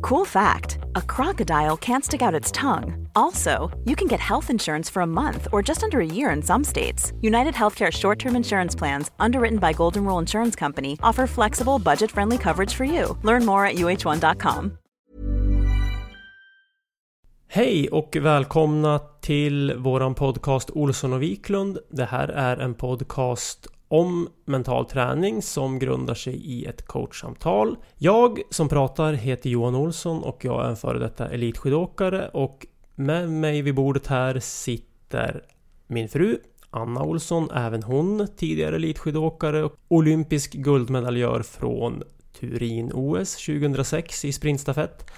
Cool 0.00 0.24
fact 0.24 0.78
a 0.94 1.02
crocodile 1.02 1.76
can't 1.76 2.04
stick 2.04 2.22
out 2.22 2.34
its 2.34 2.50
tongue. 2.52 3.08
Also, 3.14 3.70
you 3.84 3.96
can 3.96 4.08
get 4.08 4.20
health 4.20 4.50
insurance 4.50 4.90
for 4.90 5.02
a 5.02 5.06
month 5.06 5.48
or 5.52 5.62
just 5.62 5.82
under 5.82 6.00
a 6.00 6.06
year 6.06 6.30
in 6.30 6.42
some 6.42 6.64
states. 6.64 7.12
United 7.20 7.54
Healthcare 7.54 7.90
short 7.90 8.18
term 8.18 8.36
insurance 8.36 8.78
plans, 8.78 9.10
underwritten 9.18 9.58
by 9.58 9.72
Golden 9.72 10.04
Rule 10.04 10.18
Insurance 10.18 10.56
Company, 10.58 10.98
offer 11.02 11.26
flexible, 11.26 11.78
budget 11.78 12.10
friendly 12.10 12.38
coverage 12.38 12.74
for 12.74 12.84
you. 12.84 13.16
Learn 13.22 13.44
more 13.44 13.66
at 13.66 13.76
uh1.com. 13.76 14.78
Hej 17.48 17.88
och 17.88 18.16
välkomna 18.16 19.00
till 19.20 19.74
våran 19.76 20.14
podcast 20.14 20.70
Olsson 20.70 21.12
och 21.12 21.22
Wiklund. 21.22 21.78
Det 21.90 22.04
här 22.04 22.28
är 22.28 22.56
en 22.56 22.74
podcast 22.74 23.66
om 23.92 24.28
mental 24.44 24.84
träning 24.84 25.42
som 25.42 25.78
grundar 25.78 26.14
sig 26.14 26.34
i 26.34 26.64
ett 26.64 26.86
coachsamtal. 26.86 27.76
Jag 27.98 28.40
som 28.50 28.68
pratar 28.68 29.12
heter 29.12 29.50
Johan 29.50 29.74
Olsson 29.74 30.22
och 30.22 30.44
jag 30.44 30.64
är 30.64 30.68
en 30.68 30.76
före 30.76 30.98
detta 30.98 31.28
elitskidåkare 31.28 32.28
och 32.28 32.66
med 32.94 33.30
mig 33.30 33.62
vid 33.62 33.74
bordet 33.74 34.06
här 34.06 34.38
sitter 34.40 35.42
min 35.86 36.08
fru 36.08 36.38
Anna 36.70 37.02
Olsson, 37.02 37.50
även 37.50 37.82
hon 37.82 38.28
tidigare 38.36 38.76
elitskidåkare 38.76 39.64
och 39.64 39.76
olympisk 39.88 40.52
guldmedaljör 40.52 41.42
från 41.42 42.02
Turin-OS 42.40 43.46
2006 43.46 44.24
i 44.24 44.32
sprintstafett. 44.32 45.10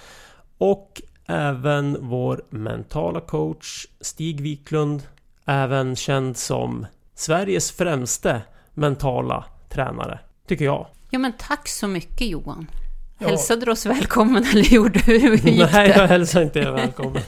Och 0.57 1.01
även 1.25 1.97
vår 1.99 2.45
mentala 2.49 3.19
coach 3.21 3.87
Stig 4.01 4.41
Wiklund, 4.41 5.03
även 5.45 5.95
känd 5.95 6.37
som 6.37 6.85
Sveriges 7.13 7.71
främste 7.71 8.41
mentala 8.75 9.45
tränare, 9.69 10.19
tycker 10.47 10.65
jag. 10.65 10.87
Ja 11.09 11.19
men 11.19 11.33
tack 11.37 11.67
så 11.67 11.87
mycket 11.87 12.27
Johan. 12.27 12.67
Ja. 13.17 13.27
Hälsade 13.27 13.65
du 13.65 13.71
oss 13.71 13.85
välkommen 13.85 14.45
eller 14.51 14.61
gjorde 14.61 14.99
du? 14.99 15.19
Hur 15.19 15.37
gick 15.37 15.71
Nej, 15.71 15.93
jag 15.95 16.07
hälsar 16.07 16.41
inte 16.41 16.59
er 16.59 16.71
välkommen. 16.71 17.21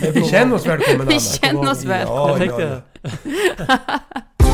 Men 0.00 0.12
vi 0.12 0.24
känner 0.24 0.54
oss 0.54 0.66
välkomna 0.66 1.04
Vi 1.04 1.20
känner 1.20 1.70
oss 1.70 1.84
välkomna. 1.84 2.44
Ja, 2.44 2.82
jag 4.38 4.47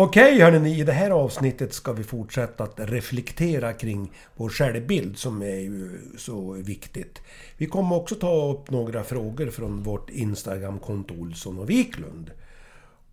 Okej 0.00 0.40
hörni, 0.40 0.80
i 0.80 0.84
det 0.84 0.92
här 0.92 1.10
avsnittet 1.10 1.72
ska 1.72 1.92
vi 1.92 2.04
fortsätta 2.04 2.64
att 2.64 2.74
reflektera 2.76 3.72
kring 3.72 4.12
vår 4.36 4.48
självbild 4.48 5.18
som 5.18 5.42
är 5.42 5.60
ju 5.60 5.98
så 6.18 6.52
viktigt. 6.52 7.22
Vi 7.56 7.66
kommer 7.66 7.96
också 7.96 8.14
ta 8.14 8.50
upp 8.50 8.70
några 8.70 9.04
frågor 9.04 9.50
från 9.50 9.82
vårt 9.82 10.10
Instagramkonto 10.10 11.14
Olsson 11.14 11.58
och 11.58 11.70
Wiklund. 11.70 12.30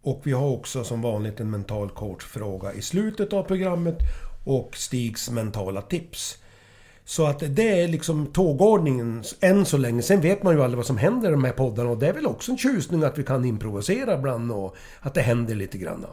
Och 0.02 0.22
vi 0.24 0.32
har 0.32 0.48
också 0.48 0.84
som 0.84 1.02
vanligt 1.02 1.40
en 1.40 1.50
mental 1.50 1.90
coach-fråga 1.90 2.74
i 2.74 2.82
slutet 2.82 3.34
av 3.34 3.44
programmet 3.44 3.98
och 4.46 4.76
Stigs 4.76 5.30
mentala 5.30 5.82
tips. 5.82 6.38
Så 7.06 7.26
att 7.26 7.44
det 7.48 7.82
är 7.82 7.88
liksom 7.88 8.26
tågordningen 8.26 9.24
än 9.40 9.66
så 9.66 9.78
länge. 9.78 10.02
Sen 10.02 10.22
vet 10.22 10.44
man 10.44 10.56
ju 10.56 10.64
aldrig 10.64 10.78
vad 10.78 10.86
som 10.86 10.98
händer 10.98 11.30
i 11.30 11.32
de 11.32 11.44
här 11.44 11.54
poddarna 11.54 11.90
och 11.90 11.98
det 11.98 12.08
är 12.08 12.14
väl 12.14 12.28
också 12.28 12.52
en 12.52 12.58
tjusning 12.58 13.04
att 13.04 13.18
vi 13.18 13.24
kan 13.24 13.46
improvisera 13.46 14.14
ibland 14.14 14.52
och 14.52 14.76
att 15.00 15.14
det 15.14 15.22
händer 15.22 15.56
lite 15.56 15.78
grann. 15.78 16.06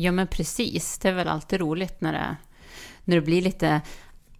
Ja 0.00 0.12
men 0.12 0.26
precis, 0.26 0.98
det 0.98 1.08
är 1.08 1.12
väl 1.12 1.28
alltid 1.28 1.60
roligt 1.60 2.00
när 2.00 2.12
det, 2.12 2.36
när 3.04 3.16
det 3.16 3.22
blir 3.22 3.42
lite 3.42 3.80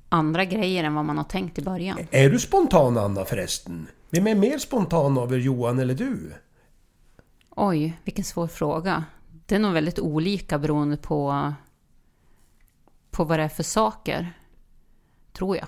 andra 0.08 0.44
grejer 0.44 0.84
än 0.84 0.94
vad 0.94 1.04
man 1.04 1.16
har 1.16 1.24
tänkt 1.24 1.58
i 1.58 1.62
början. 1.62 1.98
Är 2.10 2.30
du 2.30 2.38
spontan 2.38 2.98
Anna 2.98 3.24
förresten? 3.24 3.86
Vem 4.10 4.26
är 4.26 4.34
mer 4.34 4.58
spontan 4.58 5.18
av 5.18 5.34
er, 5.34 5.38
Johan 5.38 5.78
eller 5.78 5.94
du? 5.94 6.32
Oj, 7.50 7.98
vilken 8.04 8.24
svår 8.24 8.46
fråga. 8.46 9.04
Det 9.46 9.54
är 9.54 9.58
nog 9.58 9.72
väldigt 9.72 9.98
olika 9.98 10.58
beroende 10.58 10.96
på, 10.96 11.52
på 13.10 13.24
vad 13.24 13.38
det 13.38 13.42
är 13.42 13.48
för 13.48 13.62
saker. 13.62 14.32
Tror 15.32 15.56
jag. 15.56 15.66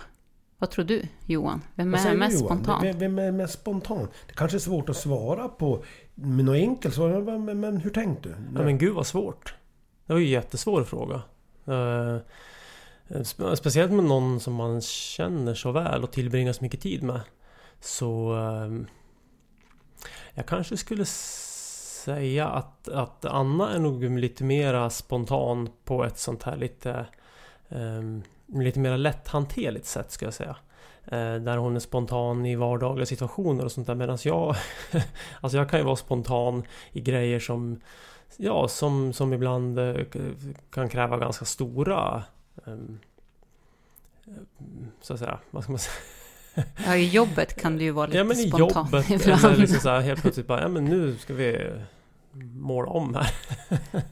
Vad 0.59 0.71
tror 0.71 0.85
du 0.85 1.03
Johan? 1.27 1.63
Vem 1.75 1.95
är 1.95 2.15
mest 2.15 2.41
Johan? 2.41 2.47
spontan? 2.47 2.83
Vem, 2.83 2.99
vem, 2.99 3.19
är 3.19 3.33
mest 3.33 3.55
spontan? 3.55 4.09
Det 4.27 4.35
kanske 4.35 4.57
är 4.57 4.59
svårt 4.59 4.89
att 4.89 4.97
svara 4.97 5.49
på 5.49 5.85
med 6.15 6.45
något 6.45 6.57
enkelt 6.57 6.95
svar. 6.95 7.39
Men, 7.39 7.61
men 7.61 7.77
hur 7.77 7.91
tänkte 7.91 8.29
du? 8.29 8.35
Ja, 8.55 8.65
men 8.65 8.79
gud 8.79 8.95
vad 8.95 9.07
svårt. 9.07 9.55
Det 10.07 10.13
var 10.13 10.21
ju 10.21 10.27
en 10.27 10.33
jättesvår 10.33 10.85
fråga. 10.85 11.23
Eh, 11.67 12.19
speciellt 13.55 13.93
med 13.93 14.05
någon 14.05 14.41
som 14.41 14.55
man 14.55 14.81
känner 14.81 15.55
så 15.55 15.73
väl 15.73 16.05
och 16.05 16.13
tillbringar 16.13 16.53
så 16.53 16.65
mycket 16.65 16.81
tid 16.81 17.03
med. 17.03 17.21
Så... 17.81 18.37
Eh, 18.37 18.87
jag 20.35 20.47
kanske 20.47 20.77
skulle 20.77 21.05
säga 21.05 22.49
att, 22.49 22.89
att 22.89 23.25
Anna 23.25 23.75
är 23.75 23.79
nog 23.79 24.19
lite 24.19 24.45
mera 24.45 24.91
spontan 24.91 25.69
på 25.85 26.05
ett 26.05 26.19
sånt 26.19 26.43
här 26.43 26.57
lite... 26.57 27.07
Um, 27.69 28.23
lite 28.55 28.79
mer 28.79 28.97
lätthanterligt 28.97 29.87
sätt 29.87 30.11
ska 30.11 30.25
jag 30.25 30.35
säga. 30.35 30.57
Uh, 31.13 31.45
där 31.45 31.57
hon 31.57 31.77
är 31.77 31.81
spontan 31.81 32.47
i 32.47 32.57
vardagliga 32.57 33.07
situationer 33.07 33.65
och 33.65 33.73
sånt 33.73 33.87
där 33.87 33.95
medan 33.95 34.19
jag... 34.25 34.57
alltså 35.41 35.59
jag 35.59 35.71
kan 35.71 35.79
ju 35.79 35.85
vara 35.85 35.97
spontan 35.97 36.63
i 36.93 37.01
grejer 37.01 37.41
som 37.41 37.81
ja, 38.37 38.69
som, 38.69 39.13
som 39.13 39.33
ibland 39.33 39.79
eh, 39.79 39.97
kan 40.71 40.89
kräva 40.89 41.19
ganska 41.19 41.45
stora 41.45 42.23
ehm, 42.67 42.99
så 45.01 45.13
att 45.13 45.19
säga, 45.19 45.39
vad 45.51 45.63
ska 45.63 45.73
man 45.73 45.79
säga? 45.79 45.95
Ja, 46.87 46.97
i 46.97 47.09
jobbet 47.09 47.61
kan 47.61 47.77
det 47.79 47.85
ju 47.85 47.91
vara 47.91 48.07
lite 48.07 48.19
ja, 48.19 48.25
men 48.25 48.39
i 48.39 48.49
spontant 48.49 48.93
jobbet, 48.93 49.11
ibland. 49.23 49.45
Eller 49.45 49.57
liksom 49.57 49.81
så 49.81 49.89
här, 49.89 50.01
helt 50.01 50.23
plötsligt 50.23 50.47
bara, 50.47 50.61
ja 50.61 50.69
men 50.69 50.85
nu 50.85 51.17
ska 51.17 51.35
vi 51.35 51.71
måla 52.55 52.91
om 52.91 53.15
här. 53.15 53.35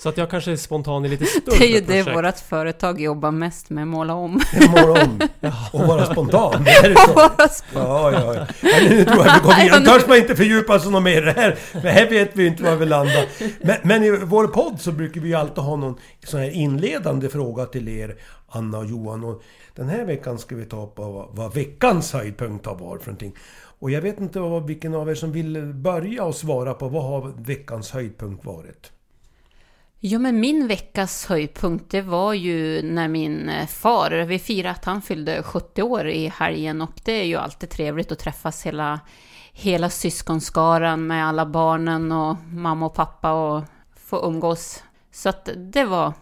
Så 0.00 0.08
att 0.08 0.16
jag 0.16 0.30
kanske 0.30 0.52
är 0.52 0.56
spontan 0.56 1.04
i 1.04 1.08
lite 1.08 1.24
större 1.26 1.58
Det 1.58 1.64
är 1.64 1.68
ju 1.68 1.84
projekt. 1.86 2.06
det 2.06 2.14
vårt 2.14 2.38
företag 2.38 3.00
jobbar 3.00 3.30
mest 3.30 3.70
med, 3.70 3.88
måla 3.88 4.14
om. 4.14 4.40
måla 4.70 5.02
om 5.02 5.20
och 5.72 5.80
vara 5.80 6.06
spontan. 6.06 6.64
Det 6.64 6.70
är 6.70 6.94
så. 6.94 7.12
Vara 7.12 7.48
spontan. 7.48 7.90
Ja, 7.90 8.12
ja, 8.12 8.34
ja. 8.34 8.46
Men 8.62 8.84
nu 8.84 9.04
tror 9.04 9.26
jag 9.26 9.34
vi 9.34 9.40
går 9.40 9.62
vidare. 9.64 9.80
Nu 9.80 9.86
törs 9.86 10.06
man 10.08 10.16
inte 10.16 10.36
fördjupa 10.36 10.78
sig 10.78 10.92
något 10.92 11.02
mer 11.02 11.22
i 11.22 11.24
det 11.24 11.32
här. 11.32 11.58
Men 11.72 11.82
här 11.86 12.08
vet 12.10 12.30
vi 12.32 12.46
inte 12.46 12.62
var 12.62 12.76
vi 12.76 12.86
landar. 12.86 13.24
Men, 13.60 13.76
men 13.82 14.04
i 14.04 14.10
vår 14.10 14.46
podd 14.46 14.80
så 14.80 14.92
brukar 14.92 15.20
vi 15.20 15.28
ju 15.28 15.34
alltid 15.34 15.64
ha 15.64 15.76
någon 15.76 15.96
sån 16.24 16.40
här 16.40 16.50
inledande 16.50 17.28
fråga 17.28 17.66
till 17.66 17.88
er, 17.88 18.16
Anna 18.48 18.78
och 18.78 18.86
Johan. 18.86 19.24
Och 19.24 19.42
den 19.74 19.88
här 19.88 20.04
veckan 20.04 20.38
ska 20.38 20.56
vi 20.56 20.64
ta 20.64 20.82
upp 20.82 20.98
vad, 20.98 21.28
vad 21.30 21.54
veckans 21.54 22.12
höjdpunkt 22.12 22.66
har 22.66 22.74
varit 22.74 23.02
för 23.02 23.10
någonting. 23.10 23.34
Och 23.80 23.90
jag 23.90 24.00
vet 24.00 24.20
inte 24.20 24.40
vad, 24.40 24.66
vilken 24.66 24.94
av 24.94 25.10
er 25.10 25.14
som 25.14 25.32
vill 25.32 25.72
börja 25.74 26.24
och 26.24 26.34
svara 26.34 26.74
på 26.74 26.88
vad 26.88 27.04
har 27.04 27.32
veckans 27.36 27.90
höjdpunkt 27.90 28.44
varit? 28.44 28.92
Ja, 30.02 30.18
men 30.18 30.40
min 30.40 30.66
veckas 30.66 31.26
höjdpunkt 31.26 31.90
det 31.90 32.02
var 32.02 32.32
ju 32.32 32.82
när 32.82 33.08
min 33.08 33.48
eh, 33.48 33.66
far, 33.66 34.10
vi 34.10 34.38
firade 34.38 34.70
att 34.70 34.84
han 34.84 35.02
fyllde 35.02 35.42
70 35.42 35.82
år 35.82 36.08
i 36.08 36.28
helgen 36.28 36.82
och 36.82 37.00
det 37.04 37.12
är 37.12 37.24
ju 37.24 37.36
alltid 37.36 37.70
trevligt 37.70 38.12
att 38.12 38.18
träffas 38.18 38.66
hela, 38.66 39.00
hela 39.52 39.90
syskonskaran 39.90 41.06
med 41.06 41.26
alla 41.26 41.46
barnen 41.46 42.12
och 42.12 42.36
mamma 42.52 42.86
och 42.86 42.94
pappa 42.94 43.32
och 43.32 43.64
få 43.96 44.26
umgås. 44.26 44.82
Så 45.12 45.28
att 45.28 45.48
det 45.56 45.84
var 45.84 46.12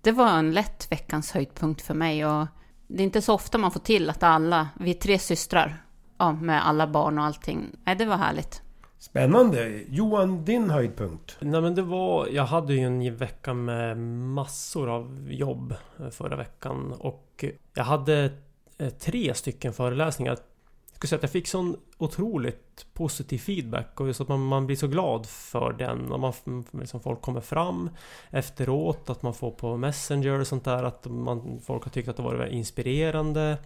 det 0.00 0.12
var 0.12 0.28
en 0.28 0.52
lätt 0.52 0.92
veckans 0.92 1.32
höjdpunkt 1.32 1.82
för 1.82 1.94
mig 1.94 2.26
och 2.26 2.46
det 2.86 3.02
är 3.02 3.04
inte 3.04 3.22
så 3.22 3.34
ofta 3.34 3.58
man 3.58 3.70
får 3.70 3.80
till 3.80 4.10
att 4.10 4.22
alla, 4.22 4.68
vi 4.80 4.90
är 4.90 4.94
tre 4.94 5.18
systrar, 5.18 5.82
ja, 6.18 6.32
med 6.32 6.66
alla 6.66 6.86
barn 6.86 7.18
och 7.18 7.24
allting. 7.24 7.70
Nej, 7.84 7.96
det 7.96 8.04
var 8.04 8.16
härligt. 8.16 8.62
Spännande! 9.02 9.82
Johan, 9.88 10.44
din 10.44 10.70
höjdpunkt? 10.70 11.36
Nej 11.40 11.60
men 11.60 11.74
det 11.74 11.82
var, 11.82 12.26
jag 12.26 12.44
hade 12.44 12.74
ju 12.74 12.80
en 12.80 13.16
vecka 13.16 13.54
med 13.54 13.98
massor 13.98 14.88
av 14.88 15.28
jobb 15.30 15.74
eh, 16.00 16.10
förra 16.10 16.36
veckan 16.36 16.92
och 16.92 17.44
jag 17.74 17.84
hade 17.84 18.32
eh, 18.78 18.88
tre 18.88 19.34
stycken 19.34 19.72
föreläsningar. 19.72 20.32
Jag 20.32 20.96
skulle 20.96 21.08
säga 21.08 21.16
att 21.16 21.22
jag 21.22 21.30
fick 21.30 21.48
sån 21.48 21.76
otroligt 21.98 22.86
positiv 22.92 23.38
feedback 23.38 24.00
och 24.00 24.06
just 24.06 24.20
att 24.20 24.28
man, 24.28 24.40
man 24.40 24.66
blir 24.66 24.76
så 24.76 24.88
glad 24.88 25.26
för 25.26 25.72
den. 25.72 26.12
Och 26.12 26.20
man, 26.20 26.32
liksom 26.70 27.00
folk 27.00 27.20
kommer 27.20 27.40
fram 27.40 27.90
efteråt, 28.30 29.10
att 29.10 29.22
man 29.22 29.34
får 29.34 29.50
på 29.50 29.76
Messenger 29.76 30.40
och 30.40 30.46
sånt 30.46 30.64
där, 30.64 30.82
att 30.82 31.06
man, 31.06 31.60
folk 31.64 31.84
har 31.84 31.90
tyckt 31.90 32.08
att 32.08 32.16
det 32.16 32.22
varit 32.22 32.52
inspirerande. 32.52 33.58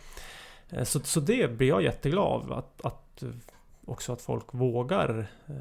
Eh, 0.71 0.85
så, 0.85 1.01
så 1.01 1.21
det 1.21 1.59
blir 1.59 1.69
jag 1.69 1.83
jätteglad 1.83 2.27
av. 2.27 2.53
Att, 2.53 2.85
att 2.85 3.23
också 3.87 4.13
att 4.13 4.23
folk 4.23 4.55
vågar 4.55 5.27
eh, 5.47 5.55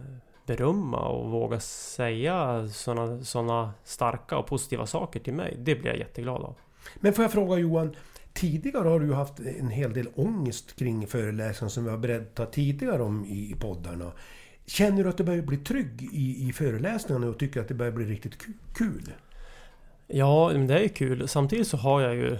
berömma 0.45 1.07
och 1.07 1.31
vågar 1.31 1.59
säga 1.59 2.67
sådana 2.67 3.23
såna 3.23 3.73
starka 3.83 4.37
och 4.37 4.47
positiva 4.47 4.85
saker 4.85 5.19
till 5.19 5.33
mig. 5.33 5.57
Det 5.59 5.75
blir 5.75 5.87
jag 5.87 5.99
jätteglad 5.99 6.41
av. 6.41 6.55
Men 6.95 7.13
får 7.13 7.23
jag 7.23 7.31
fråga 7.31 7.57
Johan, 7.57 7.95
tidigare 8.33 8.87
har 8.87 8.99
du 8.99 9.13
haft 9.13 9.39
en 9.39 9.69
hel 9.69 9.93
del 9.93 10.07
ångest 10.15 10.75
kring 10.75 11.07
föreläsningar 11.07 11.69
som 11.69 11.83
vi 11.83 11.89
har 11.89 11.97
berättat 11.97 12.53
tidigare 12.53 13.03
om 13.03 13.25
i 13.25 13.55
poddarna. 13.59 14.11
Känner 14.65 15.03
du 15.03 15.09
att 15.09 15.17
du 15.17 15.23
börjar 15.23 15.41
bli 15.41 15.57
trygg 15.57 16.09
i, 16.11 16.49
i 16.49 16.53
föreläsningarna 16.53 17.27
och 17.27 17.39
tycker 17.39 17.61
att 17.61 17.67
det 17.67 17.73
börjar 17.73 17.91
bli 17.91 18.05
riktigt 18.05 18.37
kul? 18.75 19.13
Ja, 20.07 20.51
det 20.67 20.79
är 20.79 20.87
kul. 20.87 21.27
Samtidigt 21.27 21.67
så 21.67 21.77
har 21.77 22.01
jag 22.01 22.15
ju 22.15 22.37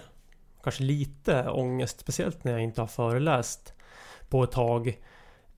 kanske 0.63 0.83
lite 0.83 1.49
ångest, 1.49 1.99
speciellt 1.99 2.43
när 2.43 2.51
jag 2.51 2.61
inte 2.61 2.81
har 2.81 2.88
föreläst 2.88 3.73
på 4.29 4.43
ett 4.43 4.51
tag. 4.51 4.97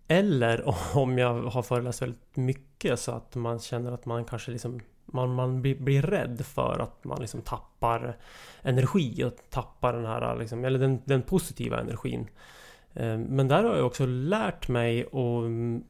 Eller 0.07 0.73
om 0.97 1.17
jag 1.17 1.41
har 1.43 1.61
föreläst 1.61 2.01
väldigt 2.01 2.35
mycket 2.35 2.99
så 2.99 3.11
att 3.11 3.35
man 3.35 3.59
känner 3.59 3.91
att 3.91 4.05
man 4.05 4.25
kanske 4.25 4.51
liksom 4.51 4.79
man, 5.05 5.35
man 5.35 5.61
blir, 5.61 5.75
blir 5.75 6.01
rädd 6.01 6.45
för 6.45 6.79
att 6.79 7.03
man 7.03 7.21
liksom 7.21 7.41
tappar 7.41 8.17
energi 8.61 9.23
och 9.23 9.33
tappar 9.49 9.93
den 9.93 10.05
här 10.05 10.39
liksom, 10.39 10.65
eller 10.65 10.79
den, 10.79 11.01
den 11.05 11.21
positiva 11.21 11.79
energin. 11.79 12.27
Eh, 12.93 13.17
men 13.17 13.47
där 13.47 13.63
har 13.63 13.75
jag 13.75 13.85
också 13.85 14.05
lärt 14.05 14.67
mig 14.67 15.01
att 15.01 15.81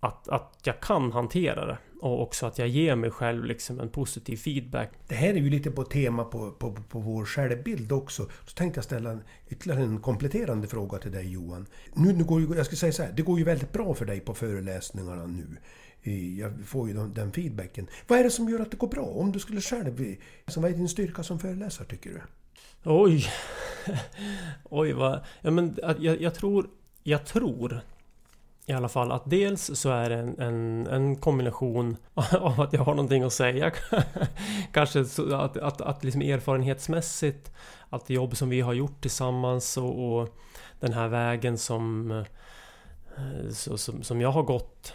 att, 0.00 0.28
att 0.28 0.58
jag 0.64 0.80
kan 0.80 1.12
hantera 1.12 1.66
det. 1.66 1.78
Och 2.00 2.22
också 2.22 2.46
att 2.46 2.58
jag 2.58 2.68
ger 2.68 2.96
mig 2.96 3.10
själv 3.10 3.44
liksom 3.44 3.80
en 3.80 3.88
positiv 3.88 4.36
feedback. 4.36 4.90
Det 5.08 5.14
här 5.14 5.28
är 5.28 5.34
ju 5.34 5.50
lite 5.50 5.70
på 5.70 5.84
tema 5.84 6.24
på, 6.24 6.50
på, 6.50 6.72
på 6.72 6.98
vår 6.98 7.24
självbild 7.24 7.92
också. 7.92 8.28
Så 8.46 8.54
tänkte 8.54 8.78
jag 8.78 8.84
ställa 8.84 9.10
en, 9.10 9.22
ytterligare 9.48 9.82
en 9.82 10.00
kompletterande 10.00 10.68
fråga 10.68 10.98
till 10.98 11.12
dig 11.12 11.32
Johan. 11.32 11.66
Nu, 11.94 12.12
nu 12.12 12.24
går 12.24 12.40
ju, 12.40 12.56
jag 12.56 12.66
ska 12.66 12.76
säga 12.76 12.92
så 12.92 13.02
här, 13.02 13.12
det 13.12 13.22
går 13.22 13.38
ju 13.38 13.44
väldigt 13.44 13.72
bra 13.72 13.94
för 13.94 14.04
dig 14.04 14.20
på 14.20 14.34
föreläsningarna 14.34 15.26
nu. 15.26 15.56
Jag 16.38 16.52
får 16.66 16.88
ju 16.88 16.94
den, 16.94 17.14
den 17.14 17.32
feedbacken. 17.32 17.86
Vad 18.06 18.18
är 18.18 18.24
det 18.24 18.30
som 18.30 18.48
gör 18.48 18.60
att 18.60 18.70
det 18.70 18.76
går 18.76 18.88
bra? 18.88 19.04
Om 19.04 19.32
du 19.32 19.38
skulle 19.38 19.60
själv... 19.60 20.16
Vad 20.56 20.70
är 20.70 20.76
din 20.76 20.88
styrka 20.88 21.22
som 21.22 21.38
föreläsare 21.38 21.86
tycker 21.88 22.10
du? 22.10 22.20
Oj! 22.84 23.26
Oj 24.64 24.92
vad... 24.92 25.24
Ja 25.40 25.50
men 25.50 25.78
jag, 25.82 26.20
jag 26.22 26.34
tror... 26.34 26.70
Jag 27.02 27.26
tror 27.26 27.80
i 28.68 28.72
alla 28.72 28.88
fall 28.88 29.12
att 29.12 29.22
dels 29.24 29.70
så 29.74 29.90
är 29.90 30.10
det 30.10 30.16
en, 30.16 30.38
en, 30.38 30.86
en 30.86 31.16
kombination 31.16 31.96
av 32.40 32.60
att 32.60 32.72
jag 32.72 32.80
har 32.80 32.94
någonting 32.94 33.22
att 33.22 33.32
säga. 33.32 33.72
Kanske 34.72 35.00
att, 35.00 35.56
att, 35.56 35.80
att 35.80 36.04
liksom 36.04 36.22
erfarenhetsmässigt 36.22 37.52
allt 37.90 38.10
jobb 38.10 38.36
som 38.36 38.48
vi 38.48 38.60
har 38.60 38.72
gjort 38.72 39.00
tillsammans 39.00 39.76
och, 39.76 40.18
och 40.20 40.38
den 40.80 40.92
här 40.92 41.08
vägen 41.08 41.58
som, 41.58 42.10
eh, 42.10 43.50
så, 43.50 43.78
som, 43.78 44.02
som 44.02 44.20
jag 44.20 44.30
har 44.30 44.42
gått 44.42 44.94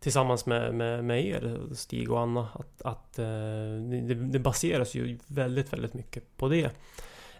tillsammans 0.00 0.46
med, 0.46 0.74
med, 0.74 1.04
med 1.04 1.26
er, 1.26 1.60
Stig 1.74 2.10
och 2.10 2.20
Anna. 2.20 2.48
Att, 2.54 2.82
att 2.82 3.18
eh, 3.18 3.24
det, 4.06 4.14
det 4.14 4.38
baseras 4.38 4.94
ju 4.94 5.18
väldigt, 5.26 5.72
väldigt 5.72 5.94
mycket 5.94 6.36
på 6.36 6.48
det. 6.48 6.70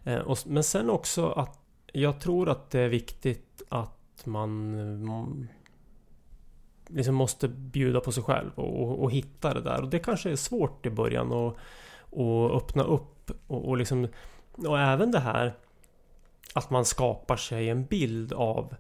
Eh, 0.05 0.37
men 0.47 0.65
sen 0.65 0.91
också 0.91 1.31
att 1.31 1.59
jag 1.93 2.21
tror 2.21 2.49
att 2.49 2.71
det 2.71 2.81
är 2.81 2.89
viktigt 2.89 3.63
att 3.69 3.98
man 4.27 4.75
eh, 4.79 5.47
liksom 6.89 7.15
måste 7.15 7.49
bjuda 7.49 8.01
på 8.01 8.13
sig 8.13 8.23
själv 8.23 8.51
och, 8.55 9.03
och, 9.03 9.11
hitta 9.11 9.55
det 9.55 9.61
där. 9.61 9.83
Och 9.83 9.89
det 9.89 9.99
kanske 9.99 10.31
är 10.31 10.37
svårt 10.37 10.87
i 10.87 10.91
början 10.91 11.33
att 11.33 11.57
och 12.11 12.57
öppna 12.57 12.83
upp 12.83 13.31
och, 13.47 13.69
och 13.69 13.77
liksom 13.77 14.09
och 14.57 14.79
även 14.79 15.11
det 15.11 15.21
här 15.21 15.55
att 16.55 16.71
man 16.71 16.85
skapar 16.85 17.37
sig 17.37 17.71
en 17.71 17.85
bild 17.85 18.33
av 18.33 18.75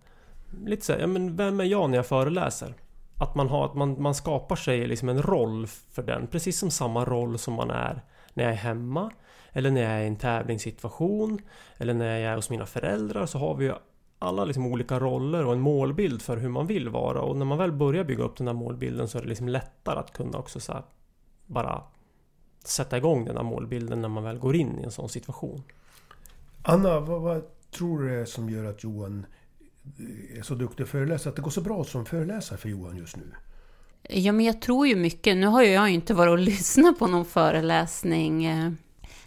lite 0.64 0.86
så 0.86 0.92
här, 0.92 1.00
ja 1.00 1.06
men 1.06 1.36
vem 1.36 1.60
är 1.60 1.64
jag 1.64 1.90
när 1.90 1.98
jag 1.98 2.06
föreläser? 2.06 2.74
Att 3.14 3.34
man, 3.34 3.48
har, 3.48 3.64
att 3.64 3.74
man, 3.74 4.02
man 4.02 4.14
skapar 4.14 4.56
sig 4.56 4.86
liksom 4.86 5.08
en 5.08 5.22
roll 5.22 5.66
för 5.66 6.02
den, 6.02 6.26
precis 6.26 6.58
som 6.58 6.70
samma 6.70 7.04
roll 7.04 7.38
som 7.38 7.54
man 7.54 7.70
är 7.70 8.02
när 8.34 8.44
jag 8.44 8.52
är 8.52 8.56
hemma 8.56 9.10
eller 9.52 9.70
när 9.70 9.80
jag 9.80 9.90
är 9.90 10.00
i 10.00 10.06
en 10.06 10.16
tävlingssituation 10.16 11.40
eller 11.76 11.94
när 11.94 12.18
jag 12.18 12.32
är 12.32 12.36
hos 12.36 12.50
mina 12.50 12.66
föräldrar 12.66 13.26
så 13.26 13.38
har 13.38 13.54
vi 13.54 13.64
ju 13.64 13.74
alla 14.18 14.44
liksom 14.44 14.66
olika 14.66 14.98
roller 14.98 15.44
och 15.44 15.52
en 15.52 15.60
målbild 15.60 16.22
för 16.22 16.36
hur 16.36 16.48
man 16.48 16.66
vill 16.66 16.88
vara 16.88 17.20
och 17.20 17.36
när 17.36 17.44
man 17.44 17.58
väl 17.58 17.72
börjar 17.72 18.04
bygga 18.04 18.24
upp 18.24 18.36
den 18.36 18.46
här 18.46 18.54
målbilden 18.54 19.08
så 19.08 19.18
är 19.18 19.22
det 19.22 19.28
liksom 19.28 19.48
lättare 19.48 19.98
att 19.98 20.12
kunna 20.12 20.38
också 20.38 20.60
så 20.60 20.82
bara 21.46 21.82
sätta 22.64 22.96
igång 22.96 23.24
den 23.24 23.36
här 23.36 23.44
målbilden 23.44 24.02
när 24.02 24.08
man 24.08 24.24
väl 24.24 24.38
går 24.38 24.56
in 24.56 24.78
i 24.80 24.82
en 24.82 24.90
sån 24.90 25.08
situation. 25.08 25.62
Anna, 26.62 27.00
vad, 27.00 27.20
vad 27.20 27.42
tror 27.70 28.02
du 28.02 28.20
är 28.20 28.24
som 28.24 28.50
gör 28.50 28.64
att 28.64 28.84
Johan 28.84 29.26
är 30.36 30.42
så 30.42 30.54
duktig 30.54 30.88
föreläsare? 30.88 31.30
Att 31.30 31.36
det 31.36 31.42
går 31.42 31.50
så 31.50 31.60
bra 31.60 31.84
som 31.84 32.06
föreläsare 32.06 32.58
för 32.58 32.68
Johan 32.68 32.96
just 32.96 33.16
nu? 33.16 33.24
Ja, 34.02 34.32
men 34.32 34.46
jag 34.46 34.60
tror 34.62 34.86
ju 34.86 34.96
mycket. 34.96 35.36
Nu 35.36 35.46
har 35.46 35.62
ju 35.62 35.70
jag 35.70 35.90
inte 35.90 36.14
varit 36.14 36.30
och 36.30 36.38
lyssnat 36.44 36.98
på 36.98 37.06
någon 37.06 37.24
föreläsning 37.24 38.44
eh, 38.44 38.72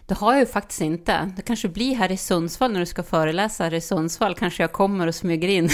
det 0.06 0.14
har 0.14 0.32
jag 0.32 0.40
ju 0.40 0.46
faktiskt 0.46 0.80
inte. 0.80 1.32
Det 1.36 1.42
kanske 1.42 1.68
blir 1.68 1.94
här 1.94 2.12
i 2.12 2.16
Sundsvall 2.16 2.72
när 2.72 2.80
du 2.80 2.86
ska 2.86 3.02
föreläsa 3.02 3.64
här 3.64 3.74
i 3.74 3.80
Sundsvall. 3.80 4.34
Kanske 4.34 4.62
jag 4.62 4.72
kommer 4.72 5.06
och 5.06 5.14
smyger 5.14 5.48
in. 5.48 5.68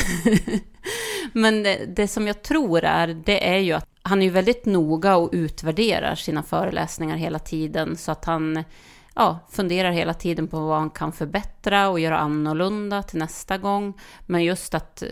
Men 1.33 1.63
det, 1.63 1.87
det, 1.97 2.09
som 2.09 2.27
jag 2.27 2.43
tror 2.43 2.85
är, 2.85 3.07
det 3.07 3.49
är 3.49 3.59
ju 3.59 3.73
att 3.73 3.87
han 4.03 4.23
är 4.23 4.31
väldigt 4.31 4.67
noga 4.67 5.17
och 5.17 5.31
utvärderar 5.33 6.15
sina 6.15 6.43
föreläsningar 6.43 7.17
hela 7.17 7.39
tiden. 7.39 7.97
Så 7.97 8.13
att 8.13 8.25
han 8.25 8.65
ja, 9.15 9.39
funderar 9.51 9.91
hela 9.91 10.15
tiden 10.15 10.49
på 10.49 10.61
vad 10.61 10.79
han 10.79 10.91
kan 10.91 11.13
förbättra 11.13 11.89
och 11.89 12.01
göra 12.01 12.19
annorlunda 12.19 13.03
till 13.03 13.19
nästa 13.19 13.59
gång. 13.59 14.01
Men 14.27 14.45
just 14.45 14.75
att 14.75 15.03
eh, 15.03 15.09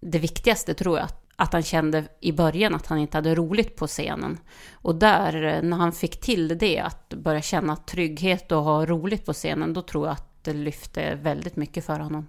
det 0.00 0.18
viktigaste 0.18 0.74
tror 0.74 0.98
jag 0.98 1.04
att 1.04 1.23
att 1.36 1.52
han 1.52 1.62
kände 1.62 2.04
i 2.20 2.32
början 2.32 2.74
att 2.74 2.86
han 2.86 2.98
inte 2.98 3.16
hade 3.16 3.34
roligt 3.34 3.76
på 3.76 3.86
scenen. 3.86 4.38
Och 4.72 4.94
där, 4.94 5.42
eh, 5.42 5.62
när 5.62 5.76
han 5.76 5.92
fick 5.92 6.20
till 6.20 6.58
det, 6.58 6.78
att 6.80 7.08
börja 7.08 7.42
känna 7.42 7.76
trygghet 7.76 8.52
och 8.52 8.62
ha 8.62 8.86
roligt 8.86 9.26
på 9.26 9.32
scenen, 9.32 9.72
då 9.72 9.82
tror 9.82 10.06
jag 10.06 10.12
att 10.12 10.44
det 10.44 10.52
lyfte 10.52 11.14
väldigt 11.14 11.56
mycket 11.56 11.86
för 11.86 11.98
honom. 11.98 12.26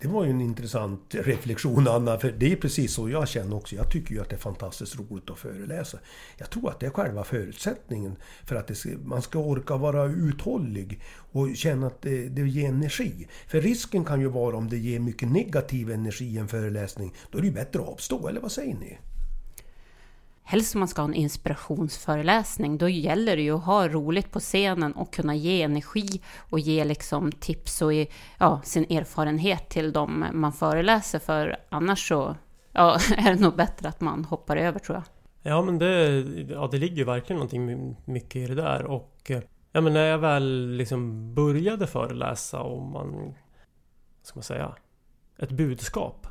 Det 0.00 0.08
var 0.08 0.24
ju 0.24 0.30
en 0.30 0.40
intressant 0.40 1.14
reflektion 1.14 1.88
Anna, 1.88 2.18
för 2.18 2.32
det 2.32 2.52
är 2.52 2.56
precis 2.56 2.94
så 2.94 3.08
jag 3.08 3.28
känner 3.28 3.56
också. 3.56 3.76
Jag 3.76 3.90
tycker 3.90 4.14
ju 4.14 4.20
att 4.20 4.28
det 4.28 4.36
är 4.36 4.40
fantastiskt 4.40 4.98
roligt 4.98 5.30
att 5.30 5.38
föreläsa. 5.38 5.98
Jag 6.36 6.50
tror 6.50 6.70
att 6.70 6.80
det 6.80 6.86
är 6.86 6.90
själva 6.90 7.24
förutsättningen 7.24 8.16
för 8.44 8.56
att 8.56 8.76
ska, 8.76 8.88
man 9.04 9.22
ska 9.22 9.38
orka 9.38 9.76
vara 9.76 10.04
uthållig 10.04 11.00
och 11.32 11.56
känna 11.56 11.86
att 11.86 12.02
det, 12.02 12.28
det 12.28 12.48
ger 12.48 12.68
energi. 12.68 13.28
För 13.46 13.60
risken 13.60 14.04
kan 14.04 14.20
ju 14.20 14.28
vara 14.28 14.56
om 14.56 14.68
det 14.68 14.78
ger 14.78 15.00
mycket 15.00 15.28
negativ 15.28 15.90
energi 15.90 16.24
i 16.24 16.38
en 16.38 16.48
föreläsning, 16.48 17.14
då 17.30 17.38
är 17.38 17.42
det 17.42 17.48
ju 17.48 17.54
bättre 17.54 17.80
att 17.80 17.88
avstå, 17.88 18.28
eller 18.28 18.40
vad 18.40 18.52
säger 18.52 18.74
ni? 18.74 18.98
Helst 20.44 20.74
om 20.74 20.78
man 20.78 20.88
ska 20.88 21.02
ha 21.02 21.08
en 21.08 21.14
inspirationsföreläsning, 21.14 22.78
då 22.78 22.88
gäller 22.88 23.36
det 23.36 23.42
ju 23.42 23.56
att 23.56 23.64
ha 23.64 23.88
roligt 23.88 24.30
på 24.30 24.40
scenen 24.40 24.92
och 24.92 25.12
kunna 25.12 25.34
ge 25.34 25.62
energi 25.62 26.20
och 26.50 26.60
ge 26.60 26.84
liksom 26.84 27.32
tips 27.32 27.82
och 27.82 27.92
ja, 28.38 28.60
sin 28.64 28.84
erfarenhet 28.98 29.68
till 29.68 29.92
dem 29.92 30.24
man 30.32 30.52
föreläser 30.52 31.18
för. 31.18 31.56
Annars 31.68 32.08
så 32.08 32.36
ja, 32.72 32.98
är 33.16 33.34
det 33.34 33.40
nog 33.40 33.56
bättre 33.56 33.88
att 33.88 34.00
man 34.00 34.24
hoppar 34.24 34.56
över 34.56 34.78
tror 34.78 34.96
jag. 34.96 35.04
Ja 35.52 35.62
men 35.62 35.78
det, 35.78 36.20
ja, 36.48 36.68
det 36.70 36.78
ligger 36.78 37.04
verkligen 37.04 37.38
någonting 37.38 37.96
mycket 38.04 38.36
i 38.36 38.46
det 38.46 38.54
där 38.54 38.84
och 38.84 39.30
ja, 39.72 39.80
men 39.80 39.92
när 39.92 40.06
jag 40.06 40.18
väl 40.18 40.70
liksom 40.76 41.34
började 41.34 41.86
föreläsa 41.86 42.60
om 42.62 42.90
man, 42.90 43.34
ska 44.22 44.36
man 44.36 44.42
säga, 44.42 44.74
ett 45.38 45.50
budskap 45.50 46.26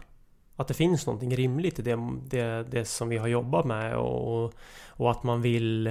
att 0.63 0.67
det 0.67 0.73
finns 0.73 1.05
någonting 1.05 1.35
rimligt 1.35 1.79
i 1.79 1.81
det, 1.81 1.99
det, 2.25 2.63
det 2.71 2.85
som 2.85 3.09
vi 3.09 3.17
har 3.17 3.27
jobbat 3.27 3.65
med 3.65 3.97
och, 3.97 4.53
och 4.87 5.11
att 5.11 5.23
man 5.23 5.41
vill 5.41 5.87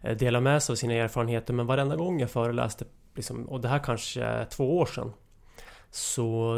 eh, 0.00 0.16
dela 0.16 0.40
med 0.40 0.62
sig 0.62 0.72
av 0.72 0.76
sina 0.76 0.94
erfarenheter. 0.94 1.54
Men 1.54 1.66
varenda 1.66 1.96
gång 1.96 2.20
jag 2.20 2.30
föreläste, 2.30 2.84
liksom, 3.14 3.44
och 3.44 3.60
det 3.60 3.68
här 3.68 3.78
kanske 3.78 4.22
är 4.22 4.44
två 4.44 4.78
år 4.78 4.86
sedan, 4.86 5.12
så 5.90 6.56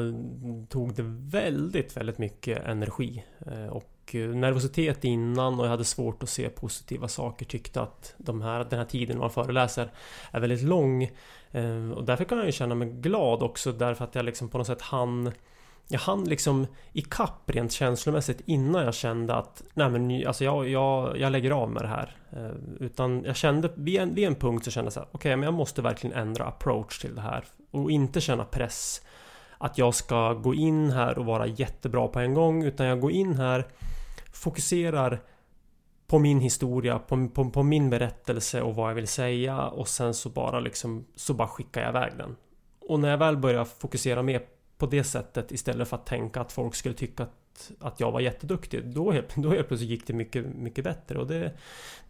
tog 0.68 0.94
det 0.94 1.02
väldigt, 1.30 1.96
väldigt 1.96 2.18
mycket 2.18 2.64
energi. 2.64 3.24
Eh, 3.46 3.66
och 3.66 4.14
eh, 4.14 4.28
nervositet 4.28 5.04
innan 5.04 5.60
och 5.60 5.66
jag 5.66 5.70
hade 5.70 5.84
svårt 5.84 6.22
att 6.22 6.28
se 6.28 6.48
positiva 6.48 7.08
saker. 7.08 7.46
Tyckte 7.46 7.80
att 7.80 8.14
de 8.18 8.42
här, 8.42 8.66
den 8.70 8.78
här 8.78 8.86
tiden 8.86 9.18
man 9.18 9.30
föreläser 9.30 9.90
är 10.30 10.40
väldigt 10.40 10.62
lång. 10.62 11.10
Och 11.96 12.04
därför 12.04 12.24
kan 12.24 12.38
jag 12.38 12.46
ju 12.46 12.52
känna 12.52 12.74
mig 12.74 12.88
glad 12.88 13.42
också 13.42 13.72
därför 13.72 14.04
att 14.04 14.14
jag 14.14 14.24
liksom 14.24 14.48
på 14.48 14.58
något 14.58 14.66
sätt 14.66 14.82
hann 14.82 15.32
jag 15.88 16.00
hann 16.00 16.24
liksom 16.24 16.66
ikapp 16.92 17.50
rent 17.50 17.72
känslomässigt 17.72 18.40
innan 18.46 18.84
jag 18.84 18.94
kände 18.94 19.34
att 19.34 19.62
Nej 19.74 19.90
men 19.90 20.26
alltså 20.26 20.44
jag, 20.44 20.68
jag, 20.68 21.18
jag 21.18 21.32
lägger 21.32 21.50
av 21.50 21.70
med 21.70 21.82
det 21.82 21.88
här 21.88 22.16
eh, 22.30 22.84
Utan 22.86 23.24
jag 23.24 23.36
kände 23.36 23.70
vid 23.74 24.00
en, 24.00 24.14
vid 24.14 24.26
en 24.26 24.34
punkt 24.34 24.64
så 24.64 24.70
kände 24.70 24.86
jag 24.86 24.92
så 24.92 25.00
Okej 25.00 25.10
okay, 25.12 25.36
men 25.36 25.42
jag 25.44 25.54
måste 25.54 25.82
verkligen 25.82 26.16
ändra 26.16 26.44
approach 26.44 26.98
till 26.98 27.14
det 27.14 27.20
här 27.20 27.44
Och 27.70 27.90
inte 27.90 28.20
känna 28.20 28.44
press 28.44 29.02
att 29.58 29.78
jag 29.78 29.94
ska 29.94 30.34
gå 30.34 30.54
in 30.54 30.90
här 30.90 31.18
och 31.18 31.24
vara 31.24 31.46
jättebra 31.46 32.08
på 32.08 32.20
en 32.20 32.34
gång 32.34 32.64
utan 32.64 32.86
jag 32.86 33.00
går 33.00 33.12
in 33.12 33.34
här 33.34 33.66
Fokuserar 34.32 35.20
på 36.06 36.18
min 36.18 36.40
historia, 36.40 36.98
på, 36.98 37.28
på, 37.28 37.50
på, 37.50 37.62
min 37.62 37.90
berättelse 37.90 38.62
och 38.62 38.74
vad 38.74 38.90
jag 38.90 38.94
vill 38.94 39.08
säga 39.08 39.66
och 39.66 39.88
sen 39.88 40.14
så 40.14 40.28
bara 40.28 40.60
liksom 40.60 41.06
Så 41.14 41.34
bara 41.34 41.48
skickar 41.48 41.80
jag 41.80 41.90
iväg 41.90 42.12
den. 42.18 42.36
Och 42.80 43.00
när 43.00 43.10
jag 43.10 43.18
väl 43.18 43.36
börjar 43.36 43.64
fokusera 43.64 44.22
mer 44.22 44.42
på 44.78 44.86
det 44.86 45.04
sättet 45.04 45.52
istället 45.52 45.88
för 45.88 45.96
att 45.96 46.06
tänka 46.06 46.40
att 46.40 46.52
folk 46.52 46.74
skulle 46.74 46.94
tycka 46.94 47.22
att, 47.22 47.70
att 47.80 48.00
jag 48.00 48.12
var 48.12 48.20
jätteduktig 48.20 48.84
Då 48.84 49.10
helt, 49.10 49.34
då 49.36 49.50
helt 49.50 49.68
plötsligt 49.68 49.90
gick 49.90 50.06
det 50.06 50.12
mycket, 50.12 50.46
mycket 50.46 50.84
bättre. 50.84 51.18
Och 51.18 51.26
det 51.26 51.52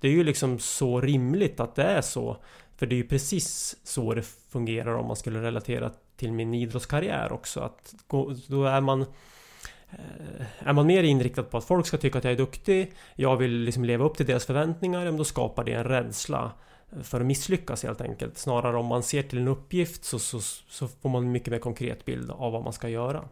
Det 0.01 0.09
är 0.09 0.13
ju 0.13 0.25
liksom 0.25 0.59
så 0.59 1.01
rimligt 1.01 1.61
att 1.61 1.75
det 1.75 1.83
är 1.83 2.01
så. 2.01 2.37
För 2.77 2.87
det 2.87 2.95
är 2.95 2.97
ju 2.97 3.07
precis 3.09 3.77
så 3.85 4.15
det 4.15 4.23
fungerar 4.23 4.95
om 4.95 5.07
man 5.07 5.17
skulle 5.17 5.43
relatera 5.43 5.91
till 6.17 6.33
min 6.33 6.55
idrottskarriär 6.55 7.33
också. 7.33 7.61
Att 7.61 7.95
då 8.47 8.65
är 8.65 8.81
man 8.81 9.01
eh, 9.91 10.47
är 10.59 10.73
man 10.73 10.87
mer 10.87 11.03
inriktad 11.03 11.43
på 11.43 11.57
att 11.57 11.65
folk 11.65 11.87
ska 11.87 11.97
tycka 11.97 12.19
att 12.19 12.25
jag 12.25 12.33
är 12.33 12.37
duktig 12.37 12.93
Jag 13.15 13.37
vill 13.37 13.53
liksom 13.53 13.85
leva 13.85 14.05
upp 14.05 14.17
till 14.17 14.27
deras 14.27 14.47
förväntningar 14.47 15.13
Då 15.13 15.25
skapar 15.25 15.65
det 15.65 15.73
en 15.73 15.85
rädsla. 15.85 16.53
För 17.03 17.21
att 17.21 17.27
misslyckas 17.27 17.83
helt 17.83 18.01
enkelt 18.01 18.39
Snarare 18.39 18.77
om 18.77 18.87
man 18.87 19.03
ser 19.03 19.23
till 19.23 19.39
en 19.39 19.49
uppgift 19.49 20.05
så, 20.05 20.19
så, 20.19 20.41
så 20.69 20.89
får 20.89 21.09
man 21.09 21.25
en 21.25 21.33
mycket 21.33 21.51
mer 21.51 21.59
konkret 21.59 22.05
bild 22.05 22.31
av 22.31 22.53
vad 22.53 22.65
man 22.65 22.73
ska 22.73 22.89
göra 22.89 23.29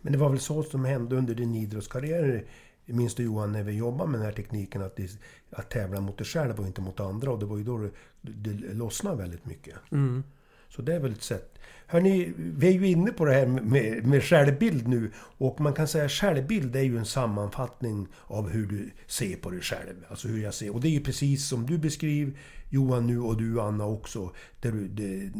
Men 0.00 0.12
det 0.12 0.18
var 0.18 0.30
väl 0.30 0.40
så 0.40 0.62
som 0.62 0.84
hände 0.84 1.16
under 1.16 1.34
din 1.34 1.54
idrottskarriär 1.54 2.44
Minns 2.86 3.14
du 3.14 3.22
Johan 3.22 3.52
när 3.52 3.62
vi 3.62 3.72
jobbade 3.72 4.10
med 4.10 4.20
den 4.20 4.26
här 4.26 4.34
tekniken 4.34 4.82
att, 4.82 4.96
det, 4.96 5.10
att 5.50 5.70
tävla 5.70 6.00
mot 6.00 6.18
dig 6.18 6.26
själv 6.26 6.60
och 6.60 6.66
inte 6.66 6.80
mot 6.80 7.00
andra 7.00 7.30
och 7.30 7.38
det 7.38 7.46
var 7.46 7.56
ju 7.56 7.64
då 7.64 7.78
det, 7.78 7.90
det 8.20 8.74
lossnade 8.74 9.16
väldigt 9.16 9.46
mycket. 9.46 9.74
Mm. 9.90 10.24
Så 10.68 10.82
det 10.82 10.94
är 10.94 11.00
väl 11.00 11.12
ett 11.12 11.22
sätt. 11.22 11.53
Hörrni, 11.86 12.32
vi 12.36 12.66
är 12.66 12.72
ju 12.72 12.86
inne 12.86 13.12
på 13.12 13.24
det 13.24 13.32
här 13.32 13.46
med, 13.46 14.06
med 14.06 14.22
självbild 14.22 14.88
nu. 14.88 15.10
Och 15.16 15.60
man 15.60 15.72
kan 15.72 15.88
säga 15.88 16.04
att 16.04 16.10
självbild 16.10 16.76
är 16.76 16.82
ju 16.82 16.98
en 16.98 17.04
sammanfattning 17.04 18.08
av 18.22 18.50
hur 18.50 18.66
du 18.66 18.90
ser 19.06 19.36
på 19.36 19.50
dig 19.50 19.60
själv. 19.60 20.04
Alltså 20.08 20.28
hur 20.28 20.42
jag 20.42 20.54
ser. 20.54 20.74
Och 20.74 20.80
det 20.80 20.88
är 20.88 20.92
ju 20.92 21.00
precis 21.00 21.48
som 21.48 21.66
du 21.66 21.78
beskriver 21.78 22.32
Johan 22.70 23.06
nu 23.06 23.20
och 23.20 23.36
du 23.36 23.60
Anna 23.60 23.86
också. 23.86 24.30
Där 24.60 24.72
du, 24.72 24.88
det, 24.88 25.30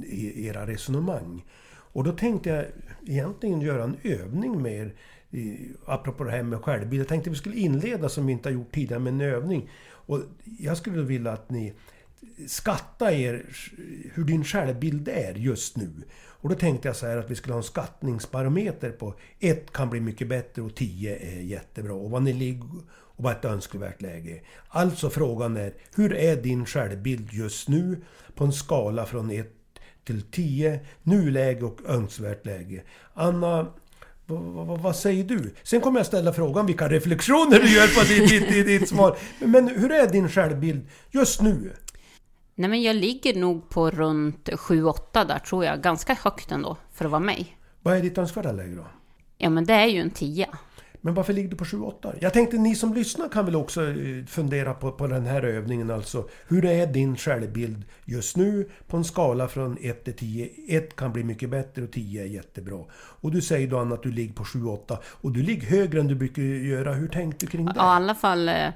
era 0.41 0.67
resonemang. 0.67 1.45
Och 1.67 2.05
då 2.05 2.13
tänkte 2.13 2.51
jag 2.51 2.65
egentligen 3.07 3.61
göra 3.61 3.85
en 3.85 3.97
övning 4.03 4.63
med 4.63 4.73
er. 4.73 4.95
Apropå 5.87 6.25
det 6.25 6.31
här 6.31 6.43
med 6.43 6.63
självbild. 6.63 7.01
Jag 7.01 7.09
tänkte 7.09 7.31
att 7.31 7.35
vi 7.35 7.39
skulle 7.39 7.57
inleda 7.57 8.09
som 8.09 8.27
vi 8.27 8.33
inte 8.33 8.49
har 8.49 8.55
gjort 8.55 8.75
tidigare 8.75 9.01
med 9.01 9.13
en 9.13 9.21
övning. 9.21 9.71
Och 9.91 10.21
jag 10.59 10.77
skulle 10.77 11.03
vilja 11.03 11.33
att 11.33 11.51
ni 11.51 11.73
skatta 12.47 13.13
er 13.13 13.47
hur 14.15 14.25
din 14.25 14.45
självbild 14.45 15.09
är 15.09 15.35
just 15.35 15.77
nu. 15.77 15.91
Och 16.45 16.49
då 16.49 16.55
tänkte 16.55 16.89
jag 16.89 16.97
så 16.97 17.07
här 17.07 17.17
att 17.17 17.31
vi 17.31 17.35
skulle 17.35 17.55
ha 17.55 17.59
en 17.59 17.65
skattningsbarometer 17.65 18.91
på 18.91 19.15
1 19.41 19.73
kan 19.73 19.91
bli 19.91 20.01
mycket 20.01 20.29
bättre 20.29 20.63
och 20.63 20.75
10 20.75 21.17
är 21.17 21.41
jättebra. 21.41 21.95
Och 21.95 22.11
vad 22.11 22.23
ni 22.23 22.33
ligger 22.33 22.69
och 23.17 23.25
vad 23.25 23.33
ett 23.33 23.45
önskvärt 23.45 24.03
läge. 24.03 24.41
Alltså 24.69 25.11
frågan 25.11 25.57
är, 25.57 25.75
hur 25.95 26.15
är 26.15 26.37
din 26.37 26.67
självbild 26.67 27.33
just 27.33 27.69
nu 27.69 27.97
på 28.35 28.45
en 28.45 28.53
skala 28.53 29.07
från 29.07 29.31
1 29.31 29.53
till 30.05 30.23
10, 30.23 30.81
nuläge 31.03 31.65
och 31.65 31.81
önskvärt 31.87 32.47
läge? 32.47 32.83
Anna, 33.15 33.73
vad, 34.27 34.81
vad, 34.81 34.97
säger 34.97 35.25
du? 35.25 35.55
Sen 35.63 35.81
kommer 35.81 35.99
jag 35.99 36.07
ställa 36.07 36.33
frågan 36.33 36.67
vilka 36.67 36.89
reflektioner 36.89 37.61
du 37.61 37.75
gör 37.75 37.89
på 37.95 38.03
ditt, 38.03 38.31
ditt, 38.31 38.49
ditt, 38.49 38.67
ditt 38.67 38.89
svar. 38.89 39.17
Men 39.39 39.69
hur 39.69 39.93
är 39.93 40.07
din 40.07 40.29
självbild 40.29 40.89
just 41.11 41.43
nu? 41.43 41.73
Nej, 42.55 42.71
men 42.71 42.83
jag 42.83 42.97
ligger 42.97 43.35
nog 43.35 43.69
på 43.69 43.91
runt 43.91 44.49
7-8 44.49 45.27
där 45.27 45.39
tror 45.39 45.65
jag. 45.65 45.83
Ganska 45.83 46.15
högt 46.15 46.53
ändå 46.53 46.77
för 46.93 47.05
att 47.05 47.11
vara 47.11 47.21
mig. 47.21 47.57
Vad 47.83 47.97
är 47.97 48.03
ditt 48.03 48.19
önskvärda 48.19 48.53
läge 48.53 48.75
då? 48.75 48.87
Ja, 49.39 49.51
men 49.51 49.65
det 49.65 49.75
är 49.75 49.87
ju 49.87 50.01
en 50.01 50.11
10. 50.11 50.49
Men 51.05 51.15
varför 51.15 51.33
ligger 51.33 51.49
du 51.49 51.57
på 51.57 51.65
7-8? 51.65 52.15
Jag 52.21 52.33
tänkte 52.33 52.57
ni 52.57 52.75
som 52.75 52.95
lyssnar 52.95 53.29
kan 53.29 53.45
väl 53.45 53.57
också 53.57 53.83
eh, 53.83 54.25
fundera 54.27 54.75
på, 54.75 54.93
på 54.93 55.07
den 55.07 55.27
här 55.27 55.43
övningen 55.43 55.91
alltså. 55.91 56.29
Hur 56.49 56.65
är 56.65 56.87
din 56.87 57.17
självbild 57.17 57.85
just 58.05 58.37
nu 58.37 58.69
på 58.87 58.97
en 58.97 59.05
skala 59.05 59.49
från 59.49 59.79
1 59.81 60.05
till 60.05 60.17
10? 60.17 60.51
1 60.69 60.97
kan 60.97 61.13
bli 61.13 61.25
mycket 61.25 61.51
bättre 61.51 61.83
och 61.83 61.93
10 61.93 62.23
är 62.23 62.27
jättebra. 62.27 62.85
Och 62.95 63.31
du 63.31 63.41
säger 63.41 63.69
då 63.69 63.79
Anna 63.79 63.95
att 63.95 64.03
du 64.03 64.13
ligger 64.13 64.35
på 64.35 64.45
7-8 64.45 64.97
och 65.05 65.33
du 65.33 65.43
ligger 65.43 65.67
högre 65.67 66.01
än 66.01 66.09
du 66.09 66.15
brukar 66.15 66.43
göra. 66.43 66.93
Hur 66.93 67.09
tänkte 67.09 67.47
du 67.47 67.51
kring 67.51 67.67
det? 67.67 67.73
Ja, 67.77 67.93
i 67.93 67.97
alla 67.97 68.15
fall 68.15 68.49
eh, 68.49 68.69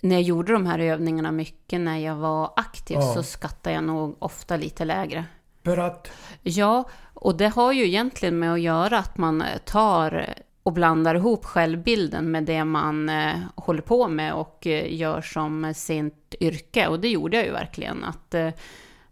när 0.00 0.16
jag 0.16 0.22
gjorde 0.22 0.52
de 0.52 0.66
här 0.66 0.78
övningarna 0.78 1.32
mycket 1.32 1.80
när 1.80 1.98
jag 1.98 2.16
var 2.16 2.52
aktiv 2.56 2.96
ja. 3.00 3.14
så 3.14 3.22
skattade 3.22 3.74
jag 3.74 3.84
nog 3.84 4.16
ofta 4.18 4.56
lite 4.56 4.84
lägre. 4.84 5.24
För 5.64 5.78
att? 5.78 6.10
Ja, 6.42 6.88
och 7.14 7.36
det 7.36 7.48
har 7.48 7.72
ju 7.72 7.86
egentligen 7.86 8.38
med 8.38 8.52
att 8.52 8.60
göra 8.60 8.98
att 8.98 9.18
man 9.18 9.44
tar 9.64 10.34
och 10.62 10.72
blandar 10.72 11.14
ihop 11.14 11.44
självbilden 11.44 12.30
med 12.30 12.44
det 12.44 12.64
man 12.64 13.08
eh, 13.08 13.34
håller 13.54 13.82
på 13.82 14.08
med 14.08 14.34
och 14.34 14.66
eh, 14.66 14.94
gör 14.94 15.20
som 15.20 15.72
sitt 15.74 16.34
yrke. 16.40 16.86
Och 16.86 17.00
det 17.00 17.08
gjorde 17.08 17.36
jag 17.36 17.46
ju 17.46 17.52
verkligen. 17.52 18.04
Att, 18.04 18.34
eh, 18.34 18.50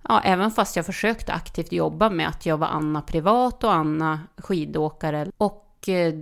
ja, 0.08 0.20
även 0.24 0.50
fast 0.50 0.76
jag 0.76 0.86
försökte 0.86 1.32
aktivt 1.32 1.72
jobba 1.72 2.10
med 2.10 2.28
att 2.28 2.46
jag 2.46 2.56
var 2.56 2.66
Anna 2.66 3.02
privat 3.02 3.64
och 3.64 3.72
Anna 3.72 4.20
skidåkare. 4.36 5.26
Och 5.36 5.88
eh, 5.88 6.14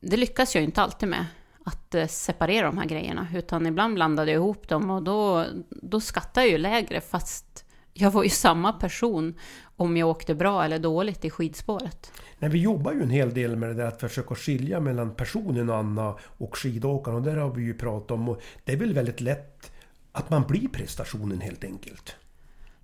det 0.00 0.16
lyckas 0.16 0.54
jag 0.54 0.64
inte 0.64 0.82
alltid 0.82 1.08
med 1.08 1.26
att 1.64 1.94
eh, 1.94 2.06
separera 2.06 2.66
de 2.66 2.78
här 2.78 2.86
grejerna. 2.86 3.28
Utan 3.34 3.66
ibland 3.66 3.94
blandade 3.94 4.30
jag 4.30 4.38
ihop 4.38 4.68
dem 4.68 4.90
och 4.90 5.02
då, 5.02 5.46
då 5.70 6.00
skattade 6.00 6.46
jag 6.46 6.52
ju 6.52 6.58
lägre 6.58 7.00
fast 7.00 7.64
jag 7.92 8.10
var 8.10 8.24
ju 8.24 8.30
samma 8.30 8.72
person 8.72 9.34
om 9.76 9.96
jag 9.96 10.08
åkte 10.08 10.34
bra 10.34 10.64
eller 10.64 10.78
dåligt 10.78 11.24
i 11.24 11.30
skidspåret. 11.30 12.12
Nej, 12.38 12.50
vi 12.50 12.58
jobbar 12.58 12.92
ju 12.92 13.02
en 13.02 13.10
hel 13.10 13.34
del 13.34 13.56
med 13.56 13.68
det 13.68 13.74
där 13.74 13.86
att 13.86 14.00
försöka 14.00 14.34
skilja 14.34 14.80
mellan 14.80 15.14
personen 15.14 15.70
Anna 15.70 16.16
och 16.20 16.56
skidåkaren. 16.56 17.16
Och 17.16 17.22
där 17.22 17.36
har 17.36 17.50
vi 17.50 17.62
ju 17.62 17.74
pratat 17.74 18.10
om. 18.10 18.28
Och 18.28 18.42
det 18.64 18.72
är 18.72 18.76
väl 18.76 18.94
väldigt 18.94 19.20
lätt 19.20 19.72
att 20.12 20.30
man 20.30 20.42
blir 20.42 20.68
prestationen 20.68 21.40
helt 21.40 21.64
enkelt. 21.64 22.16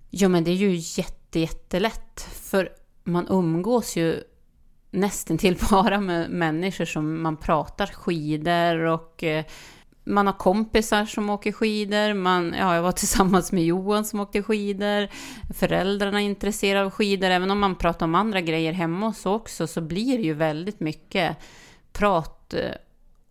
Ja, 0.09 0.29
men 0.29 0.43
det 0.43 0.51
är 0.51 0.55
ju 0.55 0.75
jätte, 0.75 1.39
jättelätt. 1.39 2.21
För 2.31 2.69
man 3.03 3.27
umgås 3.29 3.95
ju 3.95 4.23
nästan 4.91 5.37
till 5.37 5.57
bara 5.71 5.99
med 5.99 6.29
människor 6.29 6.85
som 6.85 7.21
man 7.21 7.37
pratar 7.37 7.87
skidor 7.87 8.77
och 8.77 9.23
eh, 9.23 9.45
man 10.03 10.27
har 10.27 10.33
kompisar 10.33 11.05
som 11.05 11.29
åker 11.29 11.51
skidor. 11.51 12.13
Man, 12.13 12.55
ja, 12.57 12.75
jag 12.75 12.81
var 12.81 12.91
tillsammans 13.01 13.51
med 13.51 13.65
Johan 13.65 14.05
som 14.05 14.19
åkte 14.19 14.43
skidor. 14.43 15.07
Föräldrarna 15.53 16.21
är 16.21 16.25
intresserade 16.25 16.85
av 16.85 16.91
skidor. 16.91 17.29
Även 17.29 17.51
om 17.51 17.59
man 17.59 17.75
pratar 17.75 18.05
om 18.05 18.15
andra 18.15 18.41
grejer 18.41 18.73
hemma 18.73 19.05
hos 19.05 19.25
också 19.25 19.67
så 19.67 19.81
blir 19.81 20.17
det 20.17 20.23
ju 20.23 20.33
väldigt 20.33 20.79
mycket 20.79 21.37
prat 21.93 22.53
eh, 22.53 22.71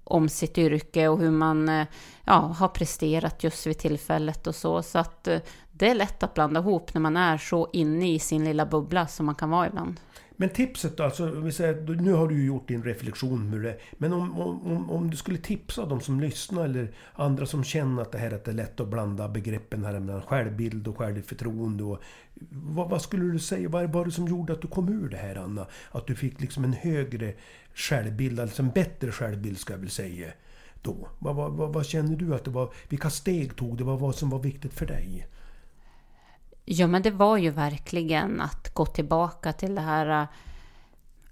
om 0.05 0.29
sitt 0.29 0.59
yrke 0.59 1.09
och 1.09 1.19
hur 1.19 1.31
man 1.31 1.69
eh, 1.69 1.87
ja, 2.25 2.39
har 2.59 2.69
presterat 2.69 3.45
just 3.45 3.67
vid 3.67 3.79
tillfället 3.79 4.47
och 4.47 4.55
så. 4.55 4.83
Så 4.83 4.99
att 4.99 5.29
det 5.73 5.91
är 5.91 5.95
lätt 5.95 6.23
att 6.23 6.35
blanda 6.35 6.61
ihop 6.61 6.95
när 6.95 7.01
man 7.01 7.17
är 7.17 7.39
så 7.39 7.69
inne 7.73 8.13
i 8.15 8.19
sin 8.19 8.45
lilla 8.45 8.67
bubbla 8.67 9.07
som 9.07 9.27
man 9.27 9.35
kan 9.35 9.51
vara 9.51 9.67
ibland. 9.67 10.01
Men 10.41 10.49
tipset 10.49 10.97
då, 10.97 11.03
alltså, 11.03 11.31
vi 11.31 11.53
säger, 11.53 11.83
nu 11.83 12.13
har 12.13 12.29
du 12.29 12.39
ju 12.39 12.47
gjort 12.47 12.69
din 12.69 12.83
reflektion 12.83 13.51
med 13.51 13.61
det. 13.61 13.79
Men 13.93 14.13
om, 14.13 14.41
om, 14.41 14.91
om 14.91 15.11
du 15.11 15.17
skulle 15.17 15.39
tipsa 15.39 15.87
de 15.87 16.01
som 16.01 16.21
lyssnar 16.21 16.65
eller 16.65 16.93
andra 17.15 17.47
som 17.47 17.65
känner 17.65 18.03
att 18.03 18.13
det 18.13 18.19
här 18.19 18.31
att 18.31 18.45
det 18.45 18.51
är 18.51 18.55
lätt 18.55 18.81
att 18.81 18.89
blanda 18.89 19.29
begreppen 19.29 19.85
här 19.85 20.01
mellan 20.01 20.23
självbild 20.23 20.89
och 20.89 20.99
självförtroende. 20.99 21.85
Och, 21.85 22.03
vad, 22.51 22.91
vad, 22.91 23.03
skulle 23.03 23.25
du 23.25 23.39
säga, 23.39 23.69
vad 23.69 23.93
var 23.93 24.05
det 24.05 24.11
som 24.11 24.29
gjorde 24.29 24.53
att 24.53 24.63
du 24.63 24.69
kom 24.69 24.89
ur 24.89 25.09
det 25.09 25.17
här 25.17 25.37
Anna? 25.37 25.67
Att 25.91 26.07
du 26.07 26.15
fick 26.15 26.41
liksom 26.41 26.65
en 26.65 26.73
högre 26.73 27.35
självbild, 27.75 28.41
alltså 28.41 28.63
en 28.63 28.71
bättre 28.71 29.13
självbild 29.13 29.59
ska 29.59 29.73
jag 29.73 29.81
väl 29.81 29.91
säga. 29.91 30.29
Då. 30.83 31.09
Vad, 31.19 31.37
vad, 31.37 31.73
vad, 31.73 31.87
känner 31.87 32.17
du 32.17 32.35
att 32.35 32.45
det 32.45 32.51
var? 32.51 32.73
Vilka 32.89 33.11
steg 33.11 33.57
tog 33.57 33.79
det? 33.79 33.85
Vad 33.85 34.01
var 34.01 34.13
som 34.13 34.31
var 34.31 34.39
viktigt 34.39 34.75
för 34.75 34.87
dig? 34.87 35.27
Ja, 36.73 36.87
men 36.87 37.03
det 37.03 37.11
var 37.11 37.37
ju 37.37 37.51
verkligen 37.51 38.41
att 38.41 38.75
gå 38.75 38.87
tillbaka 38.87 39.53
till 39.53 39.75
det 39.75 39.81
här 39.81 40.23
äh, 40.23 40.29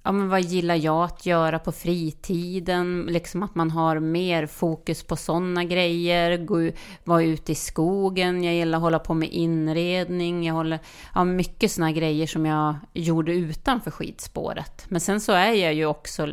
Ja, 0.02 0.12
men 0.12 0.28
vad 0.28 0.40
gillar 0.40 0.74
jag 0.74 1.04
att 1.04 1.26
göra 1.26 1.58
på 1.58 1.72
fritiden? 1.72 3.06
Liksom 3.10 3.42
att 3.42 3.54
man 3.54 3.70
har 3.70 4.00
mer 4.00 4.46
fokus 4.46 5.02
på 5.02 5.16
sådana 5.16 5.64
grejer. 5.64 6.36
Gå, 6.36 6.70
vara 7.04 7.22
ute 7.22 7.52
i 7.52 7.54
skogen. 7.54 8.44
Jag 8.44 8.54
gillar 8.54 8.78
att 8.78 8.82
hålla 8.82 8.98
på 8.98 9.14
med 9.14 9.28
inredning. 9.28 10.46
Jag 10.46 10.54
håller, 10.54 10.78
ja, 11.14 11.24
mycket 11.24 11.72
sådana 11.72 11.92
grejer 11.92 12.26
som 12.26 12.46
jag 12.46 12.74
gjorde 12.92 13.32
utanför 13.32 13.90
skidspåret. 13.90 14.84
Men 14.88 15.00
sen 15.00 15.20
så 15.20 15.32
är 15.32 15.52
jag 15.52 15.74
ju 15.74 15.86
också 15.86 16.28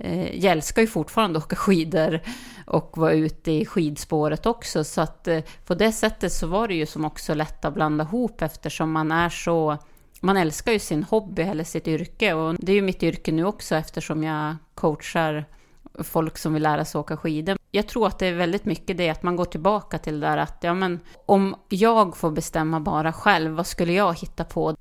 Eh, 0.00 0.36
jag 0.44 0.52
älskar 0.52 0.82
ju 0.82 0.88
fortfarande 0.88 1.38
att 1.38 1.44
åka 1.44 1.56
skidor 1.56 2.20
och 2.66 2.98
vara 2.98 3.12
ute 3.12 3.50
i 3.52 3.66
skidspåret 3.66 4.46
också. 4.46 4.84
Så 4.84 5.00
att 5.00 5.28
eh, 5.28 5.40
på 5.66 5.74
det 5.74 5.92
sättet 5.92 6.32
så 6.32 6.46
var 6.46 6.68
det 6.68 6.74
ju 6.74 6.86
som 6.86 7.04
också 7.04 7.34
lätt 7.34 7.64
att 7.64 7.74
blanda 7.74 8.04
ihop 8.04 8.42
eftersom 8.42 8.92
man 8.92 9.12
är 9.12 9.28
så... 9.28 9.78
Man 10.22 10.36
älskar 10.36 10.72
ju 10.72 10.78
sin 10.78 11.04
hobby 11.04 11.42
eller 11.42 11.64
sitt 11.64 11.88
yrke 11.88 12.34
och 12.34 12.54
det 12.58 12.72
är 12.72 12.76
ju 12.76 12.82
mitt 12.82 13.02
yrke 13.02 13.32
nu 13.32 13.44
också 13.44 13.74
eftersom 13.74 14.22
jag 14.22 14.56
coachar 14.74 15.44
folk 15.98 16.38
som 16.38 16.54
vill 16.54 16.62
lära 16.62 16.84
sig 16.84 16.98
åka 16.98 17.16
skidor. 17.16 17.58
Jag 17.70 17.88
tror 17.88 18.06
att 18.06 18.18
det 18.18 18.26
är 18.26 18.34
väldigt 18.34 18.64
mycket 18.64 18.96
det 18.96 19.10
att 19.10 19.22
man 19.22 19.36
går 19.36 19.44
tillbaka 19.44 19.98
till 19.98 20.20
det 20.20 20.26
där 20.26 20.36
att 20.36 20.58
ja 20.60 20.74
men 20.74 21.00
om 21.26 21.56
jag 21.68 22.16
får 22.16 22.30
bestämma 22.30 22.80
bara 22.80 23.12
själv, 23.12 23.50
vad 23.50 23.66
skulle 23.66 23.92
jag 23.92 24.18
hitta 24.18 24.44
på? 24.44 24.76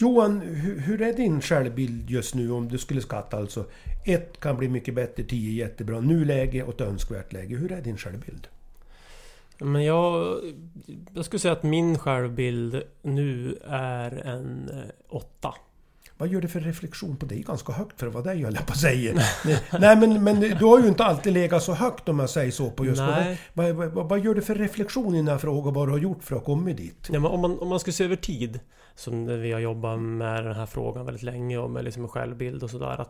Johan, 0.00 0.40
hur 0.40 1.02
är 1.02 1.12
din 1.12 1.40
självbild 1.40 2.10
just 2.10 2.34
nu 2.34 2.50
om 2.50 2.68
du 2.68 2.78
skulle 2.78 3.00
skatta 3.00 3.36
alltså? 3.36 3.64
Ett 4.04 4.40
kan 4.40 4.56
bli 4.56 4.68
mycket 4.68 4.94
bättre, 4.94 5.22
tio 5.22 5.64
jättebra, 5.64 6.00
nuläge 6.00 6.62
och 6.62 6.74
ett 6.74 6.80
önskvärt 6.80 7.32
läge. 7.32 7.56
Hur 7.56 7.72
är 7.72 7.82
din 7.82 7.96
självbild? 7.96 8.48
Men 9.58 9.84
jag, 9.84 10.40
jag 11.14 11.24
skulle 11.24 11.40
säga 11.40 11.52
att 11.52 11.62
min 11.62 11.98
självbild 11.98 12.82
nu 13.02 13.58
är 13.68 14.10
en 14.10 14.68
eh, 14.72 14.90
åtta. 15.08 15.54
Vad 16.18 16.28
gör 16.28 16.40
det 16.40 16.48
för 16.48 16.60
reflektion 16.60 17.16
på 17.16 17.26
dig? 17.26 17.42
Ganska 17.42 17.72
högt 17.72 18.00
för 18.00 18.06
att 18.06 18.14
vara 18.14 18.24
dig 18.24 18.42
höll 18.42 18.54
jag 18.54 18.66
på 18.66 18.72
att 18.72 18.78
säga. 18.78 19.22
Nej 19.80 19.96
men, 19.96 20.24
men 20.24 20.40
du 20.40 20.64
har 20.64 20.80
ju 20.80 20.88
inte 20.88 21.04
alltid 21.04 21.32
legat 21.32 21.62
så 21.62 21.72
högt 21.72 22.08
om 22.08 22.18
jag 22.18 22.30
säger 22.30 22.50
så 22.50 22.70
på 22.70 22.84
just 22.84 23.00
Nej. 23.00 23.40
Vad, 23.52 23.70
vad, 23.70 23.88
vad, 23.88 24.08
vad 24.08 24.20
gör 24.20 24.34
det 24.34 24.42
för 24.42 24.54
reflektion 24.54 25.14
i 25.14 25.16
den 25.16 25.28
här 25.28 25.38
frågan? 25.38 25.74
Vad 25.74 25.88
du 25.88 25.92
har 25.92 25.98
gjort 25.98 26.24
för 26.24 26.36
att 26.36 26.44
komma 26.44 26.70
dit? 26.70 27.08
Ja, 27.12 27.20
men 27.20 27.30
om, 27.30 27.40
man, 27.40 27.58
om 27.58 27.68
man 27.68 27.80
ska 27.80 27.92
se 27.92 28.04
över 28.04 28.16
tid 28.16 28.60
Som 28.94 29.26
vi 29.42 29.52
har 29.52 29.60
jobbat 29.60 30.00
med 30.00 30.44
den 30.44 30.54
här 30.54 30.66
frågan 30.66 31.04
väldigt 31.04 31.22
länge 31.22 31.58
och 31.58 31.70
med 31.70 31.84
liksom 31.84 32.08
självbild 32.08 32.62
och 32.62 32.70
sådär 32.70 33.06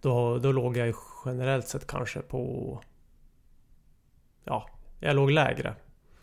då, 0.00 0.38
då 0.38 0.52
låg 0.52 0.76
jag 0.76 0.94
generellt 1.24 1.68
sett 1.68 1.86
kanske 1.86 2.20
på... 2.20 2.80
Ja, 4.44 4.68
jag 5.00 5.16
låg 5.16 5.30
lägre. 5.30 5.74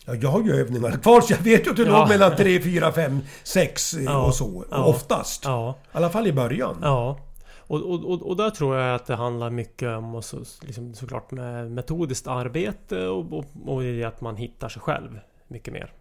Ja, 0.09 0.15
jag 0.21 0.29
har 0.29 0.43
ju 0.43 0.53
övningar 0.55 0.91
kvar 0.91 1.21
så 1.21 1.33
jag 1.33 1.39
vet 1.39 1.65
ju 1.67 1.69
att 1.71 1.75
du 1.77 1.83
Ja. 1.85 1.99
låg 1.99 2.09
mellan 2.09 2.35
3, 2.35 2.61
4, 2.61 2.91
5, 2.91 3.19
6 3.43 3.93
Ja. 3.93 4.25
och 4.25 4.35
så. 4.35 4.65
Ja. 4.71 4.83
Oftast. 4.83 5.45
Ja. 5.45 5.75
I 5.93 5.97
alla 5.97 6.09
fall 6.09 6.27
i 6.27 6.33
början. 6.33 6.75
Ja. 6.81 7.17
Och, 7.57 7.81
och, 7.81 8.05
och, 8.05 8.21
och 8.29 8.37
där 8.37 8.49
tror 8.49 8.75
jag 8.77 8.95
att 8.95 9.05
det 9.05 9.15
handlar 9.15 9.49
mycket 9.49 9.97
om 9.97 10.15
och 10.15 10.25
så, 10.25 10.37
liksom, 10.61 10.93
såklart 10.93 11.31
med 11.31 11.71
metodiskt 11.71 12.27
arbete 12.27 13.07
och, 13.07 13.33
och, 13.33 13.45
och 13.65 13.81
det 13.81 14.03
att 14.03 14.21
man 14.21 14.35
hittar 14.35 14.69
sig 14.69 14.81
själv 14.81 15.19
mycket 15.47 15.73
mer. 15.73 15.93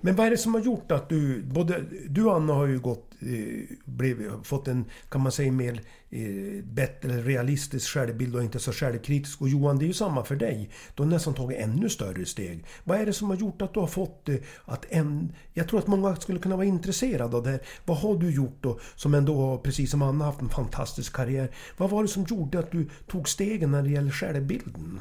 Men 0.00 0.16
vad 0.16 0.26
är 0.26 0.30
det 0.30 0.38
som 0.38 0.54
har 0.54 0.60
gjort 0.60 0.92
att 0.92 1.08
du... 1.08 1.42
Både 1.42 1.84
du 2.08 2.24
och 2.24 2.36
Anna 2.36 2.52
har 2.52 2.66
ju 2.66 2.78
gått... 2.78 3.08
Eh, 3.20 3.76
blivit, 3.84 4.30
fått 4.42 4.68
en, 4.68 4.84
kan 5.08 5.20
man 5.20 5.32
säga, 5.32 5.52
mer 5.52 5.80
eh, 6.10 6.64
bättre 6.64 7.22
realistisk 7.22 7.88
självbild 7.88 8.36
och 8.36 8.42
inte 8.42 8.58
så 8.58 8.72
självkritisk. 8.72 9.40
Och 9.40 9.48
Johan, 9.48 9.78
det 9.78 9.84
är 9.84 9.86
ju 9.86 9.92
samma 9.92 10.24
för 10.24 10.36
dig. 10.36 10.70
Du 10.94 11.02
har 11.02 11.10
nästan 11.10 11.34
tagit 11.34 11.58
ännu 11.58 11.88
större 11.88 12.26
steg. 12.26 12.64
Vad 12.84 13.00
är 13.00 13.06
det 13.06 13.12
som 13.12 13.30
har 13.30 13.36
gjort 13.36 13.62
att 13.62 13.74
du 13.74 13.80
har 13.80 13.86
fått 13.86 14.28
eh, 14.28 14.36
att 14.64 14.86
en... 14.88 15.32
Jag 15.52 15.68
tror 15.68 15.78
att 15.78 15.86
många 15.86 16.16
skulle 16.16 16.38
kunna 16.38 16.56
vara 16.56 16.66
intresserade 16.66 17.36
av 17.36 17.42
det 17.42 17.50
här. 17.50 17.60
Vad 17.84 17.96
har 17.96 18.16
du 18.16 18.30
gjort 18.30 18.58
då, 18.60 18.80
som 18.94 19.14
ändå 19.14 19.36
har, 19.36 19.58
precis 19.58 19.90
som 19.90 20.02
Anna, 20.02 20.24
haft 20.24 20.40
en 20.40 20.48
fantastisk 20.48 21.12
karriär. 21.12 21.50
Vad 21.76 21.90
var 21.90 22.02
det 22.02 22.08
som 22.08 22.26
gjorde 22.28 22.58
att 22.58 22.70
du 22.70 22.88
tog 23.06 23.28
stegen 23.28 23.70
när 23.70 23.82
det 23.82 23.90
gäller 23.90 24.10
självbilden? 24.10 25.00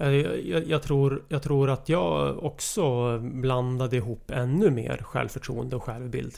Eh, 0.00 0.10
jag, 0.10 0.44
jag, 0.44 0.66
jag, 0.66 0.82
tror, 0.82 1.24
jag 1.28 1.42
tror 1.42 1.70
att 1.70 1.88
jag 1.88 2.44
också 2.44 3.18
blandade 3.18 3.96
ihop 3.96 4.30
ännu 4.30 4.70
mer 4.70 4.96
självförtroende 4.96 5.76
och 5.76 5.82
självbild. 5.82 6.34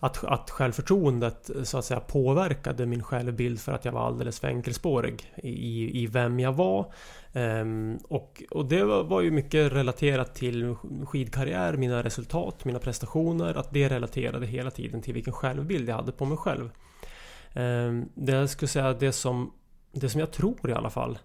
Att, 0.00 0.24
att 0.24 0.50
självförtroendet 0.50 1.50
så 1.62 1.78
att 1.78 1.84
säga 1.84 2.00
påverkade 2.00 2.86
min 2.86 3.02
självbild 3.02 3.60
för 3.60 3.72
att 3.72 3.84
jag 3.84 3.92
var 3.92 4.06
alldeles 4.06 4.40
för 4.40 4.48
enkelspårig 4.48 5.32
i, 5.42 6.02
i 6.02 6.06
vem 6.06 6.40
jag 6.40 6.52
var. 6.52 6.92
Ehm, 7.32 7.98
och, 8.08 8.42
och 8.50 8.64
det 8.64 8.84
var, 8.84 9.04
var 9.04 9.20
ju 9.20 9.30
mycket 9.30 9.72
relaterat 9.72 10.34
till 10.34 10.74
skidkarriär, 11.06 11.76
mina 11.76 12.02
resultat, 12.02 12.64
mina 12.64 12.78
prestationer. 12.78 13.54
Att 13.54 13.72
det 13.72 13.88
relaterade 13.88 14.46
hela 14.46 14.70
tiden 14.70 15.02
till 15.02 15.14
vilken 15.14 15.32
självbild 15.32 15.88
jag 15.88 15.96
hade 15.96 16.12
på 16.12 16.24
mig 16.24 16.38
själv. 16.38 16.70
Ehm, 17.52 18.08
det 18.14 18.32
jag 18.32 18.50
skulle 18.50 18.68
säga 18.68 18.92
det 18.92 19.12
som, 19.12 19.52
det 19.92 20.08
som 20.08 20.20
jag 20.20 20.30
tror 20.30 20.70
i 20.70 20.72
alla 20.72 20.90
fall 20.90 21.18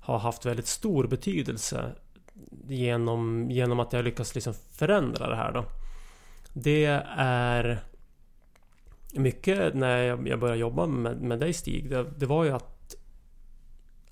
har 0.00 0.18
haft 0.18 0.46
väldigt 0.46 0.66
stor 0.66 1.06
betydelse 1.06 1.92
genom, 2.68 3.50
genom 3.50 3.80
att 3.80 3.92
jag 3.92 4.04
lyckats 4.04 4.34
liksom 4.34 4.54
förändra 4.72 5.28
det 5.28 5.36
här 5.36 5.52
då. 5.52 5.64
Det 6.52 6.84
är 7.16 7.80
mycket 9.12 9.74
när 9.74 9.98
jag 9.98 10.40
började 10.40 10.60
jobba 10.60 10.86
med, 10.86 11.20
med 11.20 11.38
dig 11.38 11.52
Stig. 11.52 11.90
Det, 11.90 12.06
det 12.18 12.26
var 12.26 12.44
ju 12.44 12.50
att, 12.50 12.94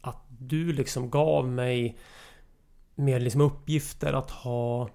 att 0.00 0.24
du 0.28 0.72
liksom 0.72 1.10
gav 1.10 1.48
mig 1.48 1.98
mer 2.94 3.20
liksom 3.20 3.40
uppgifter 3.40 4.12
att 4.12 4.30
ha 4.30 4.88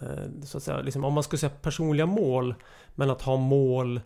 eh, 0.00 0.42
så 0.44 0.56
att 0.56 0.62
säga, 0.62 0.80
liksom, 0.80 1.04
om 1.04 1.14
man 1.14 1.22
skulle 1.22 1.40
säga 1.40 1.50
personliga 1.62 2.06
mål 2.06 2.54
men 2.94 3.10
att 3.10 3.22
ha 3.22 3.36
mål 3.36 4.00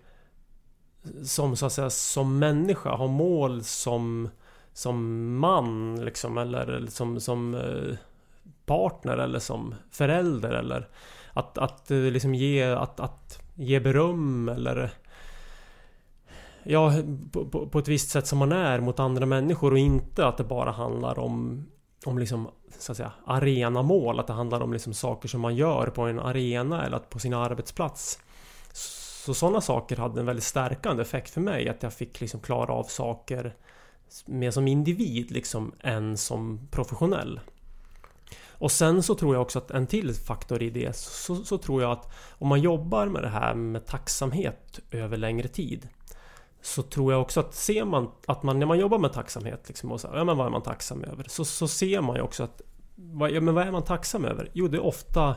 som 1.24 1.56
så 1.56 1.66
att 1.66 1.72
säga 1.72 1.90
som 1.90 2.38
människa, 2.38 2.90
ha 2.90 3.06
mål 3.06 3.64
som 3.64 4.28
som 4.80 5.36
man 5.38 5.96
liksom 6.04 6.38
eller, 6.38 6.86
som, 6.88 7.20
som 7.20 7.54
eh, 7.54 7.96
partner 8.66 9.18
eller 9.18 9.38
som 9.38 9.74
förälder 9.90 10.52
eller 10.52 10.88
att, 11.32 11.58
att 11.58 11.90
eh, 11.90 11.98
liksom 11.98 12.34
ge, 12.34 12.64
att, 12.64 13.00
att 13.00 13.42
ge 13.54 13.80
beröm 13.80 14.48
eller 14.48 14.90
Ja, 16.62 16.92
på, 17.32 17.44
på, 17.44 17.66
på 17.66 17.78
ett 17.78 17.88
visst 17.88 18.10
sätt 18.10 18.26
som 18.26 18.38
man 18.38 18.52
är 18.52 18.80
mot 18.80 19.00
andra 19.00 19.26
människor 19.26 19.72
och 19.72 19.78
inte 19.78 20.26
att 20.26 20.36
det 20.36 20.44
bara 20.44 20.70
handlar 20.70 21.18
om 21.18 21.66
om 22.04 22.18
liksom, 22.18 22.48
så 22.78 22.92
att 22.92 22.96
säga, 22.96 23.12
arenamål. 23.26 24.20
Att 24.20 24.26
det 24.26 24.32
handlar 24.32 24.60
om 24.60 24.72
liksom 24.72 24.94
saker 24.94 25.28
som 25.28 25.40
man 25.40 25.56
gör 25.56 25.86
på 25.86 26.02
en 26.02 26.20
arena 26.20 26.86
eller 26.86 26.96
att 26.96 27.10
på 27.10 27.18
sin 27.18 27.34
arbetsplats. 27.34 28.18
Så 28.72 29.34
sådana 29.34 29.60
saker 29.60 29.96
hade 29.96 30.20
en 30.20 30.26
väldigt 30.26 30.44
stärkande 30.44 31.02
effekt 31.02 31.30
för 31.30 31.40
mig. 31.40 31.68
Att 31.68 31.82
jag 31.82 31.92
fick 31.92 32.20
liksom 32.20 32.40
klara 32.40 32.72
av 32.72 32.84
saker 32.84 33.54
mer 34.26 34.50
som 34.50 34.68
individ 34.68 35.30
liksom 35.30 35.72
än 35.80 36.16
som 36.16 36.68
professionell. 36.70 37.40
Och 38.48 38.72
sen 38.72 39.02
så 39.02 39.14
tror 39.14 39.34
jag 39.34 39.42
också 39.42 39.58
att 39.58 39.70
en 39.70 39.86
till 39.86 40.14
faktor 40.14 40.62
i 40.62 40.70
det 40.70 40.96
så, 40.96 41.36
så 41.36 41.58
tror 41.58 41.82
jag 41.82 41.90
att 41.90 42.12
om 42.38 42.48
man 42.48 42.60
jobbar 42.60 43.06
med 43.06 43.22
det 43.22 43.28
här 43.28 43.54
med 43.54 43.86
tacksamhet 43.86 44.80
över 44.90 45.16
längre 45.16 45.48
tid 45.48 45.88
så 46.62 46.82
tror 46.82 47.12
jag 47.12 47.22
också 47.22 47.40
att 47.40 47.54
ser 47.54 47.84
man 47.84 48.10
att 48.26 48.42
man 48.42 48.58
när 48.58 48.66
man 48.66 48.78
jobbar 48.78 48.98
med 48.98 49.12
tacksamhet 49.12 49.64
liksom 49.68 49.92
och 49.92 50.00
så, 50.00 50.08
ja 50.14 50.24
men 50.24 50.36
vad 50.36 50.46
är 50.46 50.50
man 50.50 50.62
tacksam 50.62 51.04
över? 51.04 51.24
Så, 51.28 51.44
så 51.44 51.68
ser 51.68 52.00
man 52.00 52.16
ju 52.16 52.22
också 52.22 52.42
att 52.42 52.62
vad, 52.94 53.30
ja, 53.30 53.40
men 53.40 53.54
vad 53.54 53.66
är 53.66 53.70
man 53.72 53.84
tacksam 53.84 54.24
över? 54.24 54.50
Jo 54.52 54.68
det 54.68 54.76
är 54.76 54.84
ofta 54.84 55.36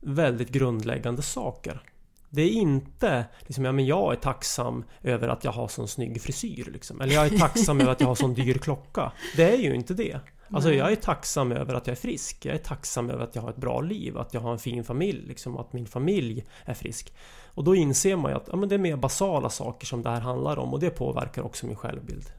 väldigt 0.00 0.48
grundläggande 0.48 1.22
saker. 1.22 1.82
Det 2.30 2.42
är 2.42 2.50
inte 2.50 3.24
liksom, 3.46 3.64
ja 3.64 3.72
men 3.72 3.86
jag 3.86 4.12
är 4.12 4.16
tacksam 4.16 4.84
över 5.02 5.28
att 5.28 5.44
jag 5.44 5.52
har 5.52 5.68
sån 5.68 5.88
snygg 5.88 6.22
frisyr 6.22 6.70
liksom. 6.72 7.00
Eller 7.00 7.14
jag 7.14 7.26
är 7.26 7.38
tacksam 7.38 7.80
över 7.80 7.92
att 7.92 8.00
jag 8.00 8.08
har 8.08 8.14
sån 8.14 8.34
dyr 8.34 8.54
klocka. 8.54 9.12
Det 9.36 9.54
är 9.54 9.58
ju 9.58 9.74
inte 9.74 9.94
det. 9.94 10.20
Alltså 10.52 10.72
jag 10.72 10.92
är 10.92 10.96
tacksam 10.96 11.52
över 11.52 11.74
att 11.74 11.86
jag 11.86 11.92
är 11.92 12.00
frisk. 12.00 12.46
Jag 12.46 12.54
är 12.54 12.58
tacksam 12.58 13.10
över 13.10 13.24
att 13.24 13.34
jag 13.34 13.42
har 13.42 13.50
ett 13.50 13.56
bra 13.56 13.80
liv, 13.80 14.18
att 14.18 14.34
jag 14.34 14.40
har 14.40 14.52
en 14.52 14.58
fin 14.58 14.84
familj, 14.84 15.26
liksom, 15.26 15.56
att 15.56 15.72
min 15.72 15.86
familj 15.86 16.44
är 16.64 16.74
frisk. 16.74 17.12
Och 17.54 17.64
då 17.64 17.74
inser 17.74 18.16
man 18.16 18.30
ju 18.30 18.36
att 18.36 18.48
ja, 18.50 18.56
men 18.56 18.68
det 18.68 18.74
är 18.74 18.78
mer 18.78 18.96
basala 18.96 19.50
saker 19.50 19.86
som 19.86 20.02
det 20.02 20.10
här 20.10 20.20
handlar 20.20 20.58
om 20.58 20.72
och 20.72 20.80
det 20.80 20.90
påverkar 20.90 21.42
också 21.42 21.66
min 21.66 21.76
självbild. 21.76 22.32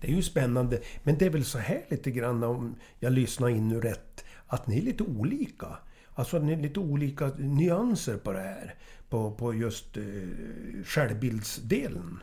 Det 0.00 0.08
är 0.08 0.12
ju 0.12 0.22
spännande. 0.22 0.80
Men 1.02 1.18
det 1.18 1.26
är 1.26 1.30
väl 1.30 1.44
så 1.44 1.58
här 1.58 1.82
lite 1.88 2.10
grann 2.10 2.44
om 2.44 2.76
jag 2.98 3.12
lyssnar 3.12 3.48
in 3.48 3.68
nu 3.68 3.80
rätt. 3.80 4.24
Att 4.46 4.66
ni 4.66 4.78
är 4.78 4.82
lite 4.82 5.02
olika. 5.02 5.66
Alltså 6.14 6.38
ni 6.38 6.52
är 6.52 6.56
lite 6.56 6.80
olika 6.80 7.30
nyanser 7.38 8.16
på 8.16 8.32
det 8.32 8.40
här. 8.40 8.74
På, 9.14 9.30
på 9.30 9.54
just 9.54 9.96
eh, 9.96 10.02
självbildsdelen. 10.84 12.22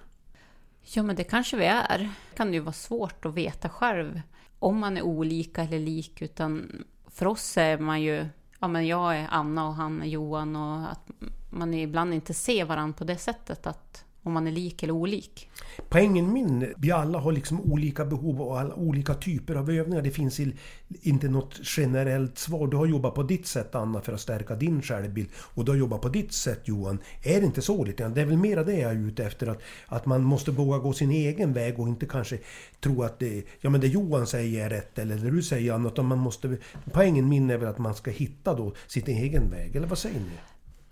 Ja, 0.83 1.03
men 1.03 1.15
det 1.15 1.23
kanske 1.23 1.57
vi 1.57 1.65
är. 1.65 1.97
Det 1.97 2.37
kan 2.37 2.53
ju 2.53 2.59
vara 2.59 2.73
svårt 2.73 3.25
att 3.25 3.33
veta 3.33 3.69
själv 3.69 4.21
om 4.59 4.79
man 4.79 4.97
är 4.97 5.01
olika 5.01 5.61
eller 5.63 5.79
lik. 5.79 6.21
Utan 6.21 6.83
för 7.07 7.25
oss 7.25 7.57
är 7.57 7.77
man 7.77 8.01
ju... 8.01 8.27
Ja, 8.59 8.67
men 8.67 8.87
jag 8.87 9.17
är 9.17 9.27
Anna 9.31 9.67
och 9.67 9.73
han 9.73 10.01
är 10.01 10.05
Johan. 10.05 10.55
Och 10.55 10.91
att 10.91 11.11
man 11.49 11.73
ibland 11.73 12.13
inte 12.13 12.33
ser 12.33 12.65
varandra 12.65 12.97
på 12.97 13.03
det 13.03 13.17
sättet. 13.17 13.67
Att 13.67 14.05
om 14.23 14.33
man 14.33 14.47
är 14.47 14.51
lik 14.51 14.83
eller 14.83 14.93
olik. 14.93 15.49
Poängen 15.89 16.33
min, 16.33 16.73
vi 16.77 16.91
alla 16.91 17.19
har 17.19 17.31
liksom 17.31 17.61
olika 17.61 18.05
behov 18.05 18.41
och 18.41 18.59
alla 18.59 18.75
olika 18.75 19.13
typer 19.13 19.55
av 19.55 19.69
övningar. 19.71 20.01
Det 20.01 20.11
finns 20.11 20.39
i- 20.39 20.53
inte 21.01 21.29
något 21.29 21.59
generellt 21.77 22.37
svar. 22.37 22.67
Du 22.67 22.77
har 22.77 22.85
jobbat 22.85 23.15
på 23.15 23.23
ditt 23.23 23.47
sätt 23.47 23.75
Anna 23.75 24.01
för 24.01 24.13
att 24.13 24.21
stärka 24.21 24.55
din 24.55 24.81
självbild. 24.81 25.29
Och 25.35 25.65
du 25.65 25.71
har 25.71 25.77
jobbat 25.77 26.01
på 26.01 26.09
ditt 26.09 26.33
sätt 26.33 26.59
Johan. 26.65 26.99
Är 27.23 27.39
det 27.39 27.45
inte 27.45 27.61
så 27.61 27.85
lite? 27.85 28.07
Det 28.07 28.21
är 28.21 28.25
väl 28.25 28.37
mera 28.37 28.63
det 28.63 28.77
jag 28.79 28.91
är 28.91 28.95
ute 29.07 29.25
efter. 29.25 29.47
Att, 29.47 29.61
att 29.87 30.05
man 30.05 30.23
måste 30.23 30.51
våga 30.51 30.77
gå 30.77 30.93
sin 30.93 31.11
egen 31.11 31.53
väg 31.53 31.79
och 31.79 31.87
inte 31.87 32.05
kanske 32.05 32.37
tro 32.79 33.03
att 33.03 33.19
det, 33.19 33.43
ja, 33.61 33.69
men 33.69 33.81
det 33.81 33.87
Johan 33.87 34.27
säger 34.27 34.65
är 34.65 34.69
rätt 34.69 34.99
eller 34.99 35.15
det 35.17 35.31
du 35.31 35.43
säger 35.43 35.73
annat. 35.73 35.91
Utan 35.93 36.05
man 36.05 36.17
måste, 36.19 36.57
poängen 36.93 37.29
min 37.29 37.49
är 37.49 37.57
väl 37.57 37.67
att 37.69 37.77
man 37.77 37.95
ska 37.95 38.11
hitta 38.11 38.53
då 38.55 38.73
sin 38.87 39.07
egen 39.07 39.49
väg. 39.49 39.75
Eller 39.75 39.87
vad 39.87 39.97
säger 39.97 40.19
ni? 40.19 40.31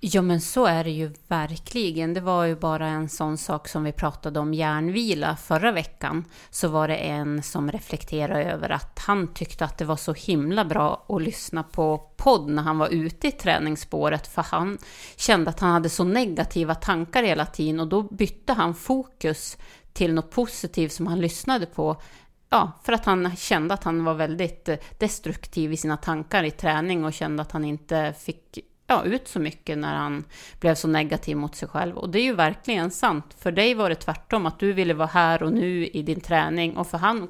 Ja 0.02 0.22
men 0.22 0.42
så 0.42 0.66
är 0.66 0.84
det 0.84 0.90
ju 0.90 1.14
verkligen. 1.28 2.14
Det 2.14 2.22
var 2.22 2.44
ju 2.44 2.56
bara 2.56 2.88
en 2.88 3.10
sån 3.10 3.38
sak 3.38 3.68
som 3.68 3.84
vi 3.84 3.92
pratade 3.92 4.40
om 4.40 4.54
järnvila 4.54 5.36
förra 5.36 5.72
veckan. 5.72 6.26
Så 6.50 6.68
var 6.68 6.88
det 6.88 6.96
en 6.96 7.44
som 7.44 7.72
reflekterade 7.72 8.44
över 8.44 8.70
att 8.70 9.00
han 9.00 9.34
tyckte 9.34 9.66
att 9.66 9.78
det 9.78 9.86
var 9.86 9.96
så 9.96 10.14
himla 10.14 10.66
bra 10.66 11.06
att 11.10 11.22
lyssna 11.22 11.64
på 11.64 11.98
podd 12.18 12.50
när 12.50 12.64
han 12.64 12.78
var 12.78 12.88
ute 12.88 13.28
i 13.28 13.32
träningsspåret. 13.32 14.28
För 14.28 14.42
han 14.42 14.78
kände 15.16 15.50
att 15.50 15.60
han 15.60 15.72
hade 15.72 15.90
så 15.90 16.04
negativa 16.04 16.76
tankar 16.76 17.24
hela 17.24 17.46
tiden 17.46 17.80
och 17.80 17.88
då 17.88 18.04
bytte 18.04 18.54
han 18.54 18.76
fokus 18.76 19.58
till 19.94 20.14
något 20.14 20.32
positivt 20.32 20.92
som 20.92 21.08
han 21.08 21.22
lyssnade 21.22 21.66
på. 21.66 22.02
Ja, 22.50 22.72
för 22.84 22.94
att 22.94 23.06
han 23.06 23.36
kände 23.36 23.74
att 23.74 23.84
han 23.84 24.04
var 24.04 24.14
väldigt 24.14 24.70
eh, 24.70 24.78
destruktiv 24.98 25.74
i 25.74 25.78
sina 25.78 25.98
tankar 25.98 26.44
i 26.44 26.52
träning 26.52 27.06
och 27.06 27.14
kände 27.14 27.42
att 27.42 27.52
han 27.52 27.66
inte 27.66 28.14
fick 28.20 28.60
ja, 28.90 29.04
ut 29.04 29.28
så 29.28 29.40
mycket 29.40 29.78
när 29.78 29.96
han 29.96 30.24
blev 30.60 30.76
så 30.76 30.88
negativ 30.88 31.38
mot 31.38 31.56
sig 31.56 31.68
själv. 31.68 31.98
Och 31.98 32.10
det 32.10 32.20
är 32.20 32.24
ju 32.24 32.36
verkligen 32.36 32.92
sant. 32.92 33.36
För 33.40 33.52
dig 33.52 33.74
var 33.74 33.90
det 33.90 33.96
tvärtom, 33.96 34.46
att 34.46 34.60
du 34.60 34.74
ville 34.74 34.94
vara 34.94 35.08
här 35.08 35.44
och 35.44 35.54
nu 35.54 35.88
i 35.88 36.02
din 36.02 36.22
träning. 36.22 36.78
Och 36.78 36.88
för 36.88 36.98
han 36.98 37.28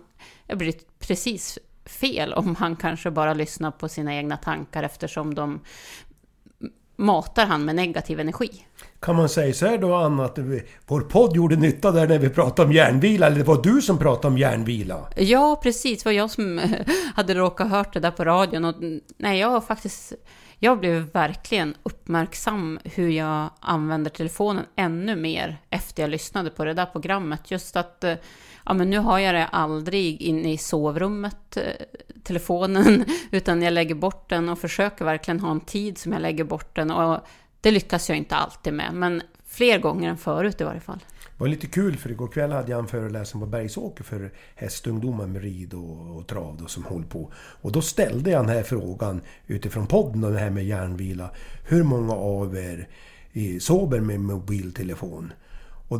har 0.47 0.55
blivit 0.55 0.99
precis 0.99 1.59
fel 1.85 2.33
om 2.33 2.55
han 2.55 2.75
kanske 2.75 3.11
bara 3.11 3.33
lyssnar 3.33 3.71
på 3.71 3.89
sina 3.89 4.15
egna 4.15 4.37
tankar 4.37 4.83
eftersom 4.83 5.35
de 5.35 5.59
matar 6.95 7.45
han 7.45 7.65
med 7.65 7.75
negativ 7.75 8.19
energi. 8.19 8.65
Kan 8.99 9.15
man 9.15 9.29
säga 9.29 9.53
så 9.53 9.65
här 9.65 9.77
då 9.77 9.95
Anna, 9.95 10.25
att 10.25 10.39
vår 10.87 11.01
podd 11.01 11.35
gjorde 11.35 11.55
nytta 11.55 11.91
där 11.91 12.07
när 12.07 12.19
vi 12.19 12.29
pratade 12.29 12.67
om 12.67 12.73
järnvila, 12.73 13.27
eller 13.27 13.37
det 13.37 13.43
var 13.43 13.63
du 13.63 13.81
som 13.81 13.97
pratade 13.97 14.27
om 14.27 14.37
järnvila? 14.37 15.07
Ja, 15.15 15.59
precis. 15.63 16.03
Det 16.03 16.09
var 16.09 16.13
jag 16.13 16.31
som 16.31 16.61
hade 17.15 17.33
råkat 17.33 17.69
hört 17.69 17.93
det 17.93 17.99
där 17.99 18.11
på 18.11 18.23
radion. 18.23 18.65
Och, 18.65 18.75
nej, 19.17 19.39
jag 19.39 19.49
har 19.49 19.61
faktiskt 19.61 20.13
jag 20.59 20.79
blev 20.79 21.11
verkligen 21.11 21.75
uppmärksam 21.83 22.79
hur 22.83 23.09
jag 23.09 23.49
använder 23.59 24.09
telefonen 24.09 24.65
ännu 24.75 25.15
mer 25.15 25.57
efter 25.69 26.03
jag 26.03 26.09
lyssnade 26.09 26.49
på 26.49 26.65
det 26.65 26.73
där 26.73 26.85
programmet. 26.85 27.51
Just 27.51 27.75
att 27.75 28.03
eh, 28.03 28.15
ja, 28.65 28.73
men 28.73 28.89
nu 28.89 28.97
har 28.97 29.19
jag 29.19 29.35
det 29.35 29.45
aldrig 29.45 30.21
inne 30.21 30.53
i 30.53 30.57
sovrummet, 30.57 31.57
eh, 31.57 31.63
telefonen, 32.23 33.05
utan 33.31 33.61
jag 33.61 33.73
lägger 33.73 33.95
bort 33.95 34.29
den 34.29 34.49
och 34.49 34.59
försöker 34.59 35.05
verkligen 35.05 35.39
ha 35.39 35.51
en 35.51 35.59
tid 35.59 35.97
som 35.97 36.13
jag 36.13 36.21
lägger 36.21 36.43
bort 36.43 36.75
den. 36.75 36.91
Och 36.91 37.19
det 37.61 37.71
lyckas 37.71 38.09
jag 38.09 38.17
inte 38.17 38.35
alltid 38.35 38.73
med, 38.73 38.93
men 38.93 39.21
fler 39.47 39.79
gånger 39.79 40.09
än 40.09 40.17
förut 40.17 40.61
i 40.61 40.63
varje 40.63 40.79
fall. 40.79 40.99
Det 41.39 41.43
var 41.43 41.49
lite 41.49 41.67
kul 41.67 41.97
för 41.97 42.11
igår 42.11 42.27
kväll 42.27 42.51
hade 42.51 42.71
jag 42.71 42.79
en 42.79 42.87
föreläsning 42.87 43.41
på 43.41 43.47
Bergsåker 43.47 44.03
för 44.03 44.31
hästungdomar 44.55 45.27
med 45.27 45.41
rid 45.41 45.73
och, 45.73 46.17
och 46.17 46.27
trav 46.27 46.57
då, 46.57 46.67
som 46.67 46.83
håller 46.83 47.07
på. 47.07 47.31
Och 47.35 47.71
då 47.71 47.81
ställde 47.81 48.31
jag 48.31 48.45
den 48.45 48.55
här 48.55 48.63
frågan 48.63 49.21
utifrån 49.47 49.87
podden 49.87 50.23
och 50.23 50.31
det 50.31 50.39
här 50.39 50.49
med 50.49 50.65
järnvila. 50.65 51.29
Hur 51.63 51.83
många 51.83 52.13
av 52.13 52.57
er 52.57 52.87
sover 53.59 53.99
med 53.99 54.19
mobiltelefon? 54.19 55.33
Och 55.87 55.99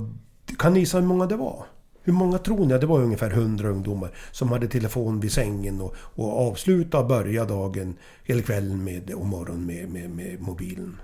kan 0.58 0.74
ni 0.74 0.80
gissa 0.80 1.00
hur 1.00 1.08
många 1.08 1.26
det 1.26 1.36
var? 1.36 1.66
Hur 2.04 2.14
många 2.14 2.38
tror 2.38 2.66
ni? 2.66 2.78
Det 2.78 2.86
var 2.86 3.00
ungefär 3.00 3.32
100 3.32 3.70
ungdomar 3.70 4.12
som 4.32 4.52
hade 4.52 4.68
telefon 4.68 5.20
vid 5.20 5.32
sängen 5.32 5.82
och, 5.82 5.96
och 5.98 6.48
avslutade 6.48 7.04
och 7.04 7.10
började 7.10 7.54
dagen 7.54 7.98
eller 8.26 8.42
kvällen 8.42 8.84
med, 8.84 9.14
och 9.14 9.26
morgonen 9.26 9.66
med, 9.66 9.90
med, 9.90 10.10
med 10.10 10.42
mobilen. 10.42 10.98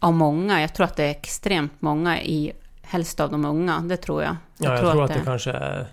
Ja, 0.00 0.10
många. 0.10 0.60
Jag 0.60 0.74
tror 0.74 0.86
att 0.86 0.96
det 0.96 1.04
är 1.04 1.10
extremt 1.10 1.72
många 1.82 2.22
i 2.22 2.52
helst 2.84 3.20
av 3.20 3.30
de 3.30 3.44
unga, 3.44 3.80
det 3.80 3.96
tror 3.96 4.22
jag. 4.22 4.36
Jag, 4.58 4.68
ja, 4.68 4.72
jag 4.72 4.80
tror, 4.80 4.92
tror 4.92 5.04
att, 5.04 5.10
att 5.10 5.16
det, 5.16 5.20
det 5.20 5.26
kanske 5.26 5.52
är... 5.52 5.86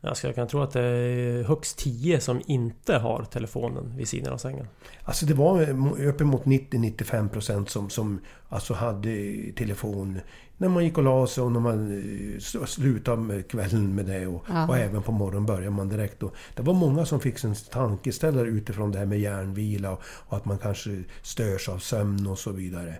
Jag, 0.00 0.34
kan 0.34 0.48
tro 0.48 0.60
att 0.60 0.72
det 0.72 0.80
är 0.80 1.44
högst 1.44 1.78
10 1.78 2.20
som 2.20 2.42
inte 2.46 2.96
har 2.98 3.24
telefonen 3.24 3.96
vid 3.96 4.08
sidan 4.08 4.32
av 4.32 4.38
sängen. 4.38 4.68
Alltså 5.02 5.26
det 5.26 5.34
var 5.34 5.62
uppemot 6.06 6.44
90-95% 6.44 7.66
som, 7.66 7.90
som 7.90 8.20
alltså 8.48 8.74
hade 8.74 9.12
telefon 9.56 10.20
när 10.58 10.68
man 10.68 10.84
gick 10.84 10.98
och 10.98 11.04
la 11.04 11.26
sig 11.26 11.44
och 11.44 11.52
när 11.52 11.60
man 11.60 11.92
eh, 11.92 12.66
slutade 12.66 13.22
med 13.22 13.48
kvällen 13.48 13.94
med 13.94 14.06
det. 14.06 14.26
Och, 14.26 14.44
och 14.68 14.78
även 14.78 15.02
på 15.02 15.12
morgonen 15.12 15.46
började 15.46 15.70
man 15.70 15.88
direkt. 15.88 16.22
Och 16.22 16.34
det 16.54 16.62
var 16.62 16.74
många 16.74 17.06
som 17.06 17.20
fick 17.20 17.38
sin 17.38 17.54
tankeställare 17.54 18.48
utifrån 18.48 18.92
det 18.92 18.98
här 18.98 19.06
med 19.06 19.20
järnvila 19.20 19.90
och, 19.90 20.02
och 20.06 20.36
att 20.36 20.44
man 20.44 20.58
kanske 20.58 21.02
störs 21.22 21.68
av 21.68 21.78
sömn 21.78 22.26
och 22.26 22.38
så 22.38 22.52
vidare. 22.52 22.94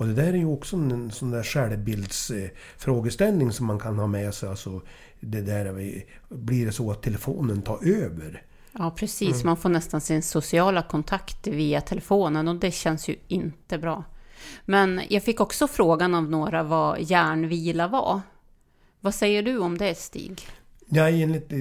Och 0.00 0.06
det 0.06 0.14
där 0.14 0.28
är 0.28 0.36
ju 0.36 0.46
också 0.46 0.76
en 0.76 1.10
sån 1.10 1.30
där 1.30 1.42
självbildsfrågeställning 1.42 3.52
som 3.52 3.66
man 3.66 3.78
kan 3.78 3.98
ha 3.98 4.06
med 4.06 4.34
sig. 4.34 4.48
Alltså, 4.48 4.80
det 5.20 5.40
där, 5.40 5.92
blir 6.28 6.66
det 6.66 6.72
så 6.72 6.90
att 6.90 7.02
telefonen 7.02 7.62
tar 7.62 7.88
över? 7.88 8.42
Ja, 8.72 8.94
precis. 8.96 9.34
Mm. 9.34 9.46
Man 9.46 9.56
får 9.56 9.68
nästan 9.68 10.00
sin 10.00 10.22
sociala 10.22 10.82
kontakt 10.82 11.46
via 11.46 11.80
telefonen 11.80 12.48
och 12.48 12.56
det 12.56 12.70
känns 12.70 13.08
ju 13.08 13.16
inte 13.28 13.78
bra. 13.78 14.04
Men 14.64 15.00
jag 15.08 15.22
fick 15.22 15.40
också 15.40 15.68
frågan 15.68 16.14
av 16.14 16.30
några 16.30 16.62
vad 16.62 17.00
järnvila 17.00 17.88
var. 17.88 18.20
Vad 19.00 19.14
säger 19.14 19.42
du 19.42 19.58
om 19.58 19.78
det, 19.78 19.94
Stig? 19.94 20.46
Ja, 20.92 21.08
enligt, 21.08 21.52
eh, 21.52 21.58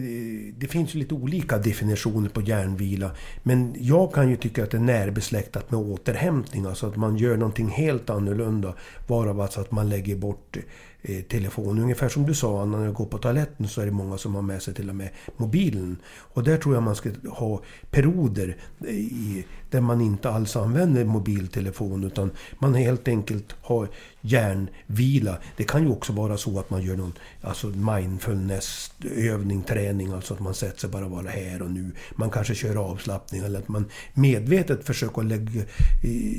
det 0.57 0.67
finns 0.67 0.95
ju 0.95 0.99
lite 0.99 1.13
olika 1.13 1.57
definitioner 1.57 2.29
på 2.29 2.41
hjärnvila. 2.41 3.11
Men 3.43 3.75
jag 3.79 4.13
kan 4.13 4.29
ju 4.29 4.35
tycka 4.35 4.63
att 4.63 4.71
det 4.71 4.77
är 4.77 4.81
närbesläktat 4.81 5.71
med 5.71 5.79
återhämtning. 5.79 6.65
Alltså 6.65 6.87
att 6.87 6.95
man 6.95 7.17
gör 7.17 7.37
någonting 7.37 7.67
helt 7.67 8.09
annorlunda. 8.09 8.73
Varav 9.07 9.41
alltså 9.41 9.61
att 9.61 9.71
man 9.71 9.89
lägger 9.89 10.15
bort 10.15 10.57
eh, 11.01 11.21
telefonen. 11.21 11.83
Ungefär 11.83 12.09
som 12.09 12.25
du 12.25 12.35
sa 12.35 12.61
Anna, 12.61 12.77
när 12.77 12.85
jag 12.85 12.93
går 12.93 13.05
på 13.05 13.17
toaletten 13.17 13.67
så 13.67 13.81
är 13.81 13.85
det 13.85 13.91
många 13.91 14.17
som 14.17 14.35
har 14.35 14.41
med 14.41 14.61
sig 14.61 14.73
till 14.73 14.89
och 14.89 14.95
med 14.95 15.09
mobilen. 15.37 15.97
Och 16.33 16.43
där 16.43 16.57
tror 16.57 16.75
jag 16.75 16.83
man 16.83 16.95
ska 16.95 17.09
ha 17.29 17.61
perioder 17.91 18.57
eh, 18.87 18.95
i, 18.95 19.45
där 19.69 19.81
man 19.81 20.01
inte 20.01 20.29
alls 20.29 20.55
använder 20.55 21.05
mobiltelefon 21.05 22.03
utan 22.03 22.31
man 22.59 22.75
helt 22.75 23.07
enkelt 23.07 23.55
har 23.61 23.89
hjärnvila. 24.21 25.37
Det 25.57 25.63
kan 25.63 25.83
ju 25.83 25.89
också 25.89 26.13
vara 26.13 26.37
så 26.37 26.59
att 26.59 26.69
man 26.69 26.81
gör 26.81 26.97
någon 26.97 27.13
alltså 27.41 27.67
mindfulness 27.67 28.91
övning, 29.15 29.63
träning, 29.63 30.11
alltså 30.11 30.33
att 30.33 30.39
man 30.39 30.53
sätter 30.53 30.79
sig 30.79 30.89
bara 30.89 31.07
vara 31.07 31.29
här 31.29 31.61
och 31.61 31.71
nu. 31.71 31.91
Man 32.15 32.29
kanske 32.29 32.55
kör 32.55 32.75
avslappning 32.75 33.41
eller 33.41 33.59
att 33.59 33.67
man 33.67 33.85
medvetet 34.13 34.85
försöker 34.85 35.23
lägga, 35.23 35.61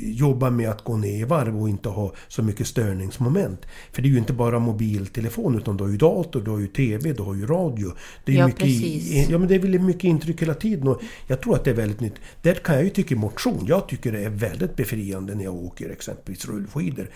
jobba 0.03 0.49
med 0.49 0.69
att 0.69 0.83
gå 0.83 0.97
ner 0.97 1.19
i 1.19 1.23
varv 1.23 1.61
och 1.61 1.69
inte 1.69 1.89
ha 1.89 2.13
så 2.27 2.43
mycket 2.43 2.67
störningsmoment. 2.67 3.65
För 3.91 4.01
det 4.01 4.07
är 4.07 4.11
ju 4.11 4.17
inte 4.17 4.33
bara 4.33 4.59
mobiltelefon 4.59 5.57
utan 5.57 5.77
du 5.77 5.83
har 5.83 5.91
ju 5.91 5.97
dator, 5.97 6.41
du 6.41 6.51
har 6.51 6.59
ju 6.59 6.67
TV, 6.67 7.13
du 7.13 7.23
har 7.23 7.35
ju 7.35 7.45
radio. 7.45 7.91
Det 8.25 8.31
är 8.31 8.37
ja, 8.37 8.47
mycket, 8.47 8.61
precis. 8.61 9.29
Ja, 9.29 9.37
men 9.37 9.47
det 9.47 9.55
är 9.55 9.59
väldigt 9.59 9.81
mycket 9.81 10.03
intryck 10.03 10.41
hela 10.41 10.53
tiden 10.53 10.87
och 10.87 11.01
jag 11.27 11.41
tror 11.41 11.55
att 11.55 11.63
det 11.63 11.69
är 11.69 11.75
väldigt 11.75 11.99
nytt. 11.99 12.15
Där 12.41 12.53
kan 12.53 12.75
jag 12.75 12.83
ju 12.83 12.89
tycka 12.89 13.15
motion. 13.21 13.65
Jag 13.65 13.87
tycker 13.87 14.11
det 14.11 14.23
är 14.23 14.29
väldigt 14.29 14.75
befriande 14.75 15.35
när 15.35 15.43
jag 15.43 15.55
åker 15.55 15.89
exempelvis 15.89 16.45
rullskidor. 16.45 17.09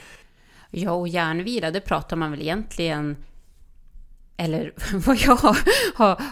Ja, 0.72 0.92
och 0.92 1.08
järnvila, 1.08 1.72
det 1.72 1.82
pratar 1.82 2.16
man 2.16 2.32
väl 2.32 2.42
egentligen 2.42 3.16
eller 4.38 4.74
vad 5.06 5.18
jag 5.18 5.36
har, 5.36 5.58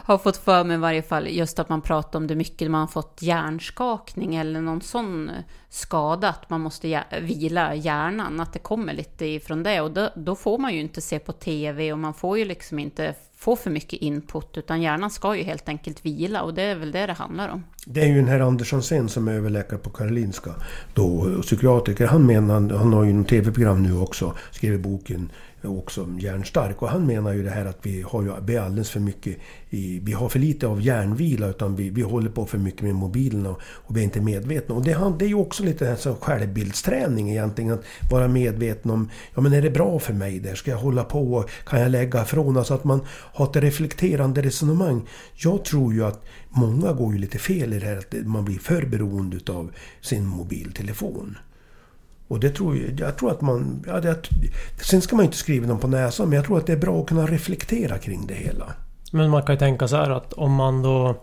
har, 0.05 0.17
fått 0.17 0.37
för 0.37 0.63
mig 0.63 0.75
i 0.75 0.79
varje 0.79 1.01
fall, 1.01 1.27
just 1.27 1.59
att 1.59 1.69
man 1.69 1.81
pratar 1.81 2.19
om 2.19 2.27
det 2.27 2.35
mycket, 2.35 2.71
man 2.71 2.81
har 2.81 2.87
fått 2.87 3.21
hjärnskakning 3.21 4.35
eller 4.35 4.61
någon 4.61 4.81
sån 4.81 5.31
skada, 5.69 6.29
att 6.29 6.49
man 6.49 6.61
måste 6.61 7.03
vila 7.21 7.75
hjärnan, 7.75 8.39
att 8.39 8.53
det 8.53 8.59
kommer 8.59 8.93
lite 8.93 9.25
ifrån 9.25 9.63
det. 9.63 9.81
Och 9.81 9.91
då, 9.91 10.09
då, 10.15 10.35
får 10.35 10.57
man 10.57 10.73
ju 10.73 10.79
inte 10.79 11.01
se 11.01 11.19
på 11.19 11.31
TV 11.31 11.93
och 11.93 11.99
man 11.99 12.13
får 12.13 12.37
ju 12.37 12.45
liksom 12.45 12.79
inte 12.79 13.15
få 13.43 13.55
för 13.55 13.69
mycket 13.69 14.01
input, 14.01 14.57
utan 14.57 14.81
hjärnan 14.81 15.09
ska 15.09 15.35
ju 15.35 15.43
helt 15.43 15.69
enkelt 15.69 16.05
vila 16.05 16.41
och 16.41 16.53
det 16.53 16.61
är 16.61 16.75
väl 16.75 16.91
det 16.91 17.05
det 17.05 17.13
handlar 17.13 17.49
om. 17.49 17.63
Det 17.85 18.01
är 18.01 18.05
ju 18.05 18.15
den 18.15 18.27
här 18.27 18.39
Andersson 18.39 18.83
Sen 18.83 19.09
som 19.09 19.27
är 19.27 19.33
överläkare 19.33 19.79
på 19.79 19.89
Karolinska, 19.89 20.51
då, 20.93 21.41
psykiatriker. 21.41 22.07
Han 22.07 22.25
menar, 22.25 22.77
han 22.77 22.93
har 22.93 23.03
ju 23.03 23.09
en 23.09 23.25
TV-program 23.25 23.83
nu 23.83 23.97
också, 23.97 24.33
skriver 24.51 24.77
boken 24.77 25.29
också 25.67 26.07
järnstark. 26.19 26.81
Och 26.81 26.89
han 26.89 27.05
menar 27.05 27.33
ju 27.33 27.43
det 27.43 27.49
här 27.49 27.65
att 27.65 27.79
vi 27.81 28.01
har 28.01 28.23
ju 28.23 28.31
vi 28.45 28.57
alldeles 28.57 28.89
för 28.89 28.99
mycket 28.99 29.37
i, 29.69 29.99
vi 29.99 30.13
har 30.13 30.29
för 30.29 30.39
lite 30.39 30.67
av 30.67 30.81
järnvila 30.81 31.47
utan 31.47 31.75
vi, 31.75 31.89
vi 31.89 32.01
håller 32.01 32.29
på 32.29 32.45
för 32.45 32.57
mycket 32.57 32.81
med 32.81 32.95
mobilerna 32.95 33.49
och, 33.49 33.61
och 33.65 33.97
vi 33.97 33.99
är 33.99 34.03
inte 34.03 34.21
medvetna. 34.21 34.75
Och 34.75 34.83
det, 34.83 35.13
det 35.19 35.25
är 35.25 35.29
ju 35.29 35.35
också 35.35 35.63
lite 35.63 35.85
här 35.85 35.95
som 35.95 36.15
självbildsträning 36.15 37.29
egentligen. 37.29 37.73
Att 37.73 37.85
vara 38.11 38.27
medveten 38.27 38.91
om, 38.91 39.09
ja 39.35 39.41
men 39.41 39.53
är 39.53 39.61
det 39.61 39.71
bra 39.71 39.99
för 39.99 40.13
mig 40.13 40.39
där? 40.39 40.55
Ska 40.55 40.71
jag 40.71 40.77
hålla 40.77 41.03
på? 41.03 41.45
Kan 41.65 41.79
jag 41.79 41.91
lägga 41.91 42.21
ifrån? 42.21 42.57
Alltså 42.57 42.73
att 42.73 42.83
man 42.83 43.01
har 43.07 43.45
ett 43.45 43.55
reflekterande 43.55 44.41
resonemang. 44.41 45.07
Jag 45.33 45.65
tror 45.65 45.93
ju 45.93 46.05
att 46.05 46.25
många 46.49 46.93
går 46.93 47.13
ju 47.13 47.19
lite 47.19 47.37
fel 47.37 47.73
i 47.73 47.79
det 47.79 47.85
här 47.85 47.97
att 47.97 48.25
man 48.25 48.45
blir 48.45 48.59
för 48.59 48.85
beroende 48.85 49.53
av 49.53 49.71
sin 50.01 50.25
mobiltelefon. 50.25 51.37
Och 52.27 52.39
det 52.39 52.49
tror 52.49 52.77
jag, 52.77 52.99
jag 52.99 53.17
tror 53.17 53.31
att 53.31 53.41
man... 53.41 53.83
Ja, 53.87 53.99
det, 53.99 54.29
sen 54.81 55.01
ska 55.01 55.15
man 55.15 55.25
inte 55.25 55.37
skriva 55.37 55.67
dem 55.67 55.79
på 55.79 55.87
näsan, 55.87 56.29
men 56.29 56.35
jag 56.35 56.45
tror 56.45 56.57
att 56.57 56.67
det 56.67 56.73
är 56.73 56.77
bra 56.77 57.01
att 57.01 57.07
kunna 57.07 57.25
reflektera 57.25 57.97
kring 57.97 58.27
det 58.27 58.33
hela. 58.33 58.73
Men 59.11 59.29
man 59.29 59.43
kan 59.43 59.55
ju 59.55 59.59
tänka 59.59 59.87
så 59.87 59.95
här 59.95 60.09
att 60.09 60.33
om 60.33 60.53
man 60.53 60.81
då... 60.81 61.15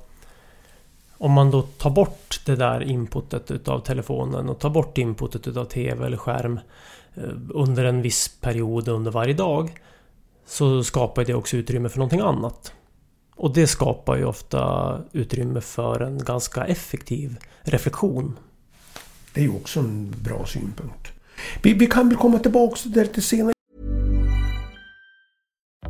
Om 1.19 1.33
man 1.33 1.51
då 1.51 1.63
tar 1.63 1.91
bort 1.91 2.41
det 2.47 2.57
där 2.57 2.83
inputet 2.83 3.51
utav 3.51 3.81
telefonen 3.81 4.49
och 4.49 4.59
tar 4.59 4.71
bort 4.71 4.99
inputet 4.99 5.47
utav 5.47 5.65
TV 5.65 6.07
eller 6.07 6.17
skärm 6.17 6.61
eh, 7.15 7.23
under 7.55 7.85
en 7.85 8.03
viss 8.03 8.41
period 8.41 8.89
under 8.89 9.11
varje 9.11 9.35
dag 9.35 9.81
så 10.47 10.85
skapar 10.85 11.25
det 11.25 11.35
också 11.35 11.57
utrymme 11.57 11.89
för 11.89 11.99
någonting 11.99 12.21
annat. 12.21 12.73
Och 13.37 13.55
det 13.55 13.67
skapar 13.67 14.17
ju 14.17 14.25
ofta 14.25 14.99
utrymme 15.13 15.61
för 15.61 16.01
en 16.01 16.19
ganska 16.19 16.65
effektiv 16.65 17.37
reflektion 17.63 18.39
det 19.35 19.41
är 19.41 19.45
ju 19.45 19.55
också 19.57 19.81
en 19.81 20.15
bra 20.23 20.47
synpunkt. 20.47 21.13
Vi, 21.63 21.73
vi 21.75 21.87
kan 21.87 22.09
väl 22.09 22.19
komma 22.19 22.39
tillbaka 22.39 22.77
till 22.77 22.93
det 22.93 23.03
lite 23.03 23.23
senare. 23.23 23.53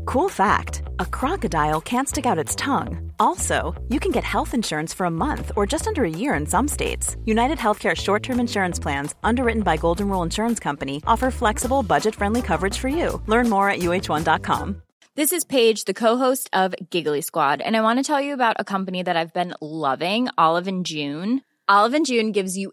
Cool 0.07 0.31
fact 0.31 0.83
a 0.98 1.05
crocodile 1.05 1.81
can't 1.81 2.09
stick 2.09 2.26
out 2.26 2.44
its 2.44 2.57
tongue. 2.57 3.12
Also, 3.18 3.74
you 3.88 4.00
can 4.00 4.11
get 4.12 4.24
health 4.24 4.55
insurance 4.55 4.96
for 4.96 5.07
a 5.07 5.11
month 5.11 5.53
or 5.57 5.66
just 5.66 5.87
under 5.87 6.05
a 6.05 6.11
year 6.11 6.35
in 6.35 6.46
some 6.46 6.68
states. 6.68 7.16
United 7.24 7.59
Healthcare 7.59 7.94
short 7.94 8.22
term 8.22 8.40
insurance 8.40 8.81
plans, 8.83 9.14
underwritten 9.22 9.62
by 9.62 9.76
Golden 9.76 10.09
Rule 10.09 10.24
Insurance 10.24 10.59
Company, 10.59 11.00
offer 11.07 11.31
flexible, 11.31 11.83
budget 11.83 12.14
friendly 12.14 12.42
coverage 12.42 12.79
for 12.79 12.88
you. 12.88 13.20
Learn 13.26 13.48
more 13.48 13.70
at 13.70 13.81
uh1.com. 13.81 14.83
This 15.16 15.33
is 15.33 15.44
Paige, 15.44 15.85
the 15.85 15.94
co-host 15.94 16.48
of 16.53 16.74
Giggly 16.90 17.20
Squad, 17.20 17.61
and 17.61 17.76
I 17.76 17.83
want 17.83 17.98
to 17.98 18.03
tell 18.03 18.20
you 18.20 18.33
about 18.33 18.57
a 18.59 18.64
company 18.64 19.03
that 19.03 19.16
I've 19.16 19.35
been 19.35 19.55
loving, 19.61 20.29
Olive 20.38 20.66
and 20.66 20.87
June. 20.87 21.42
Olive 21.68 21.94
and 21.94 22.07
June 22.07 22.33
gives 22.33 22.57
you 22.57 22.72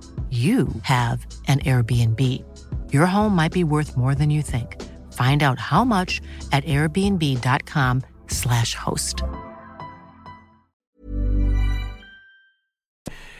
you 0.31 0.67
have 0.83 1.25
an 1.47 1.59
Airbnb. 1.59 2.19
Your 2.93 3.05
home 3.05 3.35
might 3.35 3.51
be 3.51 3.63
worth 3.63 3.97
more 3.97 4.15
than 4.15 4.29
you 4.29 4.41
think. 4.41 4.81
Find 5.13 5.43
out 5.43 5.59
how 5.59 5.83
much 5.83 6.21
at 6.51 6.65
airbnb.com/slash 6.65 8.75
host. 8.75 9.23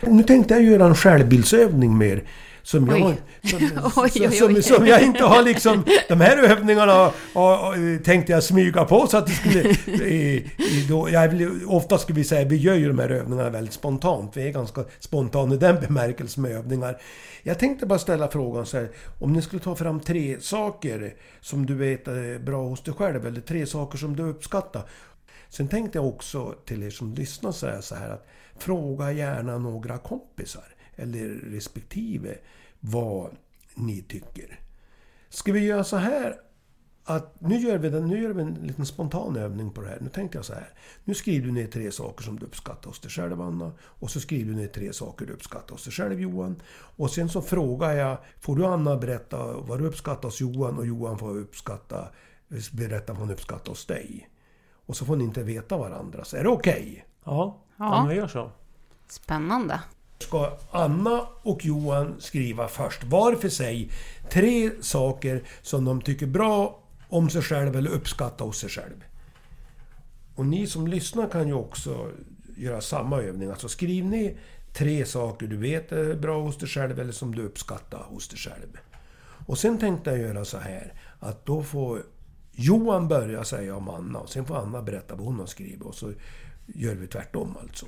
Nu 0.04 0.24
tänkte 0.24 0.54
jag 0.54 0.64
göra 0.64 0.86
en 0.86 0.96
självbildsövning 0.96 1.98
mer. 1.98 2.24
Som 2.64 2.88
jag, 2.88 3.02
Oj. 3.08 3.22
som, 3.50 3.60
Oj, 3.96 4.12
oj, 4.16 4.28
oj. 4.44 4.62
Som, 4.62 4.62
som 4.76 4.88
jag 4.88 5.02
inte 5.02 5.24
har 5.24 5.44
liksom... 5.44 5.84
De 6.10 6.22
här 6.22 6.38
övningarna 6.38 6.94
har- 6.94 7.14
har- 7.34 8.04
tänkte 8.04 8.32
jag 8.32 8.44
smyga 8.44 8.86
på 8.86 9.08
så 9.08 9.18
att 9.18 9.26
det 9.28 9.32
skulle... 9.32 9.62
i, 10.08 10.52
i, 10.58 10.86
då, 10.90 11.10
jag 11.10 11.30
vill, 11.30 11.66
ofta 11.68 11.98
skulle 11.98 12.16
vi 12.18 12.24
säga 12.24 12.46
vi 12.48 12.56
gör 12.56 12.76
ju 12.76 12.88
de 12.88 13.00
här 13.00 13.10
övningarna 13.10 13.50
väldigt 13.50 13.74
spontant. 13.74 14.38
Vi 14.38 14.48
är 14.48 14.52
ganska 14.52 14.84
spontana 15.00 15.56
i 15.56 15.58
den 15.58 15.80
bemärkelsen 15.82 16.44
med 16.44 16.52
övningar. 16.52 17.02
Jag 17.44 17.60
tänkte 17.60 17.86
bara 17.86 18.00
ställa 18.00 18.28
frågan 18.28 18.66
så 18.66 18.78
här. 18.78 18.90
Om 19.20 19.34
ni 19.34 19.42
skulle 19.42 19.62
ta 19.62 19.76
fram 19.76 20.00
tre 20.00 20.38
saker 20.40 21.14
som 21.42 21.66
du 21.66 21.76
vet 21.76 22.08
är 22.08 22.40
bra 22.40 22.64
hos 22.64 22.84
dig 22.84 22.94
själv. 22.94 23.28
Eller 23.28 23.42
tre 23.42 23.66
saker 23.66 23.98
som 23.98 24.16
du 24.16 24.24
uppskattar. 24.24 24.82
Sen 25.50 25.68
tänkte 25.68 25.98
jag 25.98 26.08
också 26.08 26.54
till 26.66 26.84
er 26.84 26.90
som 26.90 27.14
lyssnar 27.14 27.52
säga 27.52 27.82
så 27.82 27.96
här 27.96 28.10
att 28.10 28.28
fråga 28.58 29.12
gärna 29.12 29.58
några 29.58 29.98
kompisar 29.98 30.64
eller 30.96 31.28
respektive 31.28 32.38
vad 32.80 33.32
ni 33.76 34.02
tycker. 34.02 34.60
Ska 35.30 35.52
vi 35.52 35.60
göra 35.60 35.84
så 35.84 35.98
här 35.98 36.36
att 37.04 37.42
nu 37.42 37.56
gör 37.56 37.78
vi, 37.78 37.90
den, 37.90 38.08
nu 38.08 38.22
gör 38.22 38.34
vi 38.34 38.42
en 38.42 38.54
liten 38.54 38.86
spontan 38.86 39.38
övning 39.38 39.72
på 39.72 39.82
det 39.82 39.88
här. 39.88 39.98
Nu 40.02 40.10
tänkte 40.10 40.38
jag 40.38 40.46
så 40.46 40.54
här. 40.54 40.70
Nu 41.04 41.14
skriver 41.14 41.46
du 41.46 41.52
ner 41.52 41.68
tre 41.68 41.92
saker 41.92 42.24
som 42.24 42.40
du 42.40 42.46
uppskattar 42.46 42.90
hos 42.90 43.00
dig 43.00 43.12
själv 43.12 43.42
Anna. 43.42 43.72
Och 43.82 44.12
så 44.12 44.20
skriver 44.20 44.54
du 44.54 44.58
ner 44.60 44.68
tre 44.68 44.94
saker 44.94 45.26
du 45.26 45.34
uppskattar 45.34 45.72
hos 45.72 45.84
dig 45.84 45.94
själv 45.94 46.20
Johan. 46.22 46.62
Och 46.72 47.12
sen 47.12 47.30
så 47.30 47.42
frågar 47.42 47.92
jag, 47.92 48.18
får 48.40 48.56
du 48.56 48.66
Anna 48.66 48.98
berätta 48.98 49.58
vad 49.58 49.80
du 49.80 49.86
uppskattar 49.86 50.24
hos 50.24 50.42
Johan 50.42 50.78
och 50.78 50.86
Johan 50.86 51.18
får 51.20 51.38
uppskatta, 51.38 52.08
berätta 52.72 53.14
vad 53.14 53.22
han 53.22 53.32
uppskattar 53.32 53.70
hos 53.72 53.86
dig. 53.86 54.30
Och 54.86 54.98
så 54.98 55.06
får 55.06 55.16
ni 55.16 55.24
inte 55.24 55.44
veta 55.44 55.78
varandra. 55.78 56.24
Så 56.24 56.38
är 56.38 56.44
det 56.44 56.50
okej? 56.50 57.06
Ja, 57.24 57.62
Ja. 57.78 57.96
ja. 57.96 58.06
vi 58.10 58.16
gör 58.16 58.28
så. 58.28 58.52
Spännande 59.08 59.80
ska 60.22 60.58
Anna 60.72 61.28
och 61.42 61.66
Johan 61.66 62.16
skriva 62.20 62.68
först 62.68 63.04
var 63.04 63.36
för 63.36 63.50
sig 63.50 63.92
tre 64.30 64.72
saker 64.82 65.44
som 65.62 65.86
de 65.86 66.02
tycker 66.02 66.28
bra 66.28 66.84
om 67.10 67.30
sig 67.30 67.42
själv 67.42 67.76
eller 67.76 67.92
uppskattar 67.92 68.46
hos 68.46 68.58
sig 68.58 68.70
själv. 68.70 69.04
Och 70.36 70.46
ni 70.46 70.68
som 70.68 70.88
lyssnar 70.88 71.30
kan 71.30 71.48
ju 71.48 71.54
också 71.54 72.10
göra 72.58 72.82
samma 72.82 73.22
övning. 73.22 73.50
Alltså 73.50 73.70
skriv 73.70 74.06
ner 74.06 74.38
tre 74.74 75.06
saker 75.06 75.48
du 75.48 75.58
vet 75.58 75.92
är 75.92 76.16
bra 76.16 76.42
hos 76.42 76.58
dig 76.58 76.70
själv 76.70 77.00
eller 77.00 77.12
som 77.12 77.36
du 77.36 77.42
uppskattar 77.42 78.04
hos 78.10 78.28
dig 78.28 78.40
själv. 78.40 78.78
Och 79.48 79.58
sen 79.58 79.78
tänkte 79.78 80.10
jag 80.10 80.20
göra 80.20 80.46
så 80.46 80.58
här 80.58 80.94
att 81.20 81.46
då 81.46 81.64
får 81.64 82.04
Johan 82.52 83.08
börja 83.08 83.44
säga 83.44 83.76
om 83.76 83.90
Anna 83.90 84.20
och 84.20 84.30
sen 84.30 84.46
får 84.46 84.58
Anna 84.58 84.82
berätta 84.82 85.16
vad 85.16 85.26
hon 85.26 85.40
har 85.40 85.46
skrivit 85.46 85.82
och 85.82 85.96
så 85.96 86.12
gör 86.66 86.96
vi 86.96 87.08
tvärtom 87.08 87.58
alltså. 87.62 87.86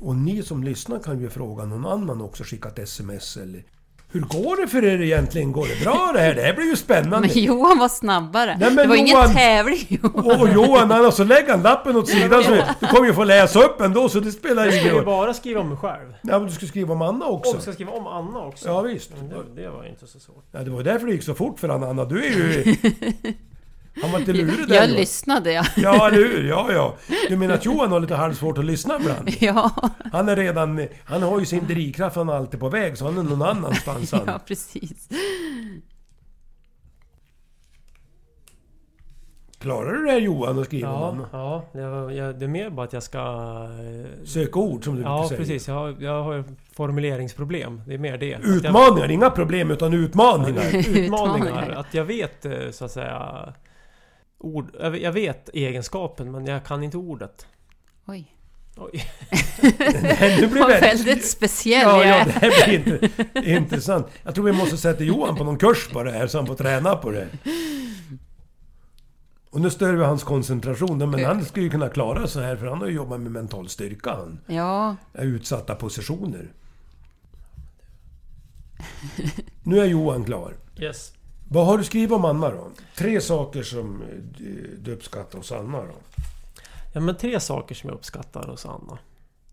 Och 0.00 0.16
ni 0.16 0.42
som 0.42 0.64
lyssnar 0.64 0.98
kan 0.98 1.20
ju 1.20 1.30
fråga 1.30 1.64
någon 1.64 1.86
annan 1.86 2.20
också, 2.20 2.44
skicka 2.44 2.68
ett 2.68 2.78
sms 2.78 3.36
eller... 3.36 3.64
Hur 4.12 4.20
går 4.20 4.60
det 4.62 4.68
för 4.68 4.84
er 4.84 5.00
egentligen? 5.02 5.52
Går 5.52 5.66
det 5.66 5.84
bra 5.84 6.10
det 6.14 6.20
här? 6.20 6.34
Det 6.34 6.42
här 6.42 6.54
blir 6.54 6.64
ju 6.66 6.76
spännande! 6.76 7.28
Men 7.34 7.44
Johan 7.44 7.78
var 7.78 7.88
snabbare. 7.88 8.56
Nej, 8.60 8.68
men 8.70 8.76
det 8.76 8.86
var 8.86 8.96
Johan- 8.96 9.06
ingen 9.06 9.34
tävling 9.36 9.86
Johan. 9.88 10.40
Och 10.40 10.48
Johan, 10.48 10.90
han 10.90 11.12
så 11.12 11.24
lägger 11.24 11.50
han 11.50 11.62
lappen 11.62 11.96
åt 11.96 12.08
sidan 12.08 12.44
så 12.44 12.50
du 12.80 12.86
kommer 12.86 13.06
ju 13.06 13.14
få 13.14 13.24
läsa 13.24 13.62
upp 13.62 13.80
ändå 13.80 14.08
så 14.08 14.20
det 14.20 14.32
spelar 14.32 14.64
Jag 14.64 14.72
ingen 14.72 14.84
ska 14.84 14.88
ju 14.92 14.96
roll. 14.96 15.04
bara 15.06 15.34
skriva 15.34 15.60
om 15.60 15.68
mig 15.68 15.78
själv. 15.78 16.14
Ja, 16.22 16.38
men 16.38 16.48
du 16.48 16.54
ska 16.54 16.66
skriva 16.66 16.92
om 16.94 17.02
Anna 17.02 17.24
också. 17.26 17.56
Och 17.56 17.62
ska 17.62 17.72
skriva 17.72 17.92
om 17.92 18.06
Anna 18.06 18.38
också. 18.40 18.68
Ja, 18.68 18.80
visst. 18.80 19.10
Men 19.18 19.28
det, 19.28 19.62
det 19.62 19.70
var 19.70 19.84
inte 19.84 20.06
så 20.06 20.20
svårt. 20.20 20.44
Ja, 20.52 20.58
det 20.60 20.70
var 20.70 20.82
därför 20.82 21.06
det 21.06 21.12
gick 21.12 21.22
så 21.22 21.34
fort 21.34 21.60
för 21.60 21.68
han, 21.68 21.82
Anna. 21.82 22.04
Du 22.04 22.24
är 22.24 22.30
ju... 22.30 22.74
Han 24.02 24.12
var 24.12 24.18
inte 24.18 24.32
lurig 24.32 24.68
där 24.68 24.74
Jag 24.74 24.84
Johan. 24.88 24.96
lyssnade 25.00 25.52
ja. 25.52 25.64
Ja, 25.76 26.08
eller 26.08 26.16
hur? 26.18 26.48
Ja, 26.48 26.72
ja. 26.72 26.96
Du 27.28 27.36
menar 27.36 27.54
att 27.54 27.64
Johan 27.64 27.92
har 27.92 28.00
lite 28.00 28.14
halvsvårt 28.14 28.58
att 28.58 28.64
lyssna 28.64 28.96
ibland? 29.00 29.28
Ja, 29.40 29.70
Han 30.12 30.28
är 30.28 30.36
redan... 30.36 30.86
Han 31.04 31.22
har 31.22 31.40
ju 31.40 31.46
sin 31.46 31.66
drivkraft, 31.66 32.16
han 32.16 32.28
är 32.28 32.32
alltid 32.32 32.60
på 32.60 32.68
väg, 32.68 32.98
så 32.98 33.04
han 33.04 33.18
är 33.18 33.22
någon 33.22 33.42
annanstans 33.42 34.12
han. 34.12 34.22
ja 34.26 34.40
precis. 34.46 35.08
Klarar 39.58 39.92
du 39.92 40.04
det 40.04 40.10
här 40.10 40.20
Johan 40.20 40.58
att 40.58 40.64
skriva 40.66 40.88
Ja, 40.88 41.08
Anna? 41.12 41.28
ja 41.32 41.64
det, 41.72 41.86
var, 41.88 42.10
jag, 42.10 42.38
det 42.38 42.44
är 42.44 42.48
mer 42.48 42.70
bara 42.70 42.86
att 42.86 42.92
jag 42.92 43.02
ska... 43.02 43.18
eh, 43.18 44.24
Söka 44.26 44.58
ord 44.58 44.84
som 44.84 44.96
du 44.96 45.02
Ja, 45.02 45.14
brukar 45.18 45.28
säga. 45.28 45.38
precis. 45.38 45.68
Jag 45.68 45.74
har, 45.74 45.96
jag 46.00 46.22
har 46.24 46.44
formuleringsproblem. 46.76 47.82
Det 47.86 47.94
är 47.94 47.98
mer 47.98 48.18
det. 48.18 48.34
Att 48.34 48.42
jag- 48.44 48.50
Utmaningar, 48.56 49.10
inga 49.10 49.30
problem 49.30 49.70
utan 49.70 49.92
utmaningar. 49.94 50.62
Utmaningar. 50.76 51.04
Utmaningar. 51.04 51.70
Att 51.70 51.94
jag 51.94 52.04
vet 52.04 52.44
eh, 52.46 52.70
så 52.70 52.84
att 52.84 52.90
säga... 52.90 53.52
ord. 54.40 54.70
Jag 55.00 55.12
vet 55.12 55.48
egenskapen 55.54 56.32
men 56.32 56.46
jag 56.46 56.64
kan 56.64 56.82
inte 56.82 56.96
ordet. 56.96 57.46
Oj. 58.06 58.36
Oj. 58.76 59.04
Det 60.40 60.50
blir 60.50 60.60
Var 60.60 60.68
väldigt- 60.80 61.24
speciell 61.30 61.82
Ja, 61.82 62.04
ja, 62.04 62.14
är. 62.14 62.24
det 62.24 62.30
här 62.32 62.66
blir 62.66 62.94
inte, 63.24 63.50
intressant. 63.50 64.06
Jag 64.24 64.34
tror 64.34 64.44
vi 64.44 64.52
måste 64.52 64.76
sätta 64.76 65.04
Johan 65.04 65.36
på 65.36 65.44
någon 65.44 65.58
kurs 65.58 65.88
på 65.88 66.02
det 66.02 66.10
här 66.12 66.26
så 66.26 66.38
han 66.38 66.46
får 66.46 66.54
träna 66.54 66.96
på 66.96 67.10
det. 67.10 67.28
Och 69.50 69.60
nu 69.60 69.70
stör 69.70 69.92
vi 69.92 70.04
hans 70.04 70.24
koncentration, 70.24 71.10
men 71.10 71.24
han 71.24 71.44
skulle 71.44 71.64
ju 71.64 71.70
kunna 71.70 71.88
klara 71.88 72.26
så 72.26 72.40
här 72.40 72.56
för 72.56 72.66
han 72.66 72.78
har 72.80 72.86
ju 72.86 72.94
jobbat 72.94 73.20
med 73.20 73.32
mental 73.32 73.68
styrka. 73.68 74.10
Han 74.10 74.40
Ja, 74.46 74.96
är 75.12 75.24
utsatta 75.24 75.74
positioner. 75.74 76.52
Nu 79.62 79.78
är 79.80 79.84
Johan 79.84 80.24
klar. 80.24 80.54
Yes. 80.78 81.12
Vad 81.52 81.66
har 81.66 81.78
du 81.78 81.84
skrivit 81.84 82.12
om 82.12 82.24
Anna 82.24 82.50
då? 82.50 82.68
Tre 82.96 83.20
saker 83.20 83.62
som 83.62 84.02
du- 84.38 84.76
du 84.80 84.92
uppskattar 84.92 85.38
hos 85.38 85.52
Anna 85.52 85.78
då? 85.78 85.94
Ja 86.92 87.00
men 87.00 87.16
tre 87.16 87.40
saker 87.40 87.74
som 87.74 87.88
jag 87.90 87.96
uppskattar 87.96 88.42
hos 88.48 88.66
Anna. 88.66 88.98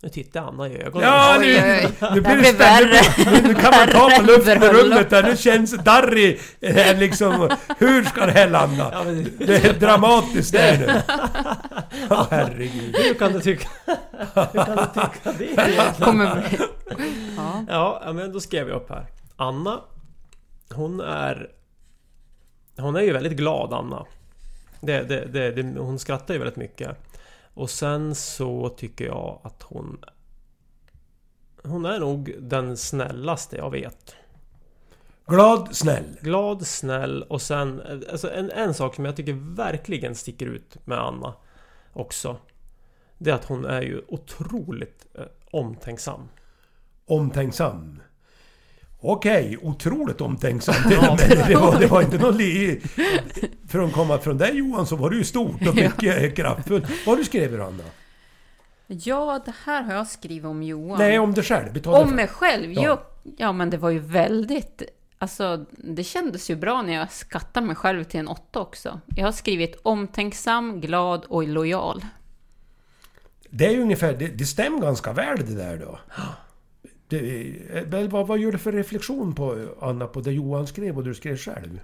Nu 0.02 0.10
tittar 0.10 0.40
jag 0.40 0.50
Anna 0.50 0.68
i 0.68 0.82
ögonen. 0.82 1.08
Ja, 1.08 1.38
nu, 1.40 1.48
nu 1.54 1.90
Det 2.16 2.22
blir 2.22 2.42
det 2.42 2.52
värre. 2.52 3.02
Nu, 3.48 3.54
kan 3.56 3.72
man 3.72 3.88
ta 3.88 4.10
på 4.20 4.24
luften 4.24 4.64
i 4.64 4.68
rummet 4.68 5.10
där. 5.10 5.24
Nu 5.24 5.38
känns 5.38 5.72
Darry 5.72 6.40
eh, 6.62 6.98
liksom... 7.00 7.50
Hur 7.78 8.04
ska 8.04 8.26
det 8.26 8.32
här 8.32 8.50
landa? 8.50 8.90
Ja, 8.94 9.04
men, 9.04 9.32
Det 9.40 9.66
är 9.66 9.74
dramatiskt 9.74 10.52
där 10.54 10.78
nu. 10.78 11.02
Ja, 12.10 12.28
herregud. 12.32 12.96
hur 12.98 13.14
kan 13.14 13.34
du 13.34 13.40
tycka... 13.42 13.70
hur 14.36 14.66
kan 14.66 14.76
du 14.78 15.02
tycka 15.02 15.32
det 15.38 15.44
egentligen? 15.46 15.94
kommer 16.00 16.36
bli... 16.36 16.60
Ja. 17.38 17.66
Ja, 17.70 18.02
ja, 18.06 18.14
men 18.14 18.34
då 18.34 18.40
skrev 18.40 18.70
jag 18.70 18.76
upp 18.76 18.90
här. 18.90 19.06
Anna, 19.36 19.80
hon 20.74 21.00
är... 21.00 21.48
Hon 22.78 22.96
är 22.96 23.02
ju 23.02 23.14
väldigt 23.14 23.38
glad, 23.38 23.74
Anna. 23.74 24.06
Det, 24.82 25.02
det, 25.02 25.52
det, 25.52 25.80
hon 25.80 26.00
skrattar 26.00 26.34
ju 26.34 26.40
väldigt 26.40 26.56
mycket. 26.56 26.98
Och 27.54 27.70
sen 27.70 28.16
så 28.16 28.70
tycker 28.70 29.06
jag 29.06 29.40
att 29.44 29.64
hon... 29.64 30.06
Hon 31.64 31.86
är 31.86 32.00
nog 32.00 32.36
den 32.40 32.78
snällaste 32.78 33.58
jag 33.58 33.72
vet. 33.72 34.16
Glad, 35.26 35.76
snäll. 35.76 36.18
Glad, 36.22 36.68
snäll 36.68 37.24
och 37.24 37.42
sen... 37.42 37.82
Alltså 38.12 38.32
en, 38.32 38.52
en 38.52 38.74
sak 38.74 38.96
som 38.96 39.06
jag 39.06 39.16
tycker 39.16 39.56
verkligen 39.56 40.16
sticker 40.16 40.46
ut 40.46 40.78
med 40.86 41.00
Anna 41.00 41.34
också. 41.94 42.38
Det 43.18 43.30
är 43.30 43.36
att 43.36 43.46
hon 43.46 43.66
är 43.66 43.82
ju 43.82 44.02
otroligt 44.08 45.06
eh, 45.14 45.26
omtänksam. 45.52 46.30
Omtänksam. 47.06 48.02
Okej, 49.00 49.58
otroligt 49.62 50.22
omtänksam 50.22 50.76
till 50.90 50.98
och 50.98 51.04
med. 51.30 51.46
Det 51.48 51.56
var, 51.56 51.80
det 51.80 51.88
var 51.88 52.02
inte 52.02 52.18
någon 52.18 52.38
li... 52.38 52.82
För 53.68 53.80
att 53.80 53.94
komma 53.94 54.18
från 54.18 54.38
dig 54.38 54.58
Johan 54.58 54.88
så 54.88 54.96
var 54.96 55.10
det 55.10 55.16
ju 55.16 55.24
stort 55.24 55.68
och 55.68 55.76
mycket 55.76 56.36
kraftfullt. 56.36 56.86
Vad 57.06 57.16
har 57.16 57.18
du 57.18 57.26
skrivit 57.26 57.60
Anna? 57.60 57.84
ja, 58.88 59.42
det 59.46 59.54
här 59.66 59.84
har 59.84 59.94
jag 59.94 60.08
skrivit 60.08 60.46
om 60.46 60.64
Johan. 60.64 61.00
Nej, 61.00 61.20
om 61.20 61.34
dig 61.34 61.44
själv. 61.44 61.74
Det 61.74 61.88
Om 61.88 62.16
mig 62.16 62.28
själv? 62.28 62.72
Ja. 62.72 62.82
Ja. 62.84 63.02
ja, 63.38 63.52
men 63.52 63.70
det 63.70 63.78
var 63.78 63.90
ju 63.90 64.00
väldigt... 64.00 64.82
Alltså, 65.18 65.66
det 65.72 66.04
kändes 66.04 66.50
ju 66.50 66.56
bra 66.56 66.82
när 66.82 66.94
jag 66.94 67.12
skattade 67.12 67.66
mig 67.66 67.76
själv 67.76 68.04
till 68.04 68.20
en 68.20 68.28
åtta 68.28 68.60
också. 68.60 69.00
Jag 69.16 69.26
har 69.26 69.32
skrivit 69.32 69.80
omtänksam, 69.84 70.82
glad 70.82 71.26
och 71.26 71.48
lojal. 71.48 72.06
Det 73.50 73.66
är 73.66 73.72
ju 73.72 73.82
ungefär, 73.82 74.14
det, 74.14 74.28
det 74.28 74.46
stämmer 74.46 74.80
ganska 74.80 75.14
väl 75.14 75.46
det 75.46 75.56
där 75.56 75.78
då. 75.78 76.00
Det, 77.08 77.50
eh, 77.74 77.88
men 77.88 78.10
vad, 78.10 78.28
vad 78.28 78.40
gör 78.40 78.52
du 78.52 78.58
för 78.58 78.72
reflektion 78.72 79.36
på, 79.36 79.68
Anna, 79.82 80.08
på 80.08 80.22
det 80.22 80.32
Johan 80.32 80.68
skrev 80.68 80.98
och 80.98 81.04
du 81.04 81.14
skrev 81.14 81.38
själv? 81.38 81.80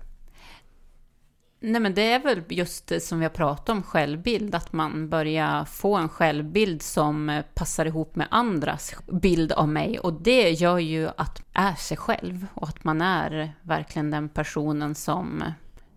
Nej, 1.66 1.82
men 1.82 1.94
det 1.94 2.12
är 2.12 2.20
väl 2.20 2.42
just 2.50 2.88
det 2.88 3.00
som 3.00 3.20
vi 3.20 3.26
har 3.26 3.30
pratat 3.30 3.70
om, 3.70 3.84
självbild. 3.84 4.56
Att 4.56 4.74
man 4.74 5.10
börjar 5.10 5.66
få 5.66 5.96
en 5.96 6.10
självbild 6.10 6.82
som 6.82 7.30
eh, 7.30 7.46
passar 7.54 7.86
ihop 7.86 8.16
med 8.16 8.28
andras 8.32 8.96
bild 9.12 9.52
av 9.52 9.70
mig. 9.70 10.00
Och 10.00 10.14
det 10.14 10.50
gör 10.50 10.80
ju 10.80 11.08
att 11.08 11.44
man 11.54 11.66
är 11.66 11.76
sig 11.76 11.98
själv 11.98 12.46
och 12.54 12.68
att 12.68 12.84
man 12.84 13.02
är 13.02 13.54
verkligen 13.62 14.12
den 14.12 14.30
personen 14.30 14.96
som, 14.96 15.44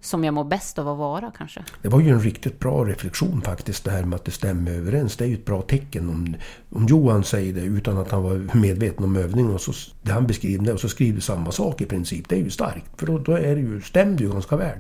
som 0.07 0.25
jag 0.25 0.35
mår 0.35 0.45
bäst 0.45 0.79
av 0.79 0.89
att 0.89 0.99
vara 0.99 1.33
kanske. 1.39 1.65
Det 1.83 1.89
var 1.89 2.01
ju 2.01 2.09
en 2.09 2.21
riktigt 2.21 2.59
bra 2.59 2.85
reflektion 2.85 3.43
faktiskt 3.43 3.85
det 3.85 3.91
här 3.91 4.05
med 4.05 4.17
att 4.17 4.25
det 4.25 4.31
stämmer 4.31 4.71
överens. 4.71 5.17
Det 5.17 5.25
är 5.25 5.29
ju 5.29 5.35
ett 5.35 5.45
bra 5.45 5.63
tecken 5.63 6.09
om, 6.09 6.37
om 6.71 6.87
Johan 6.87 7.25
säger 7.25 7.55
det 7.55 7.61
utan 7.61 7.99
att 7.99 8.11
han 8.11 8.23
var 8.23 8.57
medveten 8.57 9.05
om 9.05 9.17
övningen 9.17 9.55
och 9.55 9.61
så, 9.61 9.73
det 10.03 10.13
han 10.13 10.27
beskriver 10.27 10.65
det 10.65 10.73
och 10.73 10.81
så 10.81 10.89
skriver 10.89 11.21
samma 11.21 11.53
sak 11.53 11.81
i 11.81 11.87
princip. 11.87 12.29
Det 12.29 12.37
är 12.37 12.41
ju 12.41 12.51
starkt. 12.51 12.91
För 12.97 13.07
då, 13.07 13.19
då 13.19 13.33
är 13.33 13.55
det 13.55 13.61
ju, 13.61 13.81
stämmer 13.81 14.17
det 14.17 14.25
ju 14.25 14.33
ganska 14.33 14.57
väl. 14.57 14.79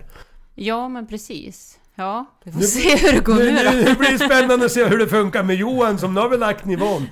Ja, 0.54 0.88
men 0.88 1.06
precis. 1.06 1.78
Ja, 1.98 2.26
vi 2.44 2.52
får 2.52 2.60
Nu- 2.60 2.66
se 2.66 2.96
hur 2.96 3.12
det 3.12 3.20
går 3.24 3.34
Nu, 3.34 3.50
nu 3.52 3.64
då. 3.64 3.70
nu, 3.70 3.94
blir 3.94 4.10
det 4.18 4.18
spännande 4.18 4.66
att 4.66 4.72
se 4.72 4.84
hur 4.84 4.98
det 4.98 5.08
funkar 5.08 5.42
med 5.42 5.56
Johan 5.56 5.98
som 5.98 6.14
nu 6.14 6.20
har 6.20 6.28
vi 6.28 6.36
lagt 6.36 6.64
nivån. 6.64 7.06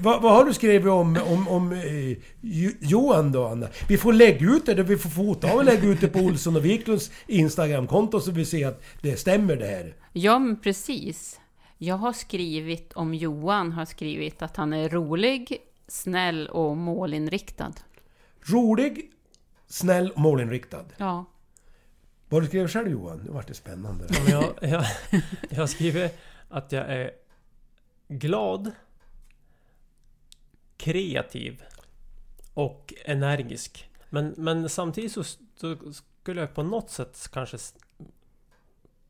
vad, 0.00 0.22
vad 0.22 0.32
har 0.32 0.44
du 0.44 0.52
skrivit 0.54 0.86
om, 0.92 1.18
om, 1.26 1.48
om 1.48 1.72
eh, 1.72 2.16
Jo- 2.40 2.72
Johan 2.80 3.32
då 3.32 3.46
Anna? 3.46 3.66
Vi 3.88 3.96
får 3.98 4.12
lägga 4.12 4.46
ut 4.46 4.66
det, 4.66 4.82
vi 4.82 4.96
får 4.98 5.10
fota 5.10 5.52
och 5.54 5.64
lägga 5.64 5.88
ut 5.88 6.00
det 6.00 6.08
på 6.08 6.18
Olsson 6.18 6.56
och 6.56 6.64
Wiklunds 6.64 7.10
Instagramkonto 7.26 8.20
så 8.20 8.30
vi 8.30 8.44
ser 8.44 8.66
att 8.68 8.82
det 9.02 9.16
stämmer 9.16 9.56
det 9.56 9.66
här. 9.66 9.94
Ja, 10.12 10.38
men 10.38 10.60
precis. 10.60 11.40
Jag 11.78 11.96
har 11.96 12.12
skrivit 12.12 12.92
om 12.92 13.14
Johan, 13.14 13.72
har 13.72 13.84
skrivit 13.84 14.42
att 14.42 14.56
han 14.56 14.72
är 14.72 14.88
rolig, 14.88 15.56
snäll 15.88 16.46
och 16.48 16.76
målinriktad. 16.76 17.72
Rolig, 18.46 19.10
snäll 19.68 20.10
och 20.10 20.20
målinriktad. 20.20 20.84
Ja, 20.96 21.24
vad 22.34 22.42
du 22.42 22.46
skrev 22.46 22.68
själv 22.68 22.88
Johan? 22.88 23.18
Nu 23.18 23.30
vart 23.30 23.46
det 23.46 23.54
spännande. 23.54 24.06
Ja, 24.10 24.20
men 24.22 24.32
jag, 24.32 24.54
jag, 24.60 24.84
jag 25.50 25.70
skriver 25.70 26.10
att 26.48 26.72
jag 26.72 26.92
är 26.92 27.10
glad, 28.08 28.72
kreativ 30.76 31.62
och 32.54 32.94
energisk. 33.04 33.90
Men, 34.10 34.34
men 34.36 34.68
samtidigt 34.68 35.12
så, 35.12 35.24
så 35.56 35.76
skulle 35.92 36.40
jag 36.40 36.54
på 36.54 36.62
något 36.62 36.90
sätt 36.90 37.28
kanske... 37.32 37.58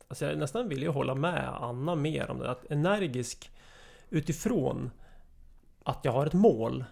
Alltså 0.08 0.24
jag 0.24 0.38
nästan 0.38 0.68
vill 0.68 0.82
ju 0.82 0.88
hålla 0.88 1.14
med 1.14 1.48
Anna 1.48 1.94
mer 1.94 2.30
om 2.30 2.38
det. 2.38 2.50
Att 2.50 2.70
energisk 2.70 3.50
utifrån 4.10 4.90
att 5.82 6.00
jag 6.02 6.12
har 6.12 6.26
ett 6.26 6.32
mål 6.32 6.84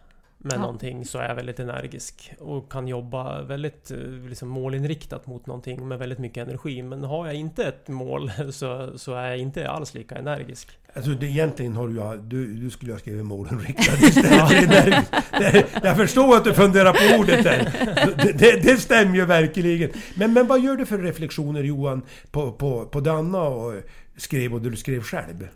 med 0.44 0.55
Ja. 0.55 0.59
någonting 0.61 1.05
så 1.05 1.18
är 1.18 1.28
jag 1.28 1.35
väldigt 1.35 1.61
energisk 1.61 2.33
och 2.38 2.72
kan 2.72 2.88
jobba 2.88 3.42
väldigt 3.42 3.90
eh, 3.90 3.98
liksom, 4.28 4.48
målinriktat 4.48 5.26
mot 5.26 5.46
någonting 5.46 5.88
med 5.88 5.98
väldigt 5.98 6.18
mycket 6.18 6.48
energi. 6.48 6.83
Men 6.83 7.05
har 7.05 7.26
jag 7.26 7.35
inte 7.35 7.64
ett 7.64 7.88
mål 7.88 8.33
så, 8.52 8.98
så 8.98 9.14
är 9.14 9.28
jag 9.28 9.38
inte 9.38 9.68
alls 9.68 9.94
lika 9.94 10.14
energisk. 10.14 10.78
Alltså 10.94 11.11
det, 11.11 11.26
egentligen 11.26 11.76
har 11.76 11.88
du. 11.88 12.22
Du, 12.22 12.55
du 12.55 12.70
skulle 12.70 12.92
ha 12.92 12.98
skrivit 12.98 13.24
målinriktad 13.24 13.92
istället 14.00 15.66
Jag 15.83 15.96
förstår 15.96 16.37
att 16.37 16.44
du 16.44 16.55
funderar 16.55 16.92
på 16.92 17.20
ordet 17.20 17.44
där. 17.44 17.72
Det, 18.16 18.33
det, 18.33 18.62
det 18.62 18.76
stämmer 18.76 19.16
ju 19.16 19.24
verkligen. 19.24 19.90
Men, 20.14 20.33
men 20.33 20.46
vad 20.46 20.61
gör 20.61 20.76
du 20.76 20.87
för 20.87 20.98
reflektioner 20.98 21.62
Johan 21.62 22.02
på, 22.31 22.52
på, 22.52 22.87
på 22.87 23.00
det 23.00 23.12
Anna 23.12 23.42
och 23.42 23.74
skrev 24.16 24.55
och 24.55 24.62
det 24.62 24.70
du 24.70 24.76
skrev 24.76 25.02
själv? 25.02 25.48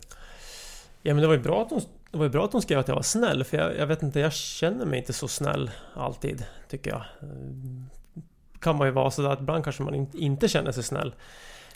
Ja 1.01 1.13
men 1.13 1.21
det 1.21 1.27
var 1.27 1.35
ju 1.35 1.41
bra 1.41 1.61
att 1.61 1.69
hon, 1.69 1.81
det 2.17 2.19
var 2.19 2.25
ju 2.25 2.31
bra 2.31 2.45
att 2.45 2.53
hon 2.53 2.61
skrev 2.61 2.79
att 2.79 2.87
jag 2.87 2.95
var 2.95 3.01
snäll 3.01 3.43
för 3.43 3.57
jag, 3.57 3.77
jag 3.77 3.87
vet 3.87 4.03
inte, 4.03 4.19
jag 4.19 4.33
känner 4.33 4.85
mig 4.85 4.99
inte 4.99 5.13
så 5.13 5.27
snäll 5.27 5.71
alltid 5.93 6.45
tycker 6.69 6.91
jag. 6.91 6.99
Eh, 6.99 7.27
Kan 8.59 8.75
man 8.77 8.87
ju 8.87 8.93
vara 8.93 9.11
sådär 9.11 9.29
att 9.29 9.39
ibland 9.39 9.63
kanske 9.63 9.83
man 9.83 10.07
inte, 10.13 10.47
känner 10.47 10.71
sig 10.71 10.83
snäll. 10.83 11.15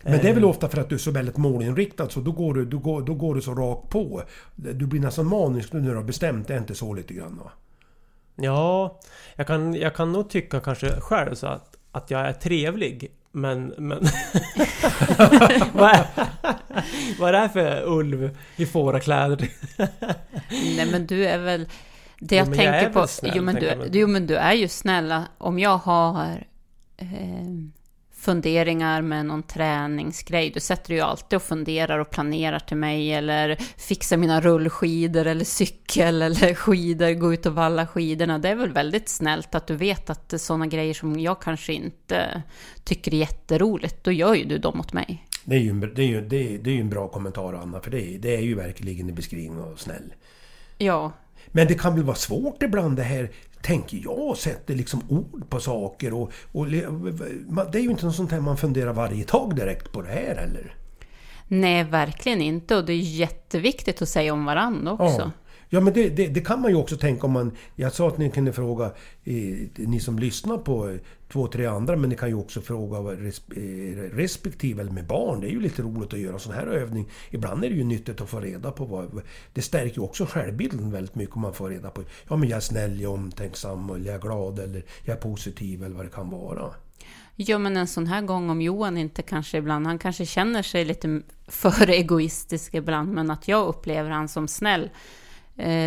Men 0.03 0.19
det 0.21 0.29
är 0.29 0.33
väl 0.33 0.43
Eh, 0.43 0.49
ofta 0.49 0.69
för 0.69 0.81
att 0.81 0.89
du 0.89 0.95
är 0.95 0.99
så 0.99 1.11
väldigt 1.11 1.37
målinriktad 1.37 2.09
så 2.09 2.19
då 2.19 2.31
går 2.31 2.53
du, 2.53 2.65
då 2.65 2.77
går, 2.77 3.01
då 3.01 3.13
går 3.13 3.35
du 3.35 3.41
så 3.41 3.55
rakt 3.55 3.89
på. 3.89 4.23
Du 4.55 4.87
blir 4.87 4.99
nästan 4.99 5.25
manisk 5.27 5.73
nu 5.73 5.81
när 5.81 5.89
du 5.89 5.95
har 5.95 6.03
bestämt 6.03 6.49
är 6.49 6.57
inte 6.57 6.75
så 6.75 6.93
lite 6.93 7.13
grann 7.13 7.37
va? 7.43 7.51
Ja, 8.35 8.99
jag 9.35 9.47
kan, 9.47 9.73
jag 9.73 9.95
kan 9.95 10.11
nog 10.11 10.29
tycka 10.29 10.59
kanske 10.59 11.01
själv 11.01 11.35
så 11.35 11.47
att, 11.47 11.77
att 11.91 12.11
jag 12.11 12.21
är 12.21 12.33
trevlig. 12.33 13.11
Men... 13.31 13.73
men 13.77 13.99
vad, 15.73 15.89
är, 15.89 16.05
vad 17.19 17.29
är 17.29 17.31
det 17.31 17.39
här 17.39 17.47
för 17.47 17.83
ulv 17.85 18.37
i 18.55 18.65
fårakläder? 18.65 19.49
nej 20.75 20.91
men 20.91 21.07
du 21.07 21.25
är 21.25 21.37
väl... 21.37 21.67
Det 22.19 22.35
Jo, 22.35 22.39
jag 22.39 22.47
jag 22.47 22.55
tänker 22.55 22.73
är 22.73 22.89
på... 22.89 23.07
snäll, 23.07 23.31
jo, 23.35 23.43
men 23.43 23.55
du, 23.55 23.65
jag 23.65 23.95
jo, 23.95 24.07
men 24.07 24.27
du 24.27 24.35
är 24.35 24.53
ju 24.53 24.67
snälla. 24.67 25.27
Om 25.37 25.59
jag 25.59 25.77
har 25.77 26.43
eh, 26.97 27.07
funderingar 28.21 29.01
med 29.01 29.25
någon 29.25 29.43
träningsgrej, 29.43 30.49
du 30.49 30.59
sätter 30.59 30.93
ju 30.93 30.99
alltid 30.99 31.37
och 31.37 31.43
funderar 31.43 31.99
och 31.99 32.09
planerar 32.09 32.59
till 32.59 32.77
mig, 32.77 33.13
eller 33.13 33.55
fixar 33.77 34.17
mina 34.17 34.41
rullskidor, 34.41 35.27
eller 35.27 35.45
cykel, 35.45 36.21
eller 36.21 36.53
skidor, 36.55 37.13
gå 37.13 37.33
ut 37.33 37.45
och 37.45 37.55
valla 37.55 37.87
skidorna. 37.87 38.39
Det 38.39 38.49
är 38.49 38.55
väl 38.55 38.71
väldigt 38.71 39.09
snällt 39.09 39.55
att 39.55 39.67
du 39.67 39.75
vet 39.75 40.09
att 40.09 40.41
sådana 40.41 40.67
grejer 40.67 40.93
som 40.93 41.19
jag 41.19 41.41
kanske 41.41 41.73
inte 41.73 42.43
tycker 42.83 43.13
är 43.13 43.17
jätteroligt, 43.17 44.03
då 44.03 44.11
gör 44.11 44.33
ju 44.33 44.45
du 44.45 44.57
dem 44.57 44.79
åt 44.79 44.93
mig. 44.93 45.27
Det 45.45 45.55
är 45.55 45.59
ju 45.59 45.69
en, 45.69 45.79
det 45.79 46.01
är 46.01 46.07
ju, 46.07 46.21
det 46.21 46.53
är, 46.53 46.57
det 46.57 46.71
är 46.71 46.81
en 46.81 46.89
bra 46.89 47.07
kommentar 47.07 47.53
Anna, 47.53 47.79
för 47.79 47.91
det 47.91 48.01
är, 48.01 48.19
det 48.19 48.35
är 48.35 48.41
ju 48.41 48.55
verkligen 48.55 49.09
en 49.09 49.15
beskrivning 49.15 49.59
av 49.59 49.75
snäll. 49.75 50.13
Ja, 50.77 51.11
Men 51.51 51.67
det 51.67 51.73
kan 51.73 51.95
väl 51.95 52.03
vara 52.03 52.15
svårt 52.15 52.63
ibland 52.63 52.97
det 52.97 53.03
här, 53.03 53.31
tänker 53.61 53.97
jag, 53.97 54.37
sätter 54.37 54.75
liksom 54.75 55.01
ord 55.09 55.49
på 55.49 55.59
saker 55.59 56.13
och... 56.13 56.31
och 56.51 56.67
det 56.67 57.77
är 57.77 57.81
ju 57.81 57.89
inte 57.89 58.05
något 58.05 58.15
sånt 58.15 58.31
här 58.31 58.39
man 58.39 58.57
funderar 58.57 58.93
varje 58.93 59.23
dag 59.25 59.55
direkt 59.55 59.91
på 59.91 60.01
det 60.01 60.09
här 60.09 60.35
heller. 60.35 60.75
Nej, 61.47 61.83
verkligen 61.83 62.41
inte. 62.41 62.75
Och 62.75 62.85
det 62.85 62.93
är 62.93 62.97
jätteviktigt 62.97 64.01
att 64.01 64.09
säga 64.09 64.33
om 64.33 64.45
varandra 64.45 64.91
också. 64.91 65.05
Ja. 65.21 65.31
Ja 65.73 65.79
men 65.79 65.93
det, 65.93 66.09
det, 66.09 66.27
det, 66.27 66.41
kan 66.41 66.61
man 66.61 66.71
ju 66.71 66.77
också 66.77 66.97
tänka 66.97 67.27
om 67.27 67.31
man... 67.31 67.51
Jag 67.75 67.93
sa 67.93 68.07
att 68.07 68.17
ni 68.17 68.31
kunde 68.31 68.53
fråga, 68.53 68.85
eh, 69.23 69.33
ni 69.75 69.99
som 69.99 70.19
lyssnar 70.19 70.57
på 70.57 70.89
eh, 70.89 70.95
två, 71.31 71.47
tre 71.47 71.65
andra, 71.65 71.95
men 71.95 72.09
ni 72.09 72.15
kan 72.15 72.29
ju 72.29 72.35
också 72.35 72.61
fråga 72.61 72.99
res, 72.99 73.41
eh, 73.49 74.15
respektive 74.15 74.81
eller 74.81 74.91
med 74.91 75.07
barn. 75.07 75.41
Det 75.41 75.47
är 75.47 75.51
ju 75.51 75.61
lite 75.61 75.81
roligt 75.81 76.13
att 76.13 76.19
göra 76.19 76.39
sån 76.39 76.53
här 76.53 76.67
övning. 76.67 77.09
Ibland 77.29 77.63
är 77.63 77.69
det 77.69 77.75
ju 77.75 77.83
nyttigt 77.83 78.21
att 78.21 78.29
få 78.29 78.39
reda 78.39 78.71
på 78.71 78.85
vad... 78.85 79.21
Det 79.53 79.61
stärker 79.61 79.95
ju 79.95 80.01
också 80.01 80.25
självbilden 80.25 80.91
väldigt 80.91 81.15
mycket 81.15 81.35
om 81.35 81.41
man 81.41 81.53
får 81.53 81.69
reda 81.69 81.89
på... 81.89 82.03
Ja 82.29 82.35
men 82.35 82.49
jag 82.49 82.57
är 82.57 82.61
snäll, 82.61 83.01
jag 83.01 83.11
är 83.11 83.15
omtänksam, 83.15 83.89
eller 83.89 84.05
jag 84.05 84.15
är 84.15 84.21
glad, 84.21 84.59
eller 84.59 84.83
jag 85.05 85.17
är 85.17 85.21
positiv, 85.21 85.83
eller 85.83 85.95
vad 85.95 86.05
det 86.05 86.09
kan 86.09 86.29
vara. 86.29 86.73
Ja, 87.35 87.57
men 87.57 87.77
en 87.77 87.87
sån 87.87 88.07
här 88.07 88.21
gång 88.21 88.49
om 88.49 88.61
Johan 88.61 88.97
inte 88.97 89.21
kanske 89.21 89.57
ibland, 89.57 89.87
han 89.87 89.99
kanske 89.99 90.25
känner 90.25 90.63
sig 90.63 90.85
lite 90.85 91.21
för 91.47 91.89
egoistisk 91.89 92.73
ibland, 92.73 93.13
men 93.13 93.31
att 93.31 93.47
jag 93.47 93.67
upplever 93.67 94.09
han 94.09 94.27
som 94.27 94.47
snäll, 94.47 94.89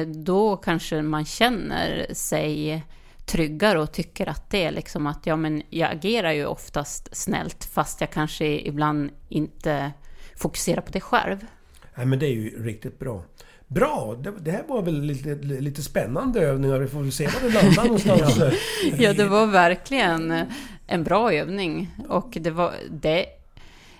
då 0.06 0.56
kanske 0.56 1.02
man 1.02 1.24
känner 1.24 2.14
sig 2.14 2.82
tryggare 3.26 3.80
och 3.80 3.92
tycker 3.92 4.28
att 4.28 4.50
det 4.50 4.64
är 4.64 4.70
liksom 4.70 5.06
att 5.06 5.26
ja, 5.26 5.36
men 5.36 5.62
jag 5.70 5.90
agerar 5.92 6.32
ju 6.32 6.46
oftast 6.46 7.16
snällt, 7.16 7.64
fast 7.64 8.00
jag 8.00 8.10
kanske 8.10 8.46
ibland 8.46 9.10
inte 9.28 9.92
fokuserar 10.36 10.80
på 10.80 10.90
det 10.92 11.00
själv. 11.00 11.46
Nej, 11.94 12.06
men 12.06 12.18
det 12.18 12.26
är 12.26 12.32
ju 12.32 12.64
riktigt 12.64 12.98
bra. 12.98 13.24
Bra! 13.66 14.18
Det, 14.22 14.32
det, 14.40 14.50
här 14.50 14.64
var 14.68 14.82
väl 14.82 15.02
lite, 15.02 15.34
lite 15.34 15.82
spännande 15.82 16.40
övningar. 16.40 16.78
Vi 16.78 16.86
får 16.86 17.00
väl 17.00 17.12
se 17.12 17.26
var 17.26 17.48
det 17.48 17.54
landar 17.54 17.84
någonstans. 17.84 18.38
ja, 18.98 19.12
det 19.12 19.24
var 19.24 19.46
verkligen 19.46 20.44
en 20.86 21.04
bra 21.04 21.32
övning. 21.32 21.96
Och 22.08 22.36
det 22.40 22.50
var... 22.50 22.74
Det, 22.90 23.26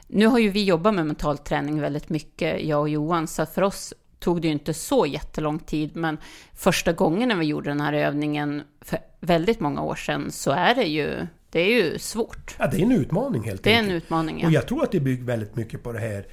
nu 0.06 0.26
har 0.26 0.38
ju 0.38 0.48
vi 0.48 0.64
jobbat 0.64 0.94
med 0.94 1.06
mental 1.06 1.38
träning 1.38 1.80
väldigt 1.80 2.08
mycket, 2.08 2.64
jag 2.64 2.80
och 2.80 2.88
Johan, 2.88 3.26
så 3.26 3.46
för 3.46 3.62
oss 3.62 3.94
tog 4.24 4.42
det 4.42 4.48
ju 4.48 4.52
inte 4.52 4.74
så 4.74 5.06
jättelång 5.06 5.58
tid, 5.58 5.96
men 5.96 6.18
första 6.54 6.92
gången 6.92 7.28
när 7.28 7.36
vi 7.36 7.46
gjorde 7.46 7.70
den 7.70 7.80
här 7.80 7.92
övningen 7.92 8.62
för 8.80 8.98
väldigt 9.20 9.60
många 9.60 9.82
år 9.82 9.94
sedan 9.94 10.32
så 10.32 10.50
är 10.50 10.74
det 10.74 10.84
ju, 10.84 11.26
det 11.50 11.60
är 11.60 11.82
ju 11.82 11.98
svårt. 11.98 12.56
Ja, 12.58 12.66
det 12.66 12.76
är 12.76 12.82
en 12.82 12.92
utmaning 12.92 13.42
helt 13.42 13.62
det 13.62 13.70
enkelt. 13.70 13.86
Det 13.86 13.92
är 13.92 13.96
en 13.96 14.02
utmaning, 14.02 14.40
ja. 14.40 14.46
Och 14.46 14.52
jag 14.52 14.68
tror 14.68 14.84
att 14.84 14.92
det 14.92 15.00
bygger 15.00 15.24
väldigt 15.24 15.56
mycket 15.56 15.82
på 15.82 15.92
det 15.92 15.98
här 15.98 16.26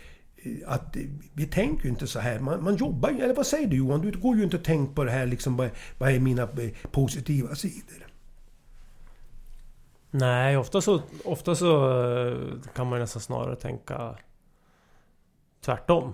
att 0.66 0.98
vi 1.34 1.46
tänker 1.46 1.84
ju 1.84 1.90
inte 1.90 2.08
så 2.08 2.20
här. 2.20 2.40
Man, 2.40 2.64
man 2.64 2.76
jobbar 2.76 3.10
ju, 3.10 3.20
eller 3.20 3.34
vad 3.34 3.48
säger 3.48 3.68
du 3.68 3.78
Johan? 3.78 4.02
Du 4.02 4.12
går 4.12 4.38
ju 4.38 4.44
inte 4.44 4.58
och 4.58 4.64
tänker 4.64 4.94
på 4.94 5.04
det 5.04 5.12
här 5.12 5.26
liksom, 5.26 5.58
vad, 5.58 5.70
vad 5.98 6.12
är 6.12 6.20
mina 6.20 6.48
positiva 6.92 7.56
sidor? 7.56 8.08
Nej, 10.12 10.58
ofta 10.58 10.82
så, 10.82 11.02
ofta 11.26 11.56
så 11.56 12.02
eh, 12.28 12.38
kan 12.76 12.88
man 12.88 13.00
nästan 13.00 13.22
snarare 13.22 13.56
tänka 13.56 14.16
tvärtom. 15.62 16.14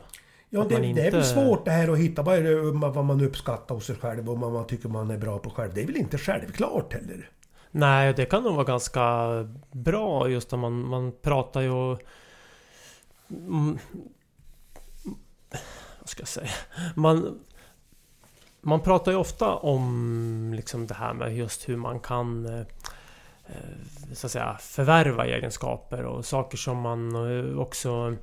Ja, 0.49 0.65
det, 0.69 0.85
inte... 0.85 1.01
det, 1.01 1.07
är 1.07 1.11
väl 1.11 1.23
svårt 1.23 1.65
det 1.65 1.71
här 1.71 1.87
att 1.87 1.97
hitta 1.97 2.21
vad, 2.21 2.43
det, 2.43 2.71
vad 2.71 3.05
man 3.05 3.21
uppskattar 3.21 3.75
hos 3.75 3.85
sig 3.85 3.95
själv 3.95 4.29
och 4.29 4.39
vad 4.39 4.51
man 4.51 4.67
tycker 4.67 4.89
man 4.89 5.11
är 5.11 5.17
bra 5.17 5.39
på 5.39 5.49
själv. 5.49 5.73
Det 5.73 5.81
är 5.81 5.85
väl 5.85 5.97
inte 5.97 6.17
självklart 6.17 6.93
heller? 6.93 7.29
Nej, 7.71 8.13
det 8.13 8.25
kan 8.25 8.43
nog 8.43 8.55
vara 8.55 8.65
ganska 8.65 9.27
bra 9.71 10.29
just 10.29 10.51
när 10.51 10.59
man, 10.59 10.87
man 10.87 11.11
pratar 11.21 11.61
ju... 11.61 11.97
Mm, 13.29 13.79
vad 15.99 16.09
ska 16.09 16.21
jag 16.21 16.27
säga? 16.27 16.49
Man, 16.95 17.39
man 18.61 18.81
pratar 18.81 19.11
ju 19.11 19.17
ofta 19.17 19.55
om 19.55 20.53
liksom 20.55 20.87
det 20.87 20.93
här 20.93 21.13
med 21.13 21.37
just 21.37 21.69
hur 21.69 21.77
man 21.77 21.99
kan 21.99 22.45
eh, 22.45 22.65
så 24.13 24.27
att 24.27 24.31
säga, 24.31 24.57
förvärva 24.61 25.25
egenskaper 25.25 26.05
och 26.05 26.25
saker 26.25 26.57
som 26.57 26.77
man 26.77 27.15
eh, 27.15 27.59
också 27.59 28.15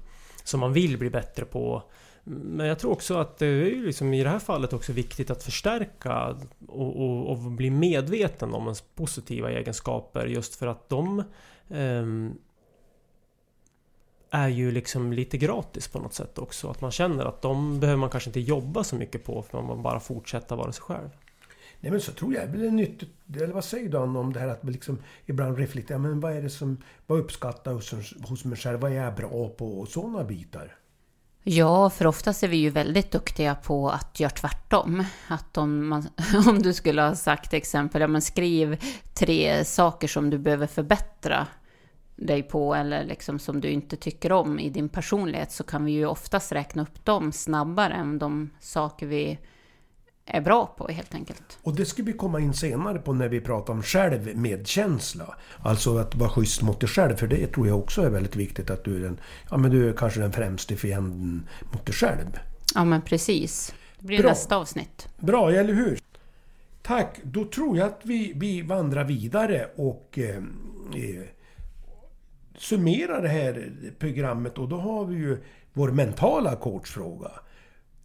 som 0.44 0.60
man 0.60 0.72
vill 0.72 0.98
bli 0.98 1.10
bättre 1.10 1.44
på. 1.44 1.82
Men 2.24 2.66
jag 2.66 2.78
tror 2.78 2.92
också 2.92 3.14
att 3.14 3.38
det 3.38 3.46
är 3.46 3.82
liksom 3.82 4.14
i 4.14 4.22
det 4.22 4.30
här 4.30 4.38
fallet 4.38 4.72
också 4.72 4.92
viktigt 4.92 5.30
att 5.30 5.42
förstärka 5.42 6.36
och, 6.68 7.00
och, 7.00 7.30
och 7.30 7.38
bli 7.38 7.70
medveten 7.70 8.54
om 8.54 8.62
ens 8.62 8.80
positiva 8.80 9.50
egenskaper 9.50 10.26
just 10.26 10.54
för 10.54 10.66
att 10.66 10.88
de 10.88 11.18
eh, 11.68 12.06
är 14.30 14.48
ju 14.48 14.70
liksom 14.70 15.12
lite 15.12 15.38
gratis 15.38 15.88
på 15.88 15.98
något 15.98 16.14
sätt 16.14 16.38
också. 16.38 16.70
Att 16.70 16.80
man 16.80 16.90
känner 16.90 17.24
att 17.24 17.42
de 17.42 17.80
behöver 17.80 18.00
man 18.00 18.10
kanske 18.10 18.30
inte 18.30 18.40
jobba 18.40 18.84
så 18.84 18.96
mycket 18.96 19.24
på 19.24 19.42
för 19.42 19.62
man 19.62 19.82
bara 19.82 20.00
fortsätta 20.00 20.56
vara 20.56 20.72
sig 20.72 20.82
själv. 20.82 21.08
Nej 21.80 21.90
men 21.90 22.00
så 22.00 22.12
tror 22.12 22.34
jag 22.34 22.52
det 22.52 22.66
är 22.66 22.70
nyttigt. 22.70 23.10
Eller 23.36 23.54
vad 23.54 23.64
säger 23.64 23.88
du 23.88 23.98
Anna 23.98 24.18
om 24.18 24.32
det 24.32 24.40
här 24.40 24.48
att 24.48 24.64
liksom 24.64 24.98
ibland 25.26 25.58
reflektera. 25.58 25.98
Men 25.98 26.20
vad 26.20 26.36
är 26.36 26.42
det 26.42 26.50
som... 26.50 26.82
Vad 27.06 27.18
uppskattar 27.18 27.72
hos, 27.72 27.94
hos 28.28 28.44
mig 28.44 28.58
själv? 28.58 28.80
Vad 28.80 28.92
är 28.92 28.96
jag 28.96 29.14
bra 29.14 29.48
på? 29.48 29.80
Och 29.80 29.88
sådana 29.88 30.24
bitar. 30.24 30.76
Ja, 31.46 31.90
för 31.90 32.06
oftast 32.06 32.42
är 32.42 32.48
vi 32.48 32.56
ju 32.56 32.70
väldigt 32.70 33.10
duktiga 33.10 33.54
på 33.54 33.90
att 33.90 34.20
göra 34.20 34.30
tvärtom. 34.30 35.04
Att 35.28 35.58
om, 35.58 35.88
man, 35.88 36.08
om 36.48 36.62
du 36.62 36.72
skulle 36.72 37.02
ha 37.02 37.14
sagt 37.14 37.54
exempel, 37.54 38.00
ja 38.00 38.08
men 38.08 38.22
skriv 38.22 38.82
tre 39.14 39.64
saker 39.64 40.08
som 40.08 40.30
du 40.30 40.38
behöver 40.38 40.66
förbättra 40.66 41.46
dig 42.16 42.42
på 42.42 42.74
eller 42.74 43.04
liksom 43.04 43.38
som 43.38 43.60
du 43.60 43.68
inte 43.68 43.96
tycker 43.96 44.32
om 44.32 44.58
i 44.58 44.70
din 44.70 44.88
personlighet 44.88 45.52
så 45.52 45.64
kan 45.64 45.84
vi 45.84 45.92
ju 45.92 46.06
oftast 46.06 46.52
räkna 46.52 46.82
upp 46.82 47.04
dem 47.04 47.32
snabbare 47.32 47.94
än 47.94 48.18
de 48.18 48.50
saker 48.60 49.06
vi 49.06 49.38
är 50.26 50.40
bra 50.40 50.74
på 50.78 50.88
helt 50.88 51.14
enkelt. 51.14 51.58
Och 51.62 51.76
det 51.76 51.84
ska 51.84 52.02
vi 52.02 52.12
komma 52.12 52.40
in 52.40 52.54
senare 52.54 52.98
på 52.98 53.12
när 53.12 53.28
vi 53.28 53.40
pratar 53.40 53.72
om 53.72 53.82
självmedkänsla. 53.82 55.34
Alltså 55.62 55.98
att 55.98 56.14
vara 56.14 56.30
schysst 56.30 56.62
mot 56.62 56.80
dig 56.80 56.88
själv. 56.88 57.16
För 57.16 57.26
det 57.26 57.46
tror 57.46 57.68
jag 57.68 57.78
också 57.78 58.02
är 58.02 58.10
väldigt 58.10 58.36
viktigt 58.36 58.70
att 58.70 58.84
du 58.84 58.96
är 58.96 59.00
den, 59.00 59.20
ja 59.50 59.56
men 59.56 59.70
du 59.70 59.88
är 59.88 59.92
kanske 59.92 60.20
den 60.20 60.32
främste 60.32 60.76
fienden 60.76 61.48
mot 61.72 61.86
dig 61.86 61.94
själv. 61.94 62.38
Ja 62.74 62.84
men 62.84 63.02
precis. 63.02 63.74
Det 63.98 64.06
blir 64.06 64.18
Bra. 64.18 64.30
nästa 64.30 64.56
avsnitt. 64.56 65.08
Bra, 65.18 65.52
eller 65.52 65.74
hur? 65.74 65.98
Tack! 66.82 67.20
Då 67.22 67.44
tror 67.44 67.78
jag 67.78 67.86
att 67.86 68.00
vi, 68.02 68.32
vi 68.36 68.62
vandrar 68.62 69.04
vidare 69.04 69.68
och 69.76 70.18
eh, 70.18 70.36
eh, 70.36 71.22
summerar 72.58 73.22
det 73.22 73.28
här 73.28 73.72
programmet. 73.98 74.58
Och 74.58 74.68
då 74.68 74.76
har 74.76 75.04
vi 75.04 75.16
ju 75.16 75.42
vår 75.72 75.90
mentala 75.90 76.56
coachfråga. 76.56 77.30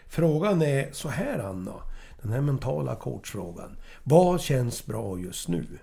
Frågan 0.08 0.62
är 0.62 0.92
så 0.92 1.10
här 1.10 1.40
Anna. 1.40 1.74
Den 2.22 2.32
här 2.32 2.42
mentala 2.42 2.96
coachfrågan. 2.96 3.78
Vad 4.04 4.42
känns 4.42 4.86
bra 4.86 5.20
just 5.20 5.48
nu? 5.48 5.80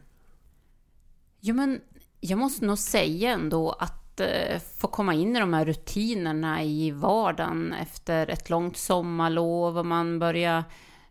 Jo, 1.41 1.55
men 1.55 1.81
jag 2.21 2.39
måste 2.39 2.65
nog 2.65 2.79
säga 2.79 3.31
ändå 3.31 3.71
att 3.71 4.21
eh, 4.21 4.61
få 4.77 4.89
komma 4.89 5.15
in 5.15 5.37
i 5.37 5.41
de 5.41 5.53
här 5.53 5.65
rutinerna 5.65 6.65
i 6.65 6.91
vardagen 6.91 7.73
efter 7.73 8.31
ett 8.31 8.51
långt 8.51 8.77
sommarlov 8.77 9.79
och 9.79 9.87
man 9.87 10.19
börjar 10.19 10.65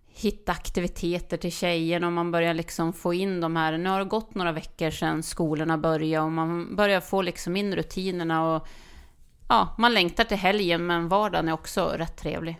hitta 0.07 0.51
aktiviteter 0.51 1.37
till 1.37 1.51
tjejerna 1.51 2.07
och 2.07 2.13
man 2.13 2.31
börjar 2.31 2.53
liksom 2.53 2.93
få 2.93 3.13
in 3.13 3.41
de 3.41 3.55
här, 3.55 3.77
nu 3.77 3.89
har 3.89 3.99
det 3.99 4.05
gått 4.05 4.35
några 4.35 4.51
veckor 4.51 4.89
sedan 4.89 5.23
skolorna 5.23 5.77
började 5.77 6.25
och 6.25 6.31
man 6.31 6.75
börjar 6.75 7.01
få 7.01 7.21
liksom 7.21 7.55
in 7.55 7.75
rutinerna 7.75 8.55
och 8.55 8.67
ja, 9.49 9.75
man 9.77 9.93
längtar 9.93 10.23
till 10.23 10.37
helgen 10.37 10.85
men 10.85 11.07
vardagen 11.07 11.47
är 11.47 11.53
också 11.53 11.85
rätt 11.97 12.17
trevlig. 12.17 12.59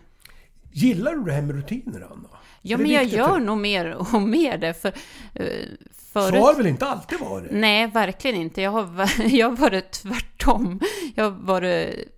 Gillar 0.72 1.14
du 1.14 1.24
det 1.24 1.32
här 1.32 1.42
med 1.42 1.56
rutiner, 1.56 2.08
Anna? 2.10 2.28
Ja, 2.62 2.78
men 2.78 2.90
jag 2.90 3.04
gör 3.04 3.28
för... 3.28 3.40
nog 3.40 3.58
mer 3.58 4.14
och 4.14 4.22
mer 4.22 4.58
det. 4.58 4.74
För, 4.74 4.88
uh, 4.88 4.94
förut... 5.92 6.34
Så 6.34 6.40
har 6.40 6.52
det 6.52 6.58
väl 6.58 6.66
inte 6.66 6.86
alltid 6.86 7.20
varit? 7.20 7.50
Nej, 7.50 7.86
verkligen 7.86 8.36
inte. 8.36 8.62
Jag 8.62 8.70
har, 8.70 9.10
jag 9.36 9.48
har 9.48 9.56
varit 9.56 9.92
tvärtom. 9.92 10.80
Jag 11.14 11.24
har 11.24 11.30
varit 11.30 12.12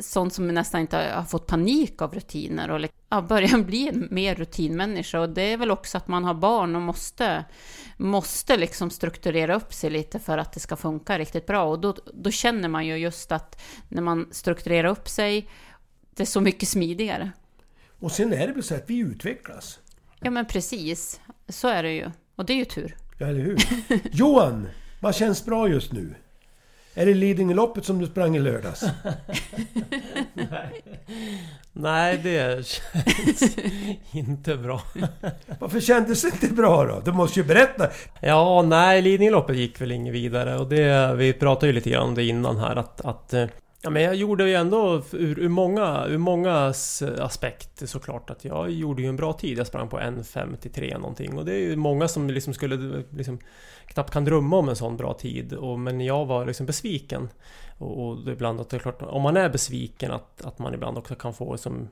sånt 0.00 0.34
som 0.34 0.48
nästan 0.48 0.80
inte 0.80 0.96
har 0.96 1.24
fått 1.24 1.46
panik 1.46 2.02
av 2.02 2.14
rutiner 2.14 2.70
och 2.70 2.88
ja, 3.08 3.22
börjar 3.22 3.58
bli 3.58 3.88
en 3.88 4.08
mer 4.10 4.34
rutinmänniska. 4.34 5.20
Och 5.20 5.28
det 5.28 5.42
är 5.42 5.56
väl 5.56 5.70
också 5.70 5.98
att 5.98 6.08
man 6.08 6.24
har 6.24 6.34
barn 6.34 6.76
och 6.76 6.82
måste, 6.82 7.44
måste 7.96 8.56
liksom 8.56 8.90
strukturera 8.90 9.54
upp 9.54 9.74
sig 9.74 9.90
lite 9.90 10.18
för 10.18 10.38
att 10.38 10.52
det 10.52 10.60
ska 10.60 10.76
funka 10.76 11.18
riktigt 11.18 11.46
bra. 11.46 11.64
Och 11.64 11.80
då, 11.80 11.96
då 12.14 12.30
känner 12.30 12.68
man 12.68 12.86
ju 12.86 12.96
just 12.96 13.32
att 13.32 13.62
när 13.88 14.02
man 14.02 14.28
strukturerar 14.30 14.88
upp 14.88 15.08
sig, 15.08 15.48
det 16.14 16.22
är 16.22 16.26
så 16.26 16.40
mycket 16.40 16.68
smidigare. 16.68 17.30
Och 18.02 18.12
sen 18.12 18.32
är 18.32 18.46
det 18.46 18.52
väl 18.52 18.62
så 18.62 18.74
att 18.74 18.90
vi 18.90 18.98
utvecklas. 18.98 19.78
Ja 20.20 20.30
men 20.30 20.46
precis, 20.46 21.20
så 21.48 21.68
är 21.68 21.82
det 21.82 21.92
ju. 21.92 22.10
Och 22.36 22.44
det 22.44 22.52
är 22.52 22.56
ju 22.56 22.64
tur. 22.64 22.96
Ja, 23.18 23.26
eller 23.26 23.40
hur? 23.40 23.58
Johan, 24.12 24.68
vad 25.00 25.14
känns 25.14 25.44
bra 25.44 25.68
just 25.68 25.92
nu? 25.92 26.14
Är 26.94 27.06
det 27.06 27.14
Lidingöloppet 27.14 27.84
som 27.84 27.98
du 27.98 28.06
sprang 28.06 28.36
i 28.36 28.40
lördags? 28.40 28.84
nej. 30.34 30.82
nej, 31.72 32.20
det 32.22 32.66
känns 32.66 33.56
inte 34.12 34.56
bra. 34.56 34.82
Varför 35.58 35.80
kändes 35.80 36.22
det 36.22 36.28
inte 36.28 36.54
bra 36.54 36.84
då? 36.84 37.00
Du 37.04 37.12
måste 37.12 37.40
ju 37.40 37.46
berätta! 37.46 37.90
Ja, 38.20 38.62
nej, 38.62 39.02
Lidingöloppet 39.02 39.56
gick 39.56 39.80
väl 39.80 39.92
inget 39.92 40.14
vidare 40.14 40.58
och 40.58 40.68
det... 40.68 41.14
Vi 41.14 41.32
pratade 41.32 41.66
ju 41.66 41.72
lite 41.72 41.90
grann 41.90 42.08
om 42.08 42.14
det 42.14 42.24
innan 42.24 42.56
här 42.56 42.76
att... 42.76 43.00
att 43.00 43.34
eh, 43.34 43.46
Ja, 43.84 43.90
men 43.90 44.02
jag 44.02 44.14
gjorde 44.14 44.48
ju 44.48 44.54
ändå 44.54 45.02
ur, 45.12 45.38
ur, 45.38 45.48
många, 45.48 46.06
ur 46.06 46.18
mångas 46.18 47.02
eh, 47.02 47.24
aspekt 47.24 47.88
såklart 47.88 48.30
att 48.30 48.44
jag 48.44 48.70
gjorde 48.70 49.02
ju 49.02 49.08
en 49.08 49.16
bra 49.16 49.32
tid. 49.32 49.58
Jag 49.58 49.66
sprang 49.66 49.88
på 49.88 49.98
1.53 49.98 50.98
någonting 50.98 51.38
och 51.38 51.44
det 51.44 51.52
är 51.52 51.58
ju 51.58 51.76
många 51.76 52.08
som 52.08 52.30
liksom 52.30 52.54
skulle 52.54 52.98
eh, 52.98 53.04
liksom 53.10 53.38
knappt 53.86 54.12
kan 54.12 54.24
drömma 54.24 54.56
om 54.56 54.68
en 54.68 54.76
sån 54.76 54.96
bra 54.96 55.14
tid. 55.14 55.52
Och, 55.52 55.78
men 55.78 56.00
jag 56.00 56.26
var 56.26 56.46
liksom 56.46 56.66
besviken. 56.66 57.28
Och, 57.78 58.08
och 58.08 58.28
ibland 58.28 58.60
att 58.60 58.70
det 58.70 58.76
är 58.76 58.80
klart, 58.80 59.02
om 59.02 59.22
man 59.22 59.36
är 59.36 59.48
besviken 59.48 60.10
att, 60.10 60.44
att 60.44 60.58
man 60.58 60.74
ibland 60.74 60.98
också 60.98 61.14
kan 61.14 61.34
få 61.34 61.52
liksom, 61.52 61.88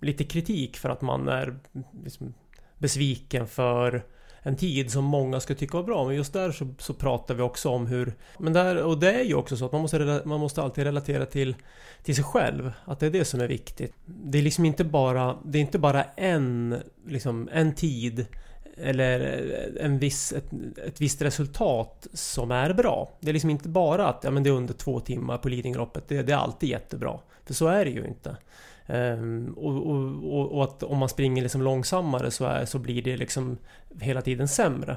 lite 0.00 0.24
kritik 0.24 0.76
för 0.76 0.88
att 0.88 1.00
man 1.00 1.28
är 1.28 1.58
liksom 2.04 2.34
besviken 2.78 3.46
för 3.46 4.02
en 4.46 4.56
tid 4.56 4.90
som 4.90 5.04
många 5.04 5.40
skulle 5.40 5.58
tycka 5.58 5.76
var 5.76 5.84
bra. 5.84 6.04
Men 6.04 6.16
just 6.16 6.32
där 6.32 6.52
så, 6.52 6.74
så 6.78 6.94
pratar 6.94 7.34
vi 7.34 7.42
också 7.42 7.68
om 7.68 7.86
hur... 7.86 8.14
Men 8.38 8.52
där, 8.52 8.82
och 8.82 8.98
det 8.98 9.12
är 9.12 9.24
ju 9.24 9.34
också 9.34 9.56
så 9.56 9.64
att 9.64 9.72
man 9.72 9.80
måste, 9.80 10.22
man 10.24 10.40
måste 10.40 10.62
alltid 10.62 10.84
relatera 10.84 11.26
till, 11.26 11.56
till 12.02 12.14
sig 12.14 12.24
själv. 12.24 12.72
Att 12.84 13.00
det 13.00 13.06
är 13.06 13.10
det 13.10 13.24
som 13.24 13.40
är 13.40 13.48
viktigt. 13.48 13.92
Det 14.04 14.38
är 14.38 14.42
liksom 14.42 14.64
inte 14.64 14.84
bara, 14.84 15.36
det 15.44 15.58
är 15.58 15.60
inte 15.60 15.78
bara 15.78 16.04
en, 16.04 16.76
liksom, 17.06 17.48
en 17.52 17.74
tid 17.74 18.26
eller 18.76 19.20
en 19.80 19.98
viss, 19.98 20.32
ett, 20.32 20.50
ett 20.86 21.00
visst 21.00 21.22
resultat 21.22 22.06
som 22.12 22.50
är 22.50 22.72
bra. 22.72 23.12
Det 23.20 23.30
är 23.30 23.32
liksom 23.32 23.50
inte 23.50 23.68
bara 23.68 24.08
att 24.08 24.24
ja, 24.24 24.30
men 24.30 24.42
det 24.42 24.50
är 24.50 24.54
under 24.54 24.74
två 24.74 25.00
timmar 25.00 25.38
på 25.38 25.48
Lidingöloppet. 25.48 26.08
Det, 26.08 26.22
det 26.22 26.32
är 26.32 26.36
alltid 26.36 26.68
jättebra. 26.68 27.18
För 27.46 27.54
så 27.54 27.66
är 27.66 27.84
det 27.84 27.90
ju 27.90 28.06
inte. 28.06 28.36
Um, 28.86 29.54
och, 29.56 29.86
och, 29.86 30.56
och, 30.56 30.64
att 30.64 30.82
om 30.82 30.98
man 30.98 31.08
springer 31.08 31.42
liksom 31.42 31.62
långsammare 31.62 32.30
så, 32.30 32.44
är, 32.44 32.64
så 32.64 32.78
blir 32.78 33.02
det 33.02 33.16
liksom 33.16 33.58
hela 34.00 34.22
tiden 34.22 34.48
sämre. 34.48 34.96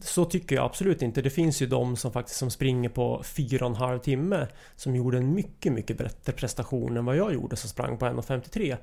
Så 0.00 0.24
tycker 0.24 0.56
jag 0.56 0.64
absolut 0.64 1.02
inte. 1.02 1.22
Det 1.22 1.30
finns 1.30 1.62
ju 1.62 1.66
de 1.66 1.96
som 1.96 2.12
faktiskt 2.12 2.38
som 2.38 2.50
springer 2.50 2.88
på 2.88 3.22
4,5 3.24 3.98
timme 3.98 4.46
som 4.76 4.96
gjorde 4.96 5.18
en 5.18 5.34
mycket, 5.34 5.72
mycket 5.72 5.98
bättre 5.98 6.32
prestation 6.32 6.96
än 6.96 7.04
vad 7.04 7.16
jag 7.16 7.32
gjorde 7.34 7.56
som 7.56 7.70
sprang 7.70 7.98
på 7.98 8.06
1.53 8.06 8.76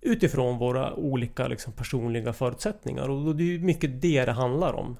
utifrån 0.00 0.58
våra 0.58 0.94
olika 0.94 1.48
liksom, 1.48 1.72
personliga 1.72 2.32
förutsättningar. 2.32 3.08
Och 3.08 3.36
det 3.36 3.54
är 3.54 3.58
mycket 3.58 4.02
det 4.02 4.24
det 4.24 4.32
handlar 4.32 4.72
om. 4.72 4.96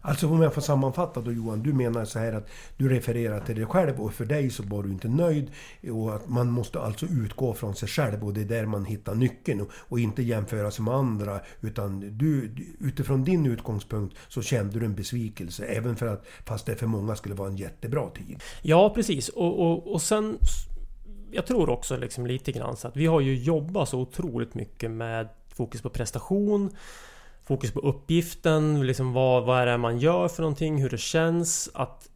Alltså 0.00 0.28
om 0.28 0.42
jag 0.42 0.54
får 0.54 0.60
sammanfatta 0.60 1.20
då 1.20 1.32
Johan, 1.32 1.62
du 1.62 1.72
menar 1.72 2.04
så 2.04 2.18
här 2.18 2.32
att 2.32 2.48
du 2.76 2.88
refererar 2.88 3.40
till 3.40 3.56
dig 3.56 3.66
själv 3.66 4.00
och 4.00 4.14
för 4.14 4.24
dig 4.24 4.50
så 4.50 4.62
var 4.62 4.82
du 4.82 4.90
inte 4.90 5.08
nöjd. 5.08 5.50
Och 5.92 6.14
att 6.14 6.28
man 6.28 6.50
måste 6.50 6.80
alltså 6.80 7.06
utgå 7.06 7.54
från 7.54 7.74
sig 7.74 7.88
själv 7.88 8.24
och 8.24 8.34
det 8.34 8.40
är 8.40 8.44
där 8.44 8.66
man 8.66 8.84
hittar 8.84 9.14
nyckeln. 9.14 9.66
Och 9.72 10.00
inte 10.00 10.22
jämföra 10.22 10.70
sig 10.70 10.84
med 10.84 10.94
andra. 10.94 11.40
Utan 11.60 12.18
du, 12.18 12.54
utifrån 12.80 13.24
din 13.24 13.46
utgångspunkt 13.46 14.16
så 14.28 14.42
kände 14.42 14.78
du 14.78 14.86
en 14.86 14.94
besvikelse. 14.94 15.64
Även 15.64 15.96
för 15.96 16.06
att, 16.06 16.26
fast 16.44 16.66
det 16.66 16.76
för 16.76 16.86
många 16.86 17.16
skulle 17.16 17.34
vara 17.34 17.48
en 17.48 17.56
jättebra 17.56 18.10
tid. 18.10 18.42
Ja 18.62 18.92
precis. 18.94 19.28
Och, 19.28 19.60
och, 19.60 19.92
och 19.92 20.02
sen 20.02 20.38
jag 21.32 21.46
tror 21.46 21.70
också 21.70 21.96
liksom 21.96 22.26
lite 22.26 22.52
grann 22.52 22.76
så 22.76 22.88
att 22.88 22.96
vi 22.96 23.06
har 23.06 23.20
ju 23.20 23.34
jobbat 23.34 23.88
så 23.88 23.98
otroligt 23.98 24.54
mycket 24.54 24.90
med 24.90 25.28
fokus 25.48 25.82
på 25.82 25.90
prestation 25.90 26.70
Fokus 27.44 27.72
på 27.72 27.80
uppgiften, 27.80 28.86
liksom 28.86 29.12
vad, 29.12 29.44
vad 29.44 29.60
är 29.60 29.66
det 29.66 29.78
man 29.78 29.98
gör 29.98 30.28
för 30.28 30.42
någonting, 30.42 30.82
hur 30.82 30.90
det 30.90 30.98
känns 30.98 31.70
att 31.74 32.08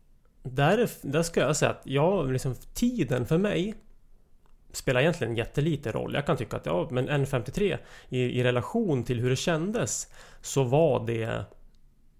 där, 0.42 0.90
där 1.02 1.22
ska 1.22 1.40
jag 1.40 1.56
säga 1.56 1.70
att 1.70 1.82
jag, 1.84 2.32
liksom, 2.32 2.54
tiden 2.74 3.26
för 3.26 3.38
mig 3.38 3.74
spelar 4.72 5.00
egentligen 5.00 5.36
jättelite 5.36 5.92
roll. 5.92 6.14
Jag 6.14 6.26
kan 6.26 6.36
tycka 6.36 6.56
att 6.56 6.66
ja, 6.66 6.88
men 6.90 7.08
1.53 7.08 7.78
i, 8.08 8.20
i 8.20 8.44
relation 8.44 9.04
till 9.04 9.20
hur 9.20 9.30
det 9.30 9.36
kändes 9.36 10.08
så 10.40 10.64
var 10.64 11.06
det 11.06 11.44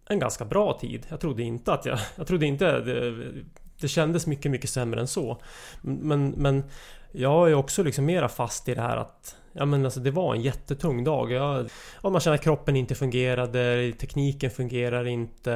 en 0.08 0.18
ganska 0.18 0.44
bra 0.44 0.78
tid. 0.78 1.06
Jag 1.08 1.20
trodde 1.20 1.42
inte 1.42 1.72
att 1.72 1.86
jag... 1.86 1.98
Jag 2.16 2.26
trodde 2.26 2.46
inte... 2.46 2.68
Eh, 2.68 3.44
det, 3.80 3.88
kändes 3.88 4.26
mycket, 4.26 4.50
mycket 4.50 4.70
sämre 4.70 5.00
än 5.00 5.08
så. 5.08 5.40
Men, 5.80 6.28
men 6.28 6.64
jag 7.12 7.50
är 7.50 7.54
också 7.54 7.82
liksom 7.82 8.04
mera 8.04 8.28
fast 8.28 8.68
i 8.68 8.74
det 8.74 8.80
här 8.80 8.96
att 8.96 9.36
Ja 9.58 9.64
men 9.64 9.84
alltså 9.84 10.00
det 10.00 10.10
var 10.10 10.34
en 10.34 10.42
jättetung 10.42 11.04
dag. 11.04 11.32
Jag, 11.32 11.70
ja, 12.02 12.10
man 12.10 12.20
känner 12.20 12.34
att 12.34 12.42
kroppen 12.42 12.76
inte 12.76 12.94
fungerade, 12.94 13.92
tekniken 13.92 14.50
fungerar 14.50 15.06
inte. 15.06 15.52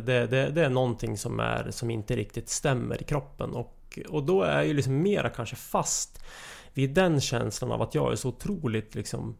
Det, 0.00 0.26
det, 0.26 0.50
det, 0.50 0.64
är 0.64 0.70
någonting 0.70 1.18
som, 1.18 1.40
är, 1.40 1.70
som 1.70 1.90
inte 1.90 2.16
riktigt 2.16 2.48
stämmer 2.48 3.02
i 3.02 3.04
kroppen. 3.04 3.50
Och, 3.50 3.98
och 4.08 4.22
då 4.22 4.42
är 4.42 4.56
jag 4.56 4.66
ju 4.66 4.74
liksom 4.74 5.02
mera 5.02 5.30
kanske 5.30 5.56
fast 5.56 6.22
vid 6.72 6.90
den 6.90 7.20
känslan 7.20 7.72
av 7.72 7.82
att 7.82 7.94
jag 7.94 8.12
är 8.12 8.16
så 8.16 8.28
otroligt 8.28 8.94
liksom 8.94 9.36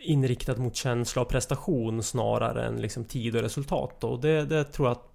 inriktad 0.00 0.56
mot 0.56 0.76
känsla 0.76 1.22
och 1.22 1.28
prestation 1.28 2.02
snarare 2.02 2.66
än 2.66 2.76
liksom 2.76 3.04
tid 3.04 3.36
och 3.36 3.42
resultat. 3.42 4.04
Och 4.04 4.20
det, 4.20 4.44
det 4.44 4.64
tror 4.64 4.88
jag 4.88 4.92
att 4.92 5.07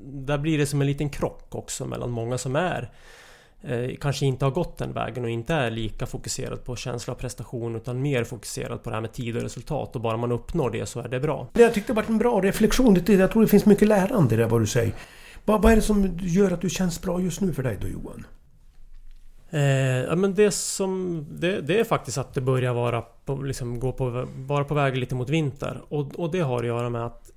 där 0.00 0.38
blir 0.38 0.58
det 0.58 0.66
som 0.66 0.80
en 0.80 0.86
liten 0.86 1.10
krock 1.10 1.54
också 1.54 1.84
mellan 1.84 2.10
många 2.10 2.38
som 2.38 2.56
är 2.56 2.90
eh, 3.62 3.90
kanske 4.00 4.26
inte 4.26 4.44
har 4.44 4.52
gått 4.52 4.78
den 4.78 4.92
vägen 4.92 5.24
och 5.24 5.30
inte 5.30 5.54
är 5.54 5.70
lika 5.70 6.06
fokuserad 6.06 6.64
på 6.64 6.76
känsla 6.76 7.12
och 7.12 7.18
prestation 7.18 7.76
utan 7.76 8.02
mer 8.02 8.24
fokuserad 8.24 8.82
på 8.82 8.90
det 8.90 8.96
här 8.96 9.00
med 9.00 9.12
tid 9.12 9.36
och 9.36 9.42
resultat 9.42 9.96
och 9.96 10.02
bara 10.02 10.16
man 10.16 10.32
uppnår 10.32 10.70
det 10.70 10.86
så 10.86 11.00
är 11.00 11.08
det 11.08 11.20
bra. 11.20 11.48
Jag 11.52 11.74
tyckte 11.74 11.92
det 11.92 11.96
var 11.96 12.04
en 12.08 12.18
bra 12.18 12.40
reflektion. 12.40 12.94
Jag 13.06 13.30
tror 13.30 13.42
det 13.42 13.48
finns 13.48 13.66
mycket 13.66 13.88
lärande 13.88 14.34
i 14.34 14.38
det 14.38 14.46
vad 14.46 14.60
du 14.60 14.66
säger. 14.66 14.92
Vad, 15.44 15.62
vad 15.62 15.72
är 15.72 15.76
det 15.76 15.82
som 15.82 16.18
gör 16.20 16.50
att 16.50 16.60
du 16.60 16.70
känns 16.70 17.02
bra 17.02 17.20
just 17.20 17.40
nu 17.40 17.52
för 17.52 17.62
dig 17.62 17.78
då 17.80 17.88
Johan? 17.88 18.26
Eh, 19.50 19.60
ja, 20.04 20.16
men 20.16 20.34
det 20.34 20.50
som... 20.50 21.24
Det, 21.30 21.60
det, 21.60 21.80
är 21.80 21.84
faktiskt 21.84 22.18
att 22.18 22.34
det 22.34 22.40
börjar 22.40 22.74
vara 22.74 23.02
på, 23.02 23.36
liksom, 23.36 23.80
gå 23.80 23.92
på, 23.92 24.26
vara 24.36 24.64
på 24.64 24.74
väg 24.74 24.96
lite 24.96 25.14
mot 25.14 25.30
vinter. 25.30 25.82
Och, 25.88 26.18
och 26.18 26.32
det 26.32 26.40
har 26.40 26.58
att 26.58 26.66
göra 26.66 26.90
med 26.90 27.06
att 27.06 27.30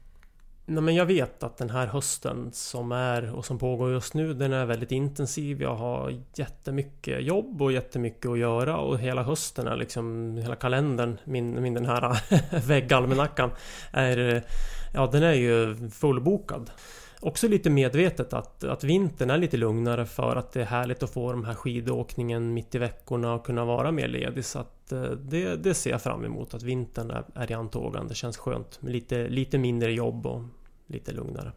Nej, 0.71 0.83
men 0.83 0.95
jag 0.95 1.05
vet 1.05 1.43
att 1.43 1.57
den 1.57 1.69
här 1.69 1.87
hösten 1.87 2.49
som 2.51 2.91
är 2.91 3.35
och 3.35 3.45
som 3.45 3.57
pågår 3.57 3.91
just 3.91 4.13
nu 4.13 4.33
den 4.33 4.53
är 4.53 4.65
väldigt 4.65 4.91
intensiv. 4.91 5.61
Jag 5.61 5.75
har 5.75 6.13
jättemycket 6.35 7.23
jobb 7.23 7.61
och 7.61 7.71
jättemycket 7.71 8.31
att 8.31 8.39
göra 8.39 8.77
och 8.77 8.99
hela 8.99 9.23
hösten 9.23 9.67
är 9.67 9.75
liksom 9.75 10.37
hela 10.37 10.55
kalendern, 10.55 11.17
min, 11.23 11.61
min 11.61 11.73
den 11.73 11.85
här 11.85 12.21
väggalmanackan 12.67 13.51
är 13.91 14.43
Ja 14.93 15.09
den 15.11 15.23
är 15.23 15.33
ju 15.33 15.75
fullbokad. 15.89 16.71
Också 17.21 17.47
lite 17.47 17.69
medvetet 17.69 18.33
att, 18.33 18.63
att 18.63 18.83
vintern 18.83 19.29
är 19.29 19.37
lite 19.37 19.57
lugnare 19.57 20.05
för 20.05 20.35
att 20.35 20.51
det 20.51 20.61
är 20.61 20.65
härligt 20.65 21.03
att 21.03 21.09
få 21.09 21.31
de 21.31 21.45
här 21.45 21.53
skidåkningen 21.53 22.53
mitt 22.53 22.75
i 22.75 22.77
veckorna 22.77 23.33
och 23.33 23.45
kunna 23.45 23.65
vara 23.65 23.91
mer 23.91 24.07
ledig. 24.07 24.45
Så 24.45 24.59
att 24.59 24.91
eh, 24.91 25.01
det, 25.03 25.55
det 25.55 25.73
ser 25.73 25.89
jag 25.89 26.01
fram 26.01 26.25
emot 26.25 26.53
att 26.53 26.63
vintern 26.63 27.11
är, 27.11 27.23
är 27.33 27.51
i 27.51 27.53
antågande. 27.53 28.09
Det 28.09 28.15
känns 28.15 28.37
skönt 28.37 28.81
med 28.81 28.91
lite, 28.91 29.27
lite 29.27 29.57
mindre 29.57 29.91
jobb 29.91 30.25
och 30.25 30.41
lite 30.89 31.11
lugnare. 31.11 31.51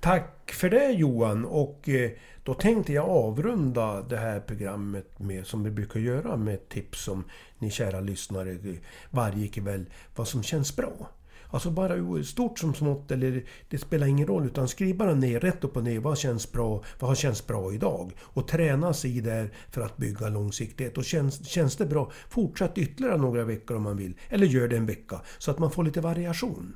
Tack 0.00 0.52
för 0.52 0.70
det 0.70 0.90
Johan 0.90 1.44
och 1.44 1.88
eh, 1.88 2.10
då 2.42 2.54
tänkte 2.54 2.92
jag 2.92 3.08
avrunda 3.08 4.02
det 4.02 4.16
här 4.16 4.40
programmet 4.40 5.18
med, 5.18 5.46
som 5.46 5.64
vi 5.64 5.70
brukar 5.70 6.00
göra 6.00 6.36
med 6.36 6.68
tips 6.68 7.04
som 7.04 7.24
ni 7.58 7.70
kära 7.70 8.00
lyssnare 8.00 8.50
eh, 8.50 8.74
varje 9.10 9.48
kväll, 9.48 9.84
vad 10.16 10.28
som 10.28 10.42
känns 10.42 10.76
bra. 10.76 11.10
Alltså 11.54 11.70
bara 11.70 12.24
stort 12.24 12.58
som 12.58 12.74
smått, 12.74 13.10
eller 13.10 13.44
det 13.68 13.78
spelar 13.78 14.06
ingen 14.06 14.26
roll. 14.26 14.46
Utan 14.46 14.68
skriv 14.68 14.96
bara 14.96 15.14
ner 15.14 15.40
rätt 15.40 15.64
upp 15.64 15.76
och 15.76 15.84
ner. 15.84 16.00
Vad 16.00 16.18
känns 16.18 16.52
bra? 16.52 16.82
Vad 16.98 17.10
har 17.10 17.14
känts 17.14 17.46
bra 17.46 17.72
idag? 17.72 18.12
Och 18.20 18.48
träna 18.48 18.92
sig 18.94 19.16
i 19.16 19.20
det 19.20 19.50
för 19.70 19.80
att 19.80 19.96
bygga 19.96 20.28
långsiktighet. 20.28 20.98
Och 20.98 21.04
känns, 21.04 21.48
känns 21.48 21.76
det 21.76 21.86
bra, 21.86 22.12
fortsätt 22.28 22.78
ytterligare 22.78 23.16
några 23.16 23.44
veckor 23.44 23.76
om 23.76 23.82
man 23.82 23.96
vill. 23.96 24.14
Eller 24.28 24.46
gör 24.46 24.68
det 24.68 24.76
en 24.76 24.86
vecka. 24.86 25.20
Så 25.38 25.50
att 25.50 25.58
man 25.58 25.70
får 25.70 25.84
lite 25.84 26.00
variation. 26.00 26.74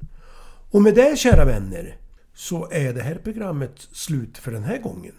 Och 0.71 0.83
med 0.83 0.95
det 0.95 1.19
kära 1.19 1.45
vänner 1.45 1.97
så 2.35 2.71
är 2.71 2.95
det 2.95 3.03
här 3.03 3.15
programmet 3.15 3.89
slut 3.93 4.39
för 4.39 4.53
den 4.53 4.65
här 4.65 4.79
gången. 4.79 5.15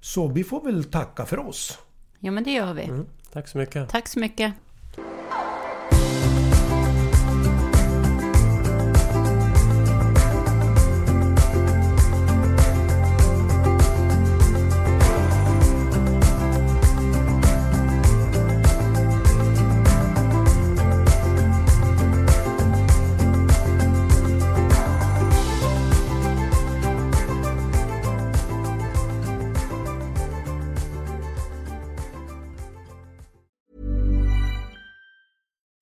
Så 0.00 0.28
vi 0.28 0.44
får 0.44 0.64
väl 0.64 0.84
tacka 0.84 1.26
för 1.26 1.38
oss. 1.38 1.78
Ja 2.18 2.30
men 2.30 2.44
det 2.44 2.50
gör 2.50 2.74
vi. 2.74 2.84
Mm, 2.84 3.06
tack 3.32 3.48
så 3.48 3.58
mycket. 3.58 3.88
Tack 3.88 4.08
så 4.08 4.18
mycket. 4.18 4.52